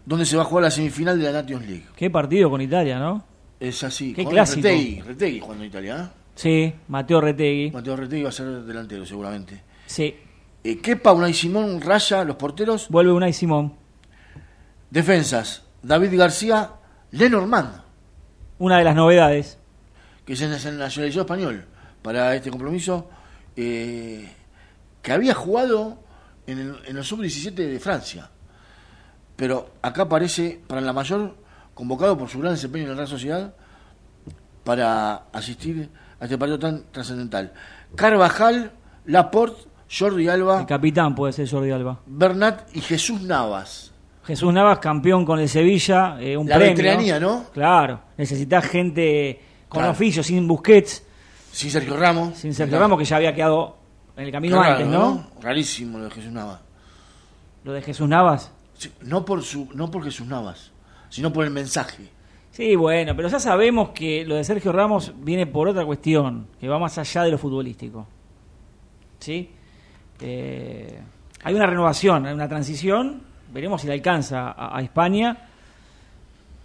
donde 0.05 0.25
se 0.25 0.35
va 0.37 0.43
a 0.43 0.45
jugar 0.45 0.65
la 0.65 0.71
semifinal 0.71 1.19
de 1.19 1.31
la 1.31 1.41
Nations 1.41 1.65
League. 1.65 1.85
Qué 1.95 2.09
partido 2.09 2.49
con 2.49 2.61
Italia, 2.61 2.99
¿no? 2.99 3.25
Es 3.59 3.83
así. 3.83 4.13
Qué 4.13 4.23
con 4.23 4.33
clásico. 4.33 4.67
Retegui, 4.67 5.01
Retegui 5.01 5.39
jugando 5.39 5.63
en 5.63 5.69
Italia. 5.69 5.97
¿eh? 5.97 6.19
Sí, 6.35 6.73
Mateo 6.87 7.21
Retegui. 7.21 7.71
Mateo 7.71 7.95
Retegui 7.95 8.23
va 8.23 8.29
a 8.29 8.33
ser 8.33 8.47
delantero 8.63 9.05
seguramente. 9.05 9.61
Sí. 9.85 10.15
Eh, 10.63 10.77
Kepa, 10.79 11.13
Unai 11.13 11.33
Simón, 11.33 11.81
Raya, 11.81 12.23
los 12.23 12.35
porteros. 12.35 12.89
Vuelve 12.89 13.11
Unai 13.11 13.33
Simón. 13.33 13.73
Defensas, 14.89 15.63
David 15.81 16.17
García, 16.17 16.71
Lenormand. 17.11 17.81
Una 18.59 18.77
de 18.77 18.83
las 18.83 18.95
novedades. 18.95 19.57
que 20.25 20.35
se 20.35 20.47
nacionalizó 20.47 21.21
español 21.21 21.65
para 22.03 22.35
este 22.35 22.51
compromiso, 22.51 23.09
eh, 23.55 24.29
que 25.01 25.11
había 25.11 25.33
jugado 25.33 25.97
en 26.45 26.59
el, 26.59 26.75
en 26.85 26.97
el 26.97 27.03
sub-17 27.03 27.53
de 27.55 27.79
Francia. 27.79 28.29
Pero 29.35 29.71
acá 29.81 30.03
aparece 30.03 30.61
para 30.67 30.79
la 30.81 30.93
mayor, 30.93 31.35
convocado 31.73 32.15
por 32.17 32.29
su 32.29 32.39
gran 32.39 32.53
desempeño 32.53 32.83
en 32.83 32.89
la 32.91 32.95
Real 32.95 33.07
Sociedad, 33.07 33.53
para 34.63 35.23
asistir 35.33 35.89
a 36.19 36.25
este 36.25 36.37
partido 36.37 36.59
tan 36.59 36.83
trascendental. 36.91 37.51
Carvajal, 37.95 38.71
Laporte, 39.05 39.63
Jordi 39.89 40.27
Alba, 40.27 40.61
El 40.61 40.65
capitán 40.65 41.13
puede 41.15 41.33
ser 41.33 41.49
Jordi 41.49 41.71
Alba. 41.71 41.99
Bernat 42.05 42.75
y 42.75 42.81
Jesús 42.81 43.21
Navas. 43.21 43.91
Jesús 44.25 44.53
Navas, 44.53 44.79
campeón 44.79 45.25
con 45.25 45.39
el 45.39 45.49
Sevilla, 45.49 46.17
eh, 46.19 46.37
un 46.37 46.47
La 46.47 46.55
premio. 46.55 46.75
veteranía, 46.77 47.19
¿no? 47.19 47.45
Claro, 47.53 47.99
necesitas 48.17 48.65
gente 48.65 49.41
con 49.67 49.79
Claro. 49.81 49.91
oficio, 49.91 50.23
sin 50.23 50.47
Busquets, 50.47 51.03
Sin 51.53 51.69
Sergio 51.69 51.95
Ramos. 51.95 52.35
sin 52.35 52.51
Sergio. 52.51 52.79
Ramos, 52.79 52.97
que 52.97 53.05
ya 53.05 53.17
había 53.17 53.33
quedado 53.33 53.77
en 54.17 54.25
el 54.25 54.31
camino 54.31 54.59
antes, 54.59 54.87
¿no? 54.87 55.27
Rarísimo 55.39 55.99
lo 55.99 56.05
de 56.05 56.09
Jesús 56.09 56.31
Navas. 56.31 56.59
Lo 57.63 57.73
de 57.73 57.81
Jesús 57.83 58.09
Navas. 58.09 58.51
Sí, 58.73 58.91
no 59.01 59.23
por 59.23 59.43
su 59.43 59.69
no 59.75 59.91
por 59.91 60.03
Jesús 60.03 60.25
Navas, 60.25 60.71
sino 61.09 61.31
por 61.31 61.45
el 61.45 61.51
mensaje. 61.51 62.09
Sí, 62.49 62.75
bueno, 62.75 63.15
pero 63.15 63.27
ya 63.29 63.39
sabemos 63.39 63.89
que 63.89 64.25
lo 64.25 64.35
de 64.35 64.43
Sergio 64.43 64.71
Ramos 64.71 65.13
viene 65.17 65.45
por 65.45 65.67
otra 65.67 65.85
cuestión, 65.85 66.47
que 66.59 66.67
va 66.67 66.79
más 66.79 66.97
allá 66.97 67.23
de 67.23 67.31
lo 67.31 67.37
futbolístico. 67.37 68.07
¿Sí? 69.19 69.51
Eh, 70.21 71.01
hay 71.43 71.53
una 71.53 71.67
renovación, 71.67 72.25
hay 72.25 72.33
una 72.33 72.49
transición, 72.49 73.21
veremos 73.53 73.81
si 73.81 73.87
le 73.87 73.93
alcanza 73.93 74.51
a, 74.51 74.75
a 74.75 74.81
España, 74.81 75.49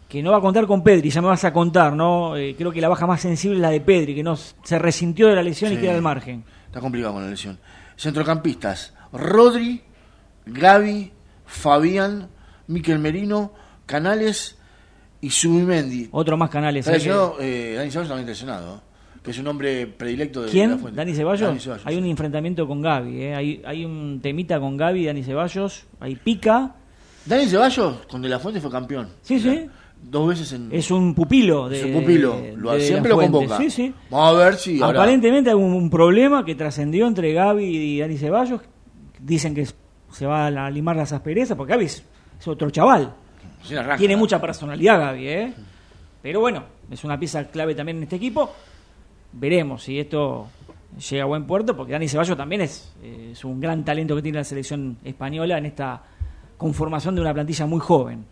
que 0.09 0.23
no 0.23 0.31
va 0.31 0.39
a 0.39 0.41
contar 0.41 0.67
con 0.67 0.83
Pedri, 0.83 1.11
ya 1.11 1.21
me 1.21 1.29
vas 1.29 1.45
a 1.45 1.53
contar, 1.53 1.93
¿no? 1.95 2.37
Eh, 2.37 2.55
creo 2.57 2.73
que 2.73 2.81
la 2.81 2.89
baja 2.89 3.07
más 3.07 3.21
sensible 3.21 3.57
es 3.57 3.63
la 3.63 3.71
de 3.71 3.81
Pedri, 3.81 4.15
que 4.15 4.23
no 4.23 4.37
se 4.37 4.79
resintió 4.79 5.29
de 5.29 5.35
la 5.37 5.43
lesión 5.43 5.73
y 5.73 5.77
queda 5.77 5.95
al 5.95 6.03
margen. 6.03 6.45
Está 6.67 6.81
complicado 6.81 7.15
con 7.15 7.25
la 7.25 7.31
lesión. 7.31 7.59
Centrocampistas: 7.97 8.95
Rodri, 9.13 9.83
Gaby, 10.47 11.13
Fabián, 11.45 12.29
Miquel 12.69 12.99
Merino, 12.99 13.53
Canales 13.87 14.57
y 15.21 15.31
Subimendi. 15.31 16.09
Otro 16.13 16.37
más 16.37 16.49
canales. 16.51 16.87
Está 16.87 16.97
¿eh? 16.99 17.13
que- 17.39 17.73
eh, 17.73 17.75
Dani 17.77 17.91
Ceballos 17.91 18.09
también 18.09 18.29
está 18.29 18.31
lesionado, 18.47 18.83
que 19.23 19.31
es 19.33 19.39
un 19.39 19.47
hombre 19.49 19.87
predilecto 19.87 20.41
de 20.41 20.47
la 20.47 20.53
¿Quién? 20.53 20.79
fuente. 20.79 20.97
¿Dani 20.97 21.13
Ceballos? 21.15 21.49
Dani 21.49 21.61
Ceballos, 21.61 21.87
hay 21.87 21.97
un 21.97 22.07
enfrentamiento 22.07 22.67
con 22.67 22.81
Gaby, 22.81 23.23
¿eh? 23.23 23.35
hay, 23.35 23.63
hay 23.67 23.85
un 23.85 24.21
temita 24.23 24.59
con 24.61 24.77
Gaby, 24.77 25.05
Dani 25.07 25.23
Ceballos, 25.23 25.85
hay 26.01 26.17
pica. 26.17 26.75
Dani 27.27 27.47
Ceballos 27.47 28.07
con 28.09 28.23
De 28.23 28.29
La 28.29 28.39
Fuente 28.39 28.61
fue 28.61 28.71
campeón. 28.71 29.09
Sí, 29.23 29.39
sí. 29.39 29.69
Dos 30.03 30.29
veces 30.29 30.53
en. 30.53 30.69
Es 30.73 30.91
un 30.91 31.15
pupilo 31.15 31.69
de 31.69 31.83
Su 31.83 31.93
pupilo. 31.93 32.33
de- 32.41 32.57
Lo- 32.57 32.73
de 32.73 32.81
siempre 32.81 33.11
lo 33.11 33.19
convoca. 33.19 33.59
Sí, 33.59 33.69
sí. 33.71 33.95
Vamos 34.11 34.41
a 34.41 34.45
ver 34.45 34.55
si. 34.57 34.81
Aparentemente 34.83 35.51
hay 35.51 35.57
un, 35.57 35.73
un 35.75 35.91
problema 35.91 36.45
que 36.45 36.55
trascendió 36.55 37.07
entre 37.07 37.33
Gaby 37.33 37.65
y 37.65 38.01
Dani 38.01 38.17
Ceballos. 38.17 38.61
Dicen 39.21 39.55
que 39.55 39.67
se 40.11 40.27
va 40.27 40.47
a 40.47 40.71
limar 40.71 40.97
las 40.97 41.13
asperezas, 41.13 41.57
porque 41.57 41.73
Gaby 41.75 41.85
es, 41.85 42.05
es 42.41 42.49
otro 42.49 42.71
chaval. 42.71 43.13
Sí, 43.63 43.75
arranca. 43.75 43.97
Tiene 43.99 44.17
mucha 44.17 44.41
personalidad 44.41 44.99
Gaby, 44.99 45.29
¿eh? 45.29 45.53
Pero 46.23 46.41
bueno, 46.41 46.63
es 46.91 47.05
una 47.05 47.19
pieza 47.19 47.45
clave 47.49 47.75
también 47.75 47.99
en 47.99 48.05
este 48.05 48.17
equipo. 48.17 48.51
Veremos 49.33 49.83
si 49.83 49.99
esto 49.99 50.47
llega 51.11 51.25
a 51.25 51.27
buen 51.27 51.47
puerto, 51.47 51.77
porque 51.77 51.93
Dani 51.93 52.09
Ceballos 52.09 52.37
también 52.37 52.63
es, 52.63 52.95
eh, 53.03 53.31
es 53.33 53.45
un 53.45 53.61
gran 53.61 53.85
talento 53.85 54.17
que 54.17 54.23
tiene 54.23 54.39
la 54.39 54.45
selección 54.45 54.97
española 55.05 55.59
en 55.59 55.67
esta 55.67 56.03
conformación 56.57 57.15
de 57.15 57.21
una 57.21 57.35
plantilla 57.35 57.67
muy 57.67 57.79
joven. 57.81 58.25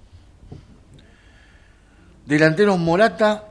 Delanteros 2.27 2.79
Morata, 2.79 3.49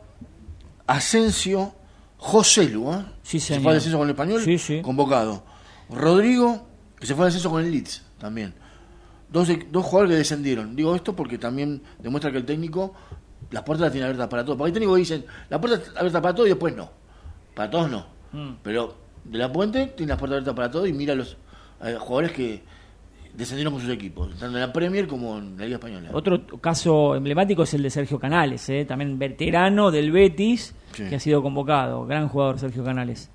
Asensio, 0.87 1.73
José 2.17 2.69
Lu, 2.69 2.91
¿eh? 2.93 3.05
Sí, 3.23 3.39
Se 3.39 3.59
fue 3.59 3.71
al 3.71 3.77
descenso 3.77 3.97
con 3.97 4.07
el 4.07 4.11
español, 4.13 4.41
Sí, 4.43 4.57
sí. 4.57 4.81
convocado. 4.81 5.43
Rodrigo, 5.89 6.67
que 6.99 7.05
se 7.05 7.15
fue 7.15 7.25
al 7.25 7.29
descenso 7.31 7.49
con 7.49 7.63
el 7.63 7.71
Leeds 7.71 8.03
también. 8.19 8.53
Dos, 9.31 9.49
dos 9.71 9.85
jugadores 9.85 10.11
que 10.11 10.17
descendieron. 10.17 10.75
Digo 10.75 10.95
esto 10.95 11.15
porque 11.15 11.37
también 11.37 11.81
demuestra 11.99 12.31
que 12.31 12.37
el 12.37 12.45
técnico 12.45 12.93
las 13.51 13.63
puertas 13.63 13.85
las 13.85 13.91
tiene 13.91 14.05
abiertas 14.05 14.27
para 14.27 14.43
todos. 14.43 14.57
Porque 14.57 14.69
hay 14.69 14.73
técnicos 14.73 14.95
que 14.95 14.99
dicen, 14.99 15.25
la 15.49 15.59
puerta 15.59 15.77
está 15.77 15.99
abierta 15.99 16.21
para 16.21 16.35
todos 16.35 16.47
y 16.47 16.51
después 16.51 16.75
no. 16.75 16.89
Para 17.53 17.69
todos 17.69 17.89
no. 17.89 18.05
Mm. 18.31 18.55
Pero 18.63 18.95
de 19.23 19.37
la 19.37 19.51
puente 19.51 19.87
tiene 19.87 20.09
las 20.11 20.19
puertas 20.19 20.35
abiertas 20.37 20.55
para 20.55 20.71
todos 20.71 20.87
y 20.87 20.93
mira 20.93 21.13
a 21.13 21.15
los 21.15 21.37
eh, 21.83 21.95
jugadores 21.99 22.31
que 22.31 22.63
descendieron 23.37 23.73
con 23.73 23.81
sus 23.81 23.89
equipos, 23.91 24.29
tanto 24.39 24.57
en 24.57 24.61
la 24.61 24.71
Premier 24.73 25.07
como 25.07 25.37
en 25.37 25.57
la 25.57 25.65
Liga 25.65 25.75
Española. 25.77 26.09
Otro 26.13 26.45
caso 26.61 27.15
emblemático 27.15 27.63
es 27.63 27.73
el 27.73 27.83
de 27.83 27.89
Sergio 27.89 28.19
Canales, 28.19 28.67
¿eh? 28.69 28.85
también 28.85 29.17
veterano 29.19 29.91
del 29.91 30.11
Betis, 30.11 30.73
Sí. 30.93 31.03
que 31.09 31.15
ha 31.15 31.19
sido 31.19 31.41
convocado. 31.43 32.05
Gran 32.05 32.27
jugador 32.29 32.57
Sergio 32.59 32.83
Canales. 32.83 33.29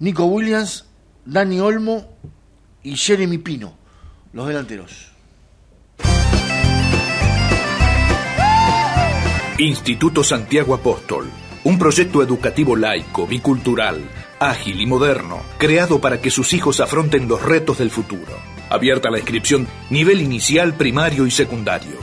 Nico 0.00 0.24
Williams, 0.26 0.88
Dani 1.24 1.60
Olmo 1.60 2.04
y 2.82 2.96
Jeremy 2.96 3.38
Pino, 3.38 3.74
los 4.32 4.46
delanteros. 4.48 5.12
Instituto 9.58 10.22
Santiago 10.22 10.74
Apóstol, 10.74 11.26
un 11.64 11.78
proyecto 11.78 12.22
educativo 12.22 12.76
laico, 12.76 13.26
bicultural, 13.26 14.00
ágil 14.40 14.80
y 14.80 14.86
moderno, 14.86 15.40
creado 15.58 16.00
para 16.00 16.20
que 16.20 16.30
sus 16.30 16.52
hijos 16.52 16.80
afronten 16.80 17.28
los 17.28 17.42
retos 17.42 17.78
del 17.78 17.90
futuro. 17.90 18.32
Abierta 18.70 19.10
la 19.10 19.18
inscripción 19.18 19.66
nivel 19.90 20.20
inicial, 20.20 20.74
primario 20.74 21.26
y 21.26 21.30
secundario. 21.30 21.96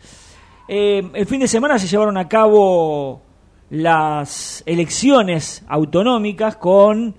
Eh, 0.67 1.11
el 1.15 1.27
fin 1.27 1.41
de 1.41 1.49
semana 1.49 1.79
se 1.79 1.87
llevaron 1.87 2.17
a 2.17 2.29
cabo 2.29 3.23
las 3.71 4.63
elecciones 4.67 5.65
autonómicas 5.69 6.57
con 6.57 7.15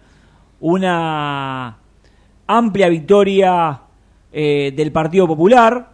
una 0.60 1.78
amplia 2.48 2.90
victoria 2.90 3.82
eh, 4.32 4.74
del 4.76 4.92
Partido 4.92 5.28
Popular, 5.28 5.92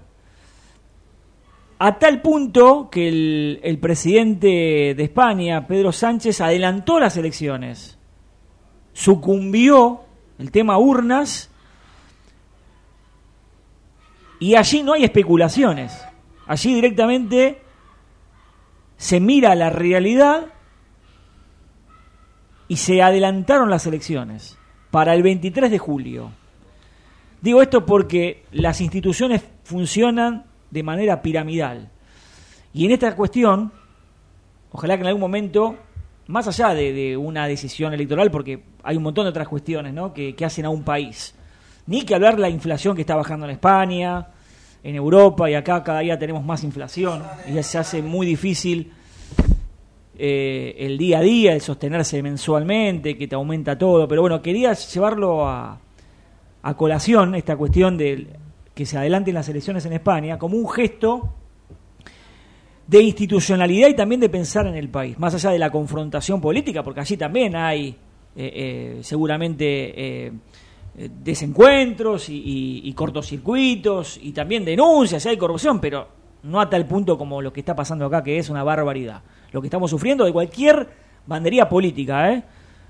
a 1.80 1.98
tal 1.98 2.22
punto 2.22 2.90
que 2.92 3.08
el, 3.08 3.60
el 3.64 3.80
presidente 3.80 4.94
de 4.96 5.04
España, 5.04 5.68
Pedro 5.68 5.92
Sánchez, 5.92 6.40
adelantó 6.42 7.00
las 7.00 7.18
elecciones, 7.18 7.98
sucumbió 8.94 10.02
el 10.38 10.52
tema 10.52 10.78
urnas 10.78 11.51
y 14.42 14.56
allí 14.56 14.82
no 14.82 14.94
hay 14.94 15.04
especulaciones. 15.04 16.04
Allí 16.48 16.74
directamente 16.74 17.62
se 18.98 19.20
mira 19.20 19.54
la 19.54 19.70
realidad 19.70 20.48
y 22.68 22.78
se 22.78 23.04
adelantaron 23.04 23.70
las 23.70 23.86
elecciones 23.86 24.58
para 24.90 25.14
el 25.14 25.22
23 25.22 25.70
de 25.70 25.78
julio. 25.78 26.32
Digo 27.40 27.62
esto 27.62 27.86
porque 27.86 28.46
las 28.52 28.82
instituciones 28.82 29.44
funcionan 29.64 30.46
de 30.72 30.82
manera 30.82 31.22
piramidal. 31.22 31.92
Y 32.74 32.86
en 32.86 32.92
esta 32.94 33.16
cuestión, 33.16 33.72
ojalá 34.72 34.96
que 34.96 35.02
en 35.02 35.08
algún 35.08 35.22
momento, 35.22 35.78
más 36.26 36.48
allá 36.48 36.74
de, 36.74 37.16
una 37.16 37.46
decisión 37.46 37.94
electoral, 37.94 38.32
porque 38.32 38.64
hay 38.82 38.98
un 38.98 39.04
montón 39.04 39.26
de 39.26 39.30
otras 39.30 39.48
cuestiones 39.48 39.94
¿no? 39.94 40.12
que, 40.16 40.36
que 40.36 40.46
hacen 40.46 40.66
a 40.66 40.72
un 40.72 40.82
país, 40.82 41.36
ni 41.92 42.04
que 42.04 42.16
hablar 42.16 42.40
la 42.40 42.48
inflación 42.48 42.96
que 42.96 43.02
está 43.02 43.18
bajando 43.18 43.46
en 43.46 43.52
España, 43.52 44.26
en 44.82 44.96
Europa 44.96 45.50
y 45.50 45.56
acá 45.56 45.84
cada 45.84 46.00
día 46.00 46.18
tenemos 46.18 46.42
más 46.42 46.64
inflación 46.64 47.22
y 47.46 47.52
ya 47.52 47.64
se 47.64 47.78
hace 47.78 48.02
muy 48.02 48.26
difícil 48.26 48.94
eh, 50.18 50.74
el 50.80 50.98
día 50.98 51.20
a 51.20 51.22
día, 51.22 51.54
el 51.54 51.60
sostenerse 51.60 52.24
mensualmente, 52.24 53.18
que 53.18 53.28
te 53.28 53.36
aumenta 53.36 53.78
todo. 53.78 54.08
Pero 54.08 54.22
bueno, 54.22 54.42
quería 54.42 54.72
llevarlo 54.72 55.46
a, 55.46 55.80
a 56.62 56.78
colación 56.78 57.36
esta 57.36 57.58
cuestión 57.58 57.98
de 57.98 58.26
que 58.74 58.86
se 58.86 58.98
adelanten 58.98 59.34
las 59.34 59.50
elecciones 59.50 59.86
en 59.86 59.92
España 59.92 60.40
como 60.40 60.56
un 60.56 60.70
gesto 60.70 61.34
de 62.88 63.04
institucionalidad 63.04 63.90
y 63.90 63.98
también 63.98 64.22
de 64.22 64.30
pensar 64.30 64.66
en 64.66 64.76
el 64.76 64.88
país, 64.88 65.20
más 65.20 65.36
allá 65.36 65.50
de 65.50 65.60
la 65.60 65.70
confrontación 65.70 66.40
política, 66.40 66.84
porque 66.84 67.02
allí 67.02 67.18
también 67.18 67.54
hay 67.58 67.90
eh, 67.90 67.96
eh, 68.38 69.00
seguramente 69.02 70.32
desencuentros 70.96 72.30
y, 72.30 72.36
y- 72.38 72.82
y 72.90 72.94
cortocircuitos 72.94 74.20
y 74.22 74.32
también 74.32 74.66
denuncias, 74.66 75.26
y 75.26 75.30
hay 75.30 75.38
corrupción, 75.38 75.80
pero 75.80 76.08
no 76.44 76.60
a 76.60 76.70
tal 76.70 76.86
punto 76.88 77.18
como 77.18 77.42
lo 77.42 77.54
que 77.54 77.60
está 77.62 77.76
pasando 77.76 78.06
acá, 78.06 78.24
que 78.24 78.38
es 78.38 78.50
una 78.50 78.64
barbaridad. 78.64 79.22
Lo 79.52 79.62
que 79.62 79.68
estamos 79.68 79.90
sufriendo 79.92 80.26
de 80.26 80.34
cualquier 80.34 80.88
bandería 81.28 81.70
política, 81.70 82.34
¿eh? 82.34 82.44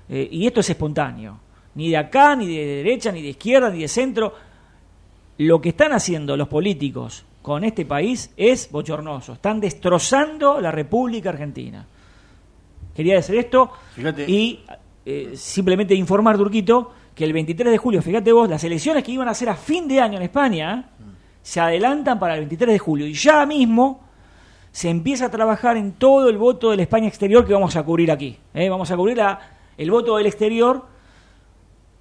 Eh, 0.08 0.28
y 0.30 0.46
esto 0.46 0.60
es 0.60 0.70
espontáneo. 0.70 1.38
Ni 1.74 1.90
de 1.90 1.96
acá, 1.96 2.34
ni 2.36 2.46
de 2.46 2.66
derecha, 2.66 3.12
ni 3.12 3.22
de 3.22 3.28
izquierda, 3.28 3.70
ni 3.70 3.80
de 3.80 3.88
centro. 3.88 4.34
Lo 5.38 5.60
que 5.60 5.70
están 5.70 5.92
haciendo 5.92 6.36
los 6.36 6.48
políticos 6.48 7.24
con 7.40 7.64
este 7.64 7.84
país 7.86 8.32
es 8.36 8.70
bochornoso. 8.70 9.34
Están 9.34 9.60
destrozando 9.60 10.60
la 10.60 10.70
República 10.70 11.30
Argentina. 11.30 11.86
Quería 12.94 13.14
decir 13.14 13.36
esto 13.36 13.70
Fíjate. 13.94 14.30
y 14.30 14.60
eh, 15.06 15.32
simplemente 15.34 15.94
informar, 15.94 16.36
Turquito, 16.36 16.92
que 17.14 17.24
el 17.24 17.32
23 17.32 17.70
de 17.72 17.78
julio, 17.78 18.00
fíjate 18.02 18.32
vos, 18.32 18.48
las 18.48 18.64
elecciones 18.64 19.04
que 19.04 19.12
iban 19.12 19.28
a 19.28 19.34
ser 19.34 19.48
a 19.48 19.54
fin 19.56 19.86
de 19.88 20.00
año 20.00 20.16
en 20.16 20.22
España 20.22 20.90
se 21.42 21.60
adelantan 21.60 22.18
para 22.18 22.34
el 22.34 22.40
23 22.40 22.72
de 22.74 22.78
julio 22.78 23.06
y 23.06 23.12
ya 23.14 23.44
mismo 23.46 24.00
se 24.70 24.88
empieza 24.88 25.26
a 25.26 25.30
trabajar 25.30 25.76
en 25.76 25.92
todo 25.92 26.28
el 26.30 26.38
voto 26.38 26.70
del 26.70 26.80
España 26.80 27.08
exterior 27.08 27.46
que 27.46 27.52
vamos 27.52 27.76
a 27.76 27.82
cubrir 27.82 28.10
aquí. 28.10 28.38
¿eh? 28.54 28.68
Vamos 28.70 28.90
a 28.90 28.96
cubrir 28.96 29.18
la- 29.18 29.38
el 29.76 29.90
voto 29.90 30.16
del 30.16 30.26
exterior 30.26 30.86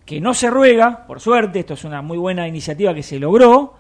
que 0.05 0.22
no 0.22 0.34
se 0.34 0.49
ruega, 0.49 1.05
por 1.07 1.20
suerte, 1.20 1.59
esto 1.59 1.74
es 1.74 1.84
una 1.84 2.01
muy 2.01 2.18
buena 2.18 2.47
iniciativa 2.47 2.93
que 2.93 3.03
se 3.03 3.20
logró, 3.20 3.76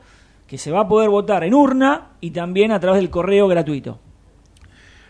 que 0.47 0.57
se 0.57 0.71
va 0.71 0.81
a 0.81 0.87
poder 0.87 1.09
votar 1.09 1.43
en 1.43 1.53
urna 1.53 2.09
y 2.19 2.31
también 2.31 2.71
a 2.71 2.79
través 2.79 2.99
del 3.01 3.09
correo 3.09 3.47
gratuito. 3.47 3.99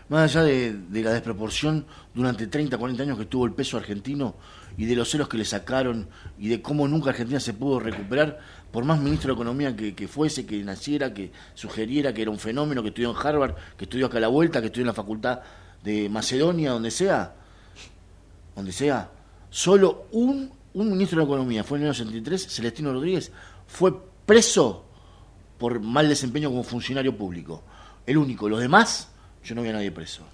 Más 0.08 0.30
allá 0.36 0.44
de, 0.44 0.72
de 0.74 1.02
la 1.02 1.12
desproporción 1.12 1.86
durante 2.14 2.46
30, 2.46 2.76
40 2.78 3.02
años 3.02 3.18
que 3.18 3.24
tuvo 3.26 3.46
el 3.46 3.52
peso 3.52 3.76
argentino 3.76 4.34
y 4.76 4.86
de 4.86 4.96
los 4.96 5.10
celos 5.10 5.28
que 5.28 5.38
le 5.38 5.44
sacaron 5.44 6.08
y 6.38 6.48
de 6.48 6.62
cómo 6.62 6.88
nunca 6.88 7.10
Argentina 7.10 7.40
se 7.40 7.54
pudo 7.54 7.80
recuperar, 7.80 8.38
por 8.70 8.84
más 8.84 9.00
ministro 9.00 9.28
de 9.28 9.34
Economía 9.34 9.76
que, 9.76 9.94
que 9.94 10.08
fuese, 10.08 10.46
que 10.46 10.62
naciera, 10.64 11.12
que 11.12 11.30
sugeriera 11.54 12.14
que 12.14 12.22
era 12.22 12.30
un 12.30 12.38
fenómeno, 12.38 12.82
que 12.82 12.88
estudió 12.88 13.10
en 13.10 13.16
Harvard, 13.16 13.54
que 13.76 13.84
estudió 13.84 14.06
acá 14.06 14.18
a 14.18 14.22
la 14.22 14.28
vuelta, 14.28 14.60
que 14.60 14.66
estudió 14.66 14.82
en 14.82 14.88
la 14.88 14.94
facultad 14.94 15.40
de 15.82 16.08
Macedonia, 16.08 16.70
donde 16.70 16.90
sea, 16.90 17.34
donde 18.56 18.72
sea, 18.72 19.10
solo 19.50 20.06
un, 20.12 20.50
un 20.74 20.90
ministro 20.90 21.18
de 21.18 21.24
Economía, 21.24 21.64
fue 21.64 21.78
en 21.78 21.82
el 21.84 21.88
año 21.88 21.94
63, 21.94 22.46
Celestino 22.48 22.92
Rodríguez, 22.92 23.30
fue 23.66 23.92
preso 24.24 24.86
por 25.58 25.80
mal 25.80 26.08
desempeño 26.08 26.48
como 26.50 26.62
funcionario 26.62 27.16
público. 27.16 27.62
El 28.06 28.16
único, 28.16 28.48
los 28.48 28.60
demás, 28.60 29.10
yo 29.44 29.54
no 29.54 29.62
vi 29.62 29.68
a 29.68 29.74
nadie 29.74 29.92
preso. 29.92 30.24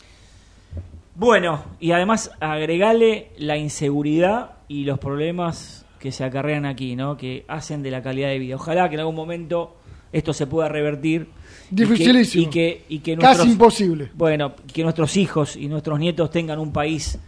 Bueno, 1.19 1.65
y 1.81 1.91
además 1.91 2.31
agregale 2.39 3.33
la 3.39 3.57
inseguridad 3.57 4.53
y 4.69 4.85
los 4.85 5.01
problemas 5.01 5.85
que 5.99 6.13
se 6.13 6.23
acarrean 6.23 6.65
aquí, 6.65 6.95
¿no? 6.95 7.17
Que 7.17 7.45
hacen 7.49 7.83
de 7.83 7.91
la 7.91 8.03
calidad 8.03 8.29
de 8.29 8.39
vida. 8.39 8.55
Ojalá 8.55 8.89
que 8.89 8.95
en 8.95 9.01
algún 9.01 9.17
momento 9.17 9.75
esto 10.13 10.33
se 10.33 10.47
pueda 10.47 10.69
revertir. 10.69 11.27
y 11.71 11.75
que- 11.75 11.83
Dificilísimo. 11.85 12.45
Y 12.45 12.47
que, 12.51 12.85
y 12.89 12.99
que 13.01 13.17
Casi 13.17 13.25
nuestros- 13.27 13.49
imposible. 13.49 14.11
Bueno, 14.15 14.55
que 14.73 14.83
nuestros 14.85 15.17
hijos 15.17 15.57
y 15.57 15.67
nuestros 15.67 15.99
nietos 15.99 16.31
tengan 16.31 16.61
un 16.61 16.73
país 16.73 17.19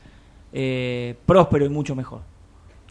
eh, 0.53 1.17
próspero 1.27 1.67
y 1.67 1.69
mucho 1.69 1.95
mejor. 1.97 2.23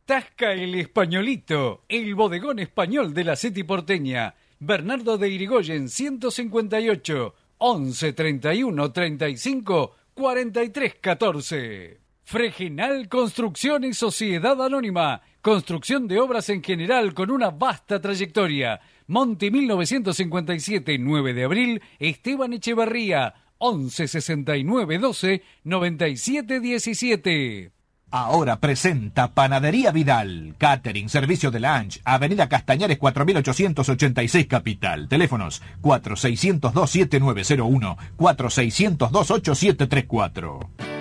Tasca 0.04 0.54
el 0.54 0.74
Españolito, 0.74 1.84
el 1.88 2.14
bodegón 2.16 2.58
español 2.58 3.14
de 3.14 3.24
la 3.24 3.36
City 3.36 3.62
porteña. 3.62 4.34
Bernardo 4.58 5.18
de 5.18 5.28
Irigoyen 5.28 5.88
158 5.88 7.34
11 7.58 8.12
31 8.12 8.92
35 8.92 9.96
43 10.14 10.94
14. 11.00 12.00
Freginal 12.24 13.08
Construcción 13.08 13.84
y 13.84 13.94
Sociedad 13.94 14.62
Anónima. 14.62 15.22
Construcción 15.40 16.06
de 16.06 16.18
obras 16.18 16.50
en 16.50 16.62
general 16.62 17.14
con 17.14 17.30
una 17.30 17.50
vasta 17.50 18.00
trayectoria. 18.00 18.80
Monte 19.06 19.50
1957, 19.50 20.98
9 20.98 21.32
de 21.32 21.44
abril, 21.44 21.82
Esteban 21.98 22.52
Echevarría, 22.52 23.34
11 23.58 24.08
69 24.08 24.98
12 24.98 25.42
97 25.64 26.60
17. 26.60 27.77
Ahora 28.10 28.58
presenta 28.58 29.34
Panadería 29.34 29.92
Vidal, 29.92 30.54
Catering, 30.56 31.10
Servicio 31.10 31.50
de 31.50 31.60
Lunch, 31.60 32.00
Avenida 32.04 32.48
Castañares 32.48 32.96
4886 32.98 34.46
Capital. 34.46 35.08
Teléfonos 35.08 35.60
4602-7901, 35.82 37.96
4602-8734. 38.16 40.97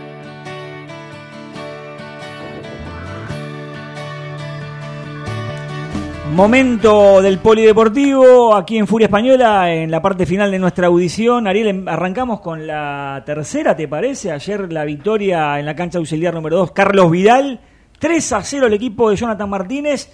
Momento 6.34 7.20
del 7.22 7.40
polideportivo 7.40 8.54
aquí 8.54 8.78
en 8.78 8.86
Furia 8.86 9.06
Española, 9.06 9.74
en 9.74 9.90
la 9.90 10.02
parte 10.04 10.26
final 10.28 10.52
de 10.52 10.60
nuestra 10.60 10.86
audición. 10.88 11.48
Ariel, 11.48 11.68
em- 11.68 11.88
arrancamos 11.88 12.42
con 12.42 12.68
la 12.68 13.24
tercera, 13.26 13.76
¿te 13.76 13.88
parece? 13.88 14.32
Ayer 14.32 14.72
la 14.72 14.86
victoria 14.86 15.60
en 15.60 15.66
la 15.66 15.76
cancha 15.76 15.98
auxiliar 15.98 16.36
número 16.36 16.58
2, 16.58 16.72
Carlos 16.74 17.10
Vidal. 17.10 17.60
3 17.98 18.34
a 18.34 18.44
0 18.44 18.68
el 18.68 18.74
equipo 18.74 19.10
de 19.10 19.16
Jonathan 19.16 19.50
Martínez, 19.50 20.14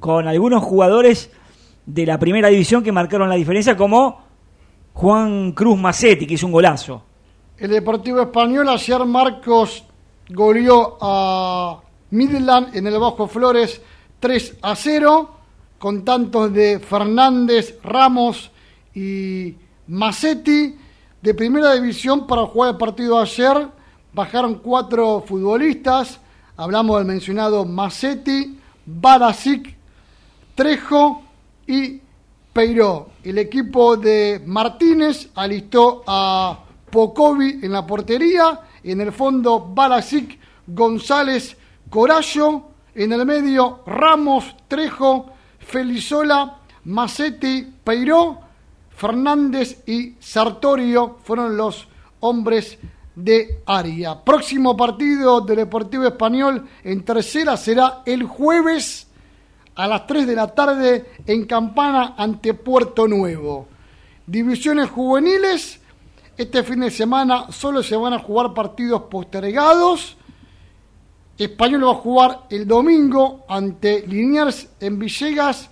con 0.00 0.26
algunos 0.26 0.64
jugadores 0.64 1.30
de 1.86 2.04
la 2.04 2.18
primera 2.18 2.48
división 2.48 2.82
que 2.82 2.90
marcaron 2.90 3.28
la 3.28 3.36
diferencia, 3.36 3.76
como 3.76 4.20
Juan 4.94 5.52
Cruz 5.52 5.78
Macetti, 5.78 6.26
que 6.26 6.34
hizo 6.34 6.46
un 6.46 6.52
golazo. 6.52 7.04
El 7.56 7.70
Deportivo 7.70 8.20
Español 8.22 8.68
ayer 8.68 9.04
Marcos 9.04 9.84
goleó 10.30 10.98
a 11.00 11.80
Midland 12.10 12.74
en 12.74 12.88
el 12.88 12.98
Bajo 12.98 13.28
Flores 13.28 13.80
3 14.18 14.58
a 14.62 14.74
0 14.74 15.36
con 15.80 16.04
tantos 16.04 16.52
de 16.52 16.78
Fernández, 16.78 17.78
Ramos 17.82 18.50
y 18.94 19.56
Macetti. 19.86 20.76
De 21.22 21.32
primera 21.34 21.72
división 21.72 22.26
para 22.26 22.44
jugar 22.44 22.72
el 22.72 22.76
partido 22.76 23.18
ayer 23.18 23.66
bajaron 24.12 24.56
cuatro 24.56 25.24
futbolistas. 25.26 26.20
Hablamos 26.58 26.98
del 26.98 27.06
mencionado 27.06 27.64
Macetti, 27.64 28.58
Barasic, 28.84 29.74
Trejo 30.54 31.22
y 31.66 32.02
Peiró. 32.52 33.08
El 33.24 33.38
equipo 33.38 33.96
de 33.96 34.42
Martínez 34.44 35.30
alistó 35.34 36.02
a 36.06 36.58
Pocovi 36.90 37.60
en 37.62 37.72
la 37.72 37.86
portería. 37.86 38.60
En 38.84 39.00
el 39.00 39.12
fondo, 39.12 39.60
Barasic, 39.60 40.38
González, 40.66 41.56
Corallo. 41.88 42.64
En 42.94 43.14
el 43.14 43.24
medio, 43.24 43.80
Ramos, 43.86 44.54
Trejo, 44.68 45.39
Felizola, 45.70 46.58
Macetti, 46.86 47.74
Peiró, 47.84 48.40
Fernández 48.90 49.84
y 49.86 50.16
Sartorio 50.18 51.18
fueron 51.22 51.56
los 51.56 51.86
hombres 52.18 52.76
de 53.14 53.62
área. 53.66 54.24
Próximo 54.24 54.76
partido 54.76 55.40
del 55.42 55.58
Deportivo 55.58 56.04
Español 56.06 56.68
en 56.82 57.04
tercera 57.04 57.56
será 57.56 58.02
el 58.04 58.24
jueves 58.24 59.06
a 59.76 59.86
las 59.86 60.08
3 60.08 60.26
de 60.26 60.34
la 60.34 60.48
tarde 60.48 61.12
en 61.24 61.46
Campana 61.46 62.14
ante 62.18 62.52
Puerto 62.54 63.06
Nuevo. 63.06 63.68
Divisiones 64.26 64.90
juveniles, 64.90 65.80
este 66.36 66.64
fin 66.64 66.80
de 66.80 66.90
semana 66.90 67.52
solo 67.52 67.84
se 67.84 67.94
van 67.94 68.14
a 68.14 68.18
jugar 68.18 68.54
partidos 68.54 69.02
postergados. 69.02 70.16
Español 71.40 71.86
va 71.86 71.92
a 71.92 71.94
jugar 71.94 72.40
el 72.50 72.66
domingo 72.66 73.46
ante 73.48 74.06
Liniers 74.06 74.72
en 74.78 74.98
Villegas. 74.98 75.70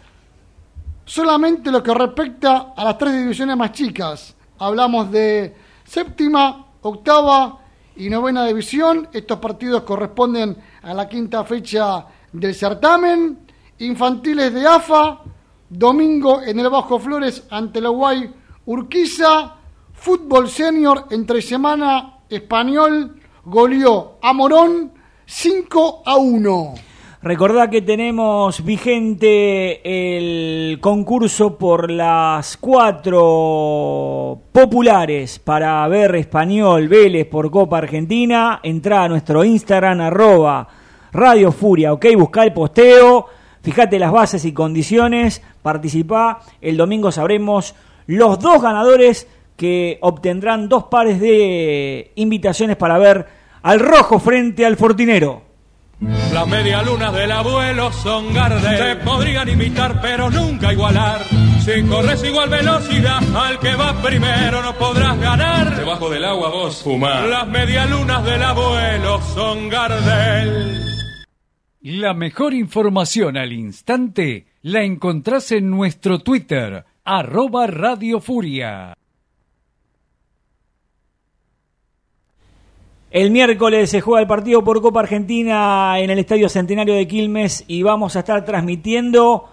Solamente 1.04 1.70
lo 1.70 1.82
que 1.82 1.92
respecta 1.92 2.72
a 2.74 2.84
las 2.84 2.96
tres 2.96 3.12
divisiones 3.12 3.54
más 3.54 3.72
chicas. 3.72 4.34
Hablamos 4.58 5.10
de 5.10 5.54
séptima, 5.84 6.68
octava 6.80 7.58
y 7.96 8.08
novena 8.08 8.46
división. 8.46 9.08
Estos 9.12 9.38
partidos 9.40 9.82
corresponden 9.82 10.56
a 10.80 10.94
la 10.94 11.06
quinta 11.06 11.44
fecha 11.44 12.06
del 12.32 12.54
certamen. 12.54 13.40
Infantiles 13.80 14.54
de 14.54 14.66
AFA, 14.66 15.20
domingo 15.68 16.40
en 16.40 16.60
el 16.60 16.70
Bajo 16.70 16.98
Flores 16.98 17.44
ante 17.50 17.82
la 17.82 17.90
Guay 17.90 18.34
Urquiza. 18.64 19.56
Fútbol 19.92 20.48
senior 20.48 21.08
entre 21.10 21.42
semana 21.42 22.20
español 22.30 23.20
goleó 23.44 24.16
a 24.22 24.32
Morón 24.32 24.96
5 25.30 26.04
a 26.06 26.16
1. 26.16 26.74
Recordá 27.20 27.68
que 27.68 27.82
tenemos 27.82 28.64
vigente 28.64 29.82
el 29.84 30.80
concurso 30.80 31.58
por 31.58 31.90
las 31.90 32.56
cuatro 32.56 34.40
populares 34.50 35.38
para 35.38 35.86
ver 35.86 36.14
español 36.14 36.88
Vélez 36.88 37.26
por 37.26 37.50
Copa 37.50 37.76
Argentina. 37.76 38.60
Entrá 38.62 39.02
a 39.02 39.08
nuestro 39.10 39.44
Instagram 39.44 40.00
arroba 40.00 40.66
Radio 41.12 41.52
Furia, 41.52 41.92
ok, 41.92 42.06
buscá 42.16 42.44
el 42.44 42.54
posteo, 42.54 43.26
fíjate 43.60 43.98
las 43.98 44.12
bases 44.12 44.46
y 44.46 44.52
condiciones, 44.52 45.42
participá. 45.60 46.40
El 46.62 46.78
domingo 46.78 47.12
sabremos 47.12 47.74
los 48.06 48.38
dos 48.38 48.62
ganadores 48.62 49.28
que 49.58 49.98
obtendrán 50.00 50.70
dos 50.70 50.84
pares 50.84 51.20
de 51.20 52.12
invitaciones 52.14 52.78
para 52.78 52.96
ver 52.96 53.37
al 53.62 53.80
rojo 53.80 54.18
frente 54.18 54.64
al 54.64 54.76
fortinero. 54.76 55.48
Las 56.32 56.46
medialunas 56.46 57.12
del 57.12 57.32
abuelo 57.32 57.92
son 57.92 58.32
Gardel. 58.32 58.78
Se 58.78 59.04
podrían 59.04 59.48
imitar, 59.48 60.00
pero 60.00 60.30
nunca 60.30 60.72
igualar. 60.72 61.22
Si 61.64 61.82
corres 61.82 62.22
igual 62.22 62.50
velocidad 62.50 63.20
al 63.36 63.58
que 63.58 63.74
va 63.74 64.00
primero, 64.00 64.62
no 64.62 64.74
podrás 64.74 65.18
ganar. 65.18 65.76
Debajo 65.76 66.08
del 66.08 66.24
agua 66.24 66.50
vos 66.50 66.82
fumar. 66.82 67.24
Las 67.24 67.48
medialunas 67.48 68.24
del 68.24 68.42
abuelo 68.42 69.20
son 69.34 69.68
Gardel. 69.68 70.84
La 71.80 72.14
mejor 72.14 72.54
información 72.54 73.36
al 73.36 73.52
instante 73.52 74.46
la 74.62 74.82
encontrás 74.82 75.50
en 75.52 75.70
nuestro 75.70 76.20
Twitter, 76.20 76.84
arroba 77.04 77.66
Radio 77.66 78.20
Furia. 78.20 78.97
El 83.10 83.30
miércoles 83.30 83.88
se 83.88 84.02
juega 84.02 84.20
el 84.20 84.26
partido 84.26 84.62
por 84.62 84.82
Copa 84.82 85.00
Argentina 85.00 85.98
en 85.98 86.10
el 86.10 86.18
Estadio 86.18 86.46
Centenario 86.50 86.92
de 86.92 87.08
Quilmes 87.08 87.64
y 87.66 87.82
vamos 87.82 88.14
a 88.14 88.18
estar 88.18 88.44
transmitiendo 88.44 89.48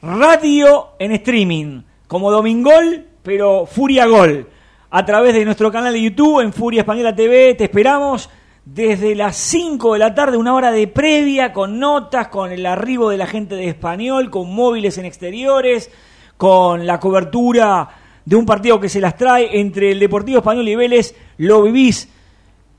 radio 0.00 0.92
en 0.98 1.12
streaming, 1.12 1.82
como 2.08 2.30
Domingol, 2.30 3.08
pero 3.22 3.66
Furia 3.66 4.06
Gol, 4.06 4.48
a 4.88 5.04
través 5.04 5.34
de 5.34 5.44
nuestro 5.44 5.70
canal 5.70 5.92
de 5.92 6.00
YouTube 6.00 6.40
en 6.40 6.54
Furia 6.54 6.80
Española 6.80 7.14
TV. 7.14 7.54
Te 7.56 7.64
esperamos 7.64 8.30
desde 8.64 9.14
las 9.16 9.36
5 9.36 9.92
de 9.92 9.98
la 9.98 10.14
tarde, 10.14 10.38
una 10.38 10.54
hora 10.54 10.72
de 10.72 10.88
previa, 10.88 11.52
con 11.52 11.78
notas, 11.78 12.28
con 12.28 12.52
el 12.52 12.64
arribo 12.64 13.10
de 13.10 13.18
la 13.18 13.26
gente 13.26 13.54
de 13.54 13.68
español, 13.68 14.30
con 14.30 14.50
móviles 14.50 14.96
en 14.96 15.04
exteriores, 15.04 15.90
con 16.38 16.86
la 16.86 16.98
cobertura 16.98 17.90
de 18.24 18.34
un 18.34 18.46
partido 18.46 18.80
que 18.80 18.88
se 18.88 19.02
las 19.02 19.18
trae 19.18 19.60
entre 19.60 19.92
el 19.92 20.00
Deportivo 20.00 20.38
Español 20.38 20.66
y 20.66 20.74
Vélez. 20.74 21.14
Lo 21.36 21.64
vivís 21.64 22.08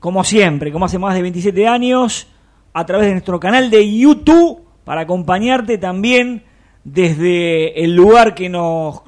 como 0.04 0.22
siempre, 0.22 0.70
como 0.70 0.84
hace 0.84 0.98
más 0.98 1.14
de 1.14 1.22
27 1.22 1.66
años, 1.66 2.26
a 2.74 2.84
través 2.84 3.06
de 3.06 3.12
nuestro 3.12 3.40
canal 3.40 3.70
de 3.70 3.90
YouTube, 3.90 4.60
para 4.84 5.00
acompañarte 5.00 5.78
también 5.78 6.44
desde 6.84 7.82
el 7.82 7.96
lugar 7.96 8.34
que 8.34 8.50
nos 8.50 9.00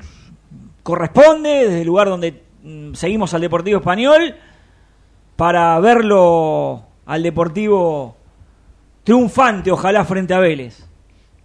corresponde, 0.82 1.50
desde 1.50 1.82
el 1.82 1.86
lugar 1.86 2.08
donde 2.08 2.42
mm, 2.62 2.94
seguimos 2.94 3.34
al 3.34 3.42
Deportivo 3.42 3.80
Español, 3.80 4.36
para 5.36 5.78
verlo 5.80 6.82
al 7.04 7.22
Deportivo 7.22 8.16
triunfante, 9.04 9.70
ojalá, 9.70 10.02
frente 10.06 10.32
a 10.32 10.38
Vélez. 10.38 10.82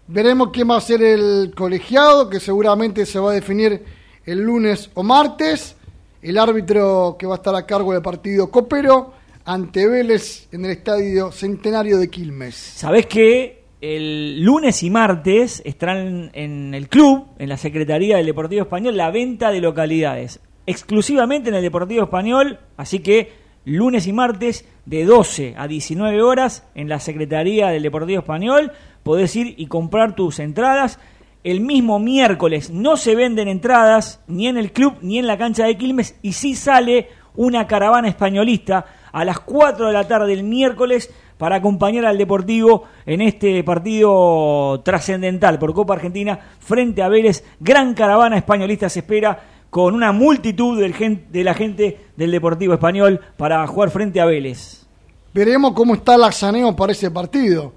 Veremos 0.08 0.52
quién 0.54 0.70
va 0.70 0.78
a 0.78 0.80
ser 0.80 1.04
el 1.04 1.52
colegiado, 1.54 2.30
que 2.30 2.40
seguramente 2.40 3.06
se 3.06 3.20
va 3.20 3.32
a 3.32 3.34
definir 3.34 3.84
el 4.26 4.40
lunes 4.40 4.90
o 4.94 5.04
martes. 5.04 5.76
El 6.22 6.38
árbitro 6.38 7.18
que 7.20 7.26
va 7.26 7.34
a 7.34 7.38
estar 7.38 7.54
a 7.54 7.66
cargo 7.66 7.92
del 7.92 8.02
partido 8.02 8.50
Copero 8.50 9.20
ante 9.46 9.88
Vélez 9.88 10.48
en 10.52 10.66
el 10.66 10.72
estadio 10.72 11.32
Centenario 11.32 11.98
de 11.98 12.10
Quilmes. 12.10 12.56
¿Sabés 12.56 13.06
que 13.08 13.64
el 13.82 14.44
lunes 14.44 14.84
y 14.84 14.90
martes 14.90 15.62
estarán 15.66 16.32
en 16.34 16.74
el 16.74 16.88
club, 16.88 17.28
en 17.40 17.50
la 17.50 17.58
Secretaría 17.58 18.18
del 18.18 18.28
Deportivo 18.28 18.62
Español, 18.64 18.98
la 18.98 19.12
venta 19.12 19.52
de 19.52 19.62
localidades? 19.62 20.40
Exclusivamente 20.66 21.50
en 21.50 21.56
el 21.56 21.64
Deportivo 21.64 22.04
Español, 22.04 22.60
así 22.78 23.00
que 23.00 23.32
lunes 23.66 24.08
y 24.08 24.14
martes 24.14 24.66
de 24.86 25.06
12 25.06 25.56
a 25.58 25.68
19 25.68 26.22
horas 26.22 26.68
en 26.76 26.90
la 26.90 27.00
Secretaría 27.00 27.70
del 27.70 27.84
Deportivo 27.84 28.20
Español 28.20 28.72
podés 29.04 29.36
ir 29.36 29.56
y 29.58 29.68
comprar 29.68 30.16
tus 30.16 30.40
entradas. 30.40 31.00
El 31.44 31.62
mismo 31.62 31.98
miércoles 31.98 32.70
no 32.70 32.98
se 32.98 33.16
venden 33.16 33.48
entradas 33.48 34.22
ni 34.28 34.48
en 34.48 34.58
el 34.58 34.72
club 34.72 34.98
ni 35.02 35.18
en 35.18 35.26
la 35.26 35.38
cancha 35.38 35.66
de 35.66 35.78
Quilmes 35.78 36.16
y 36.22 36.34
sí 36.34 36.56
sale 36.56 37.10
una 37.36 37.66
caravana 37.66 38.08
españolista 38.08 38.86
a 39.12 39.26
las 39.26 39.40
4 39.40 39.88
de 39.88 39.94
la 39.94 40.08
tarde 40.08 40.34
el 40.34 40.44
miércoles 40.44 41.12
para 41.38 41.56
acompañar 41.56 42.06
al 42.06 42.18
Deportivo 42.18 42.84
en 43.06 43.22
este 43.22 43.64
partido 43.64 44.82
trascendental 44.86 45.58
por 45.58 45.74
Copa 45.74 45.96
Argentina 45.96 46.40
frente 46.60 47.02
a 47.02 47.10
Vélez. 47.10 47.44
Gran 47.60 47.94
caravana 47.94 48.38
españolista 48.38 48.90
se 48.90 49.00
espera 49.00 49.40
con 49.72 49.96
una 49.96 50.12
multitud 50.12 50.80
del 50.80 50.94
de 51.32 51.44
la 51.44 51.54
gente 51.54 51.98
del 52.16 52.30
Deportivo 52.30 52.74
Español 52.74 53.20
para 53.38 53.66
jugar 53.66 53.90
frente 53.90 54.22
a 54.22 54.26
Vélez. 54.26 54.86
Veremos 55.34 55.72
cómo 55.72 55.96
está 55.96 56.16
el 56.16 56.26
Axaneo 56.26 56.76
para 56.76 56.92
ese 56.92 57.10
partido. 57.10 57.74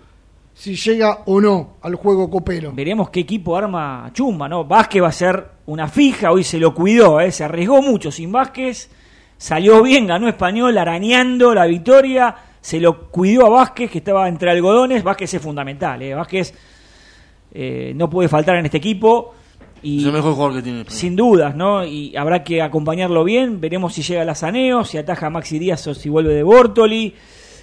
Si 0.52 0.76
llega 0.76 1.20
o 1.26 1.40
no 1.40 1.74
al 1.82 1.94
juego 1.94 2.28
copero. 2.28 2.72
Veremos 2.74 3.10
qué 3.10 3.20
equipo 3.20 3.56
arma 3.56 4.10
Chumba, 4.12 4.48
¿no? 4.48 4.64
Vázquez 4.64 5.02
va 5.02 5.08
a 5.08 5.12
ser 5.12 5.48
una 5.66 5.88
fija, 5.88 6.32
hoy 6.32 6.44
se 6.44 6.58
lo 6.58 6.74
cuidó, 6.74 7.20
¿eh? 7.20 7.32
se 7.32 7.44
arriesgó 7.44 7.80
mucho 7.80 8.12
sin 8.12 8.30
Vázquez, 8.30 8.90
salió 9.36 9.82
bien, 9.82 10.06
ganó 10.06 10.28
Español 10.28 10.76
arañando 10.78 11.54
la 11.54 11.66
victoria, 11.66 12.34
se 12.60 12.80
lo 12.80 13.08
cuidó 13.10 13.46
a 13.46 13.50
Vázquez 13.50 13.90
que 13.90 13.98
estaba 13.98 14.28
entre 14.28 14.50
algodones, 14.50 15.02
Vázquez 15.02 15.34
es 15.34 15.42
fundamental, 15.42 16.00
¿eh? 16.02 16.14
Vázquez 16.14 16.54
eh, 17.52 17.92
no 17.94 18.10
puede 18.10 18.28
faltar 18.28 18.56
en 18.56 18.64
este 18.66 18.78
equipo. 18.78 19.34
Y 19.82 20.00
Es 20.00 20.06
el 20.06 20.12
mejor 20.12 20.32
jugador 20.34 20.56
que 20.56 20.62
tiene. 20.62 20.84
sin 20.88 21.14
dudas, 21.14 21.54
¿no? 21.54 21.84
Y 21.84 22.16
habrá 22.16 22.42
que 22.42 22.62
acompañarlo 22.62 23.22
bien. 23.22 23.60
Veremos 23.60 23.92
si 23.92 24.02
llega 24.02 24.22
a 24.30 24.34
Saneo, 24.34 24.84
si 24.84 24.96
ataja 24.96 25.26
a 25.26 25.30
Maxi 25.30 25.58
Díaz 25.58 25.86
o 25.86 25.94
si 25.94 26.08
vuelve 26.08 26.34
de 26.34 26.42
Bortoli, 26.42 27.14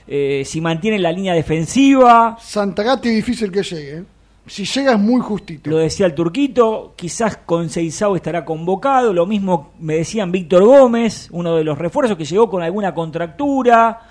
eh, 0.08 0.44
si 0.46 0.62
mantiene 0.62 1.00
la 1.00 1.12
línea 1.12 1.34
defensiva. 1.34 2.38
Santagati 2.40 3.10
difícil 3.10 3.52
que 3.52 3.64
llegue. 3.64 4.04
Si 4.52 4.66
llega 4.66 4.92
es 4.92 5.00
muy 5.00 5.22
justito. 5.22 5.70
Lo 5.70 5.78
decía 5.78 6.06
el 6.06 6.14
Turquito, 6.14 6.92
quizás 6.98 7.38
con 7.38 7.70
Seizao 7.70 8.18
estará 8.18 8.44
convocado. 8.44 9.14
Lo 9.14 9.26
mismo 9.26 9.72
me 9.80 9.96
decían 9.96 10.30
Víctor 10.30 10.66
Gómez, 10.66 11.30
uno 11.32 11.56
de 11.56 11.64
los 11.64 11.78
refuerzos 11.78 12.18
que 12.18 12.26
llegó 12.26 12.50
con 12.50 12.62
alguna 12.62 12.94
contractura. 12.94 14.02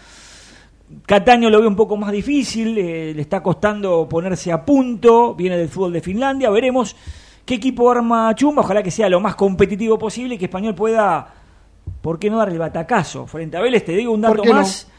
Cataño 1.04 1.50
lo 1.50 1.60
ve 1.60 1.66
un 1.66 1.76
poco 1.76 1.94
más 1.98 2.10
difícil, 2.10 2.78
eh, 2.78 3.12
le 3.14 3.20
está 3.20 3.42
costando 3.42 4.08
ponerse 4.08 4.50
a 4.50 4.64
punto. 4.64 5.34
Viene 5.34 5.58
del 5.58 5.68
fútbol 5.68 5.92
de 5.92 6.00
Finlandia. 6.00 6.48
Veremos 6.48 6.96
qué 7.44 7.56
equipo 7.56 7.90
arma 7.90 8.34
Chumba. 8.34 8.62
Ojalá 8.62 8.82
que 8.82 8.90
sea 8.90 9.10
lo 9.10 9.20
más 9.20 9.34
competitivo 9.34 9.98
posible 9.98 10.36
y 10.36 10.38
que 10.38 10.46
Español 10.46 10.74
pueda, 10.74 11.34
¿por 12.00 12.18
qué 12.18 12.30
no 12.30 12.38
dar 12.38 12.48
el 12.48 12.58
batacazo? 12.58 13.26
Frente 13.26 13.58
a 13.58 13.60
Vélez, 13.60 13.84
te 13.84 13.92
digo 13.92 14.14
un 14.14 14.22
¿Por 14.22 14.38
dato 14.38 14.48
no? 14.48 14.54
más. 14.54 14.90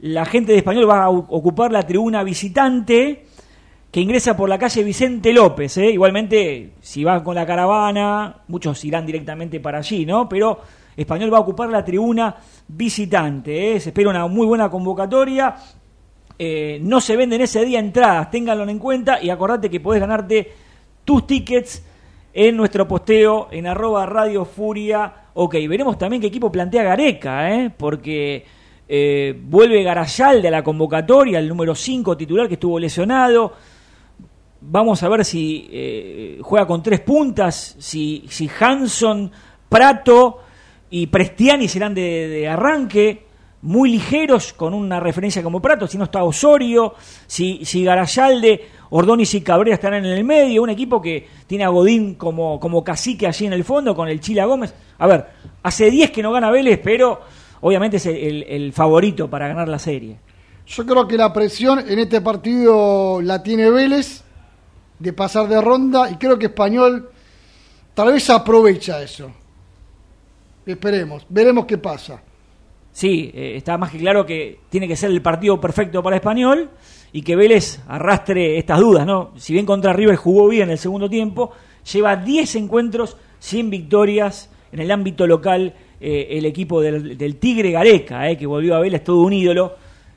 La 0.00 0.26
gente 0.26 0.52
de 0.52 0.58
Español 0.58 0.86
va 0.86 1.04
a 1.04 1.08
ocupar 1.08 1.72
la 1.72 1.86
tribuna 1.86 2.22
visitante 2.22 3.25
que 3.96 4.02
ingresa 4.02 4.36
por 4.36 4.46
la 4.46 4.58
calle 4.58 4.84
Vicente 4.84 5.32
López. 5.32 5.78
¿eh? 5.78 5.90
Igualmente, 5.92 6.72
si 6.82 7.02
va 7.02 7.24
con 7.24 7.34
la 7.34 7.46
caravana, 7.46 8.42
muchos 8.48 8.84
irán 8.84 9.06
directamente 9.06 9.58
para 9.58 9.78
allí, 9.78 10.04
¿no? 10.04 10.28
Pero 10.28 10.60
Español 10.94 11.32
va 11.32 11.38
a 11.38 11.40
ocupar 11.40 11.70
la 11.70 11.82
tribuna 11.82 12.36
visitante. 12.68 13.72
¿eh? 13.72 13.80
Se 13.80 13.88
espera 13.88 14.10
una 14.10 14.26
muy 14.26 14.46
buena 14.46 14.68
convocatoria. 14.68 15.56
Eh, 16.38 16.78
no 16.82 17.00
se 17.00 17.16
venden 17.16 17.40
ese 17.40 17.64
día 17.64 17.78
entradas, 17.78 18.30
ténganlo 18.30 18.68
en 18.68 18.78
cuenta 18.78 19.18
y 19.22 19.30
acordate 19.30 19.70
que 19.70 19.80
podés 19.80 20.02
ganarte 20.02 20.52
tus 21.02 21.26
tickets 21.26 21.82
en 22.34 22.54
nuestro 22.54 22.86
posteo 22.86 23.48
en 23.50 23.66
arroba 23.66 24.04
Radio 24.04 24.44
Furia. 24.44 25.10
Ok, 25.32 25.54
veremos 25.66 25.96
también 25.96 26.20
qué 26.20 26.28
equipo 26.28 26.52
plantea 26.52 26.82
Gareca, 26.82 27.50
¿eh? 27.50 27.70
porque 27.74 28.44
vuelve 29.40 29.82
Garayalde 29.82 30.48
a 30.48 30.50
la 30.50 30.62
convocatoria, 30.62 31.38
el 31.38 31.48
número 31.48 31.74
5 31.74 32.14
titular 32.14 32.46
que 32.46 32.54
estuvo 32.54 32.78
lesionado. 32.78 33.54
Vamos 34.68 35.02
a 35.02 35.08
ver 35.08 35.24
si 35.24 35.68
eh, 35.70 36.38
juega 36.42 36.66
con 36.66 36.82
tres 36.82 37.00
puntas, 37.00 37.76
si, 37.78 38.24
si 38.28 38.50
Hanson, 38.58 39.30
Prato 39.68 40.40
y 40.90 41.06
Prestiani 41.06 41.68
serán 41.68 41.94
de, 41.94 42.48
arranque, 42.48 43.26
muy 43.62 43.90
ligeros, 43.90 44.52
con 44.52 44.74
una 44.74 44.98
referencia 44.98 45.42
como 45.42 45.60
Prato, 45.62 45.86
si 45.86 45.96
no 45.98 46.04
está 46.04 46.24
Osorio, 46.24 46.94
si, 47.26 47.60
si 47.64 47.84
Garayalde, 47.84 48.64
Ordóñez 48.90 49.34
y 49.34 49.40
Cabrera 49.40 49.74
estarán 49.74 50.04
en 50.04 50.12
el 50.12 50.24
medio, 50.24 50.62
un 50.64 50.70
equipo 50.70 51.00
que 51.00 51.26
tiene 51.46 51.64
a 51.64 51.68
Godín 51.68 52.14
como, 52.16 52.58
como 52.58 52.82
cacique 52.82 53.26
allí 53.26 53.46
en 53.46 53.52
el 53.52 53.62
fondo, 53.64 53.94
con 53.94 54.08
el 54.08 54.20
Chila 54.20 54.46
Gómez. 54.46 54.74
A 54.98 55.06
ver, 55.06 55.26
hace 55.62 55.90
10 55.90 56.10
que 56.10 56.22
no 56.22 56.32
gana 56.32 56.50
Vélez, 56.50 56.80
pero 56.82 57.20
obviamente 57.60 57.98
es 57.98 58.06
el, 58.06 58.16
el- 58.16 58.42
el 58.48 58.72
favorito 58.72 59.28
para 59.30 59.46
ganar 59.48 59.68
la 59.68 59.78
serie. 59.78 60.16
Yo 60.66 60.84
creo 60.84 61.06
que 61.06 61.16
la 61.16 61.32
presión 61.32 61.78
en 61.88 61.98
este 62.00 62.20
partido 62.20 63.20
la 63.22 63.42
tiene 63.44 63.70
Vélez 63.70 64.24
de 64.98 65.12
pasar 65.12 65.48
de 65.48 65.60
ronda 65.60 66.10
y 66.10 66.16
creo 66.16 66.38
que 66.38 66.46
Español 66.46 67.10
tal 67.94 68.12
vez 68.12 68.28
aprovecha 68.30 69.02
eso. 69.02 69.30
Esperemos, 70.64 71.24
veremos 71.28 71.66
qué 71.66 71.78
pasa. 71.78 72.20
Sí, 72.92 73.30
eh, 73.34 73.56
está 73.56 73.76
más 73.76 73.90
que 73.90 73.98
claro 73.98 74.24
que 74.24 74.60
tiene 74.70 74.88
que 74.88 74.96
ser 74.96 75.10
el 75.10 75.20
partido 75.20 75.60
perfecto 75.60 76.02
para 76.02 76.16
Español 76.16 76.70
y 77.12 77.22
que 77.22 77.36
Vélez 77.36 77.80
arrastre 77.86 78.58
estas 78.58 78.80
dudas, 78.80 79.06
¿no? 79.06 79.32
Si 79.36 79.52
bien 79.52 79.66
contra 79.66 79.92
River 79.92 80.16
jugó 80.16 80.48
bien 80.48 80.70
el 80.70 80.78
segundo 80.78 81.08
tiempo, 81.08 81.52
lleva 81.92 82.16
10 82.16 82.56
encuentros 82.56 83.16
sin 83.38 83.70
victorias 83.70 84.50
en 84.72 84.80
el 84.80 84.90
ámbito 84.90 85.26
local 85.26 85.74
eh, 86.00 86.26
el 86.30 86.46
equipo 86.46 86.80
del, 86.80 87.16
del 87.16 87.36
Tigre 87.36 87.70
Gareca, 87.70 88.30
eh, 88.30 88.36
que 88.36 88.46
volvió 88.46 88.74
a 88.74 88.80
Vélez 88.80 89.04
todo 89.04 89.22
un 89.22 89.32
ídolo. 89.32 89.76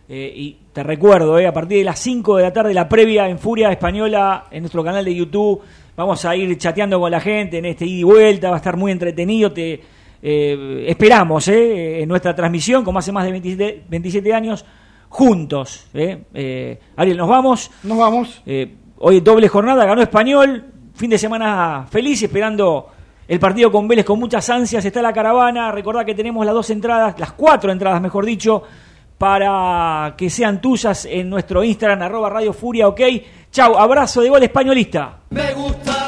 Eh, 0.09 0.33
y 0.35 0.57
te 0.73 0.81
recuerdo, 0.81 1.37
eh, 1.37 1.45
a 1.45 1.53
partir 1.53 1.77
de 1.77 1.83
las 1.83 1.99
5 1.99 2.37
de 2.37 2.43
la 2.43 2.51
tarde, 2.51 2.73
la 2.73 2.89
previa 2.89 3.29
en 3.29 3.37
Furia 3.37 3.71
Española, 3.71 4.47
en 4.49 4.63
nuestro 4.63 4.83
canal 4.83 5.05
de 5.05 5.13
YouTube, 5.13 5.61
vamos 5.95 6.25
a 6.25 6.35
ir 6.35 6.57
chateando 6.57 6.99
con 6.99 7.11
la 7.11 7.19
gente 7.19 7.59
en 7.59 7.65
este 7.65 7.85
ida 7.85 7.99
y 7.99 8.03
vuelta, 8.03 8.49
va 8.49 8.55
a 8.55 8.57
estar 8.57 8.75
muy 8.75 8.91
entretenido, 8.91 9.51
te 9.51 9.79
eh, 10.21 10.85
esperamos 10.87 11.47
eh, 11.47 12.01
en 12.01 12.09
nuestra 12.09 12.35
transmisión, 12.35 12.83
como 12.83 12.99
hace 12.99 13.11
más 13.11 13.23
de 13.23 13.31
27, 13.31 13.83
27 13.87 14.33
años, 14.33 14.65
juntos. 15.07 15.87
Eh, 15.93 16.79
Ariel, 16.95 17.17
nos 17.17 17.29
vamos. 17.29 17.71
Nos 17.83 17.97
vamos. 17.97 18.41
hoy 18.97 19.21
doble 19.21 19.47
jornada, 19.47 19.85
ganó 19.85 20.01
Español, 20.01 20.65
fin 20.93 21.09
de 21.09 21.17
semana 21.17 21.87
feliz, 21.89 22.21
esperando 22.21 22.87
el 23.27 23.39
partido 23.39 23.71
con 23.71 23.87
Vélez 23.87 24.05
con 24.05 24.19
muchas 24.19 24.49
ansias, 24.49 24.83
está 24.83 25.01
la 25.01 25.13
caravana, 25.13 25.71
recordad 25.71 26.05
que 26.05 26.15
tenemos 26.15 26.45
las 26.45 26.55
dos 26.55 26.69
entradas, 26.69 27.17
las 27.19 27.31
cuatro 27.33 27.71
entradas, 27.71 28.01
mejor 28.01 28.25
dicho 28.25 28.63
para 29.19 30.15
que 30.17 30.29
sean 30.29 30.61
tuyas 30.61 31.05
en 31.05 31.29
nuestro 31.29 31.61
Instagram, 31.61 32.01
arroba 32.01 32.29
Radio 32.29 32.53
Furia, 32.53 32.87
ok. 32.87 33.01
Chau, 33.51 33.77
abrazo 33.77 34.21
de 34.21 34.29
gol 34.29 34.43
españolista. 34.43 35.19
Me 35.29 35.53
gusta. 35.53 35.98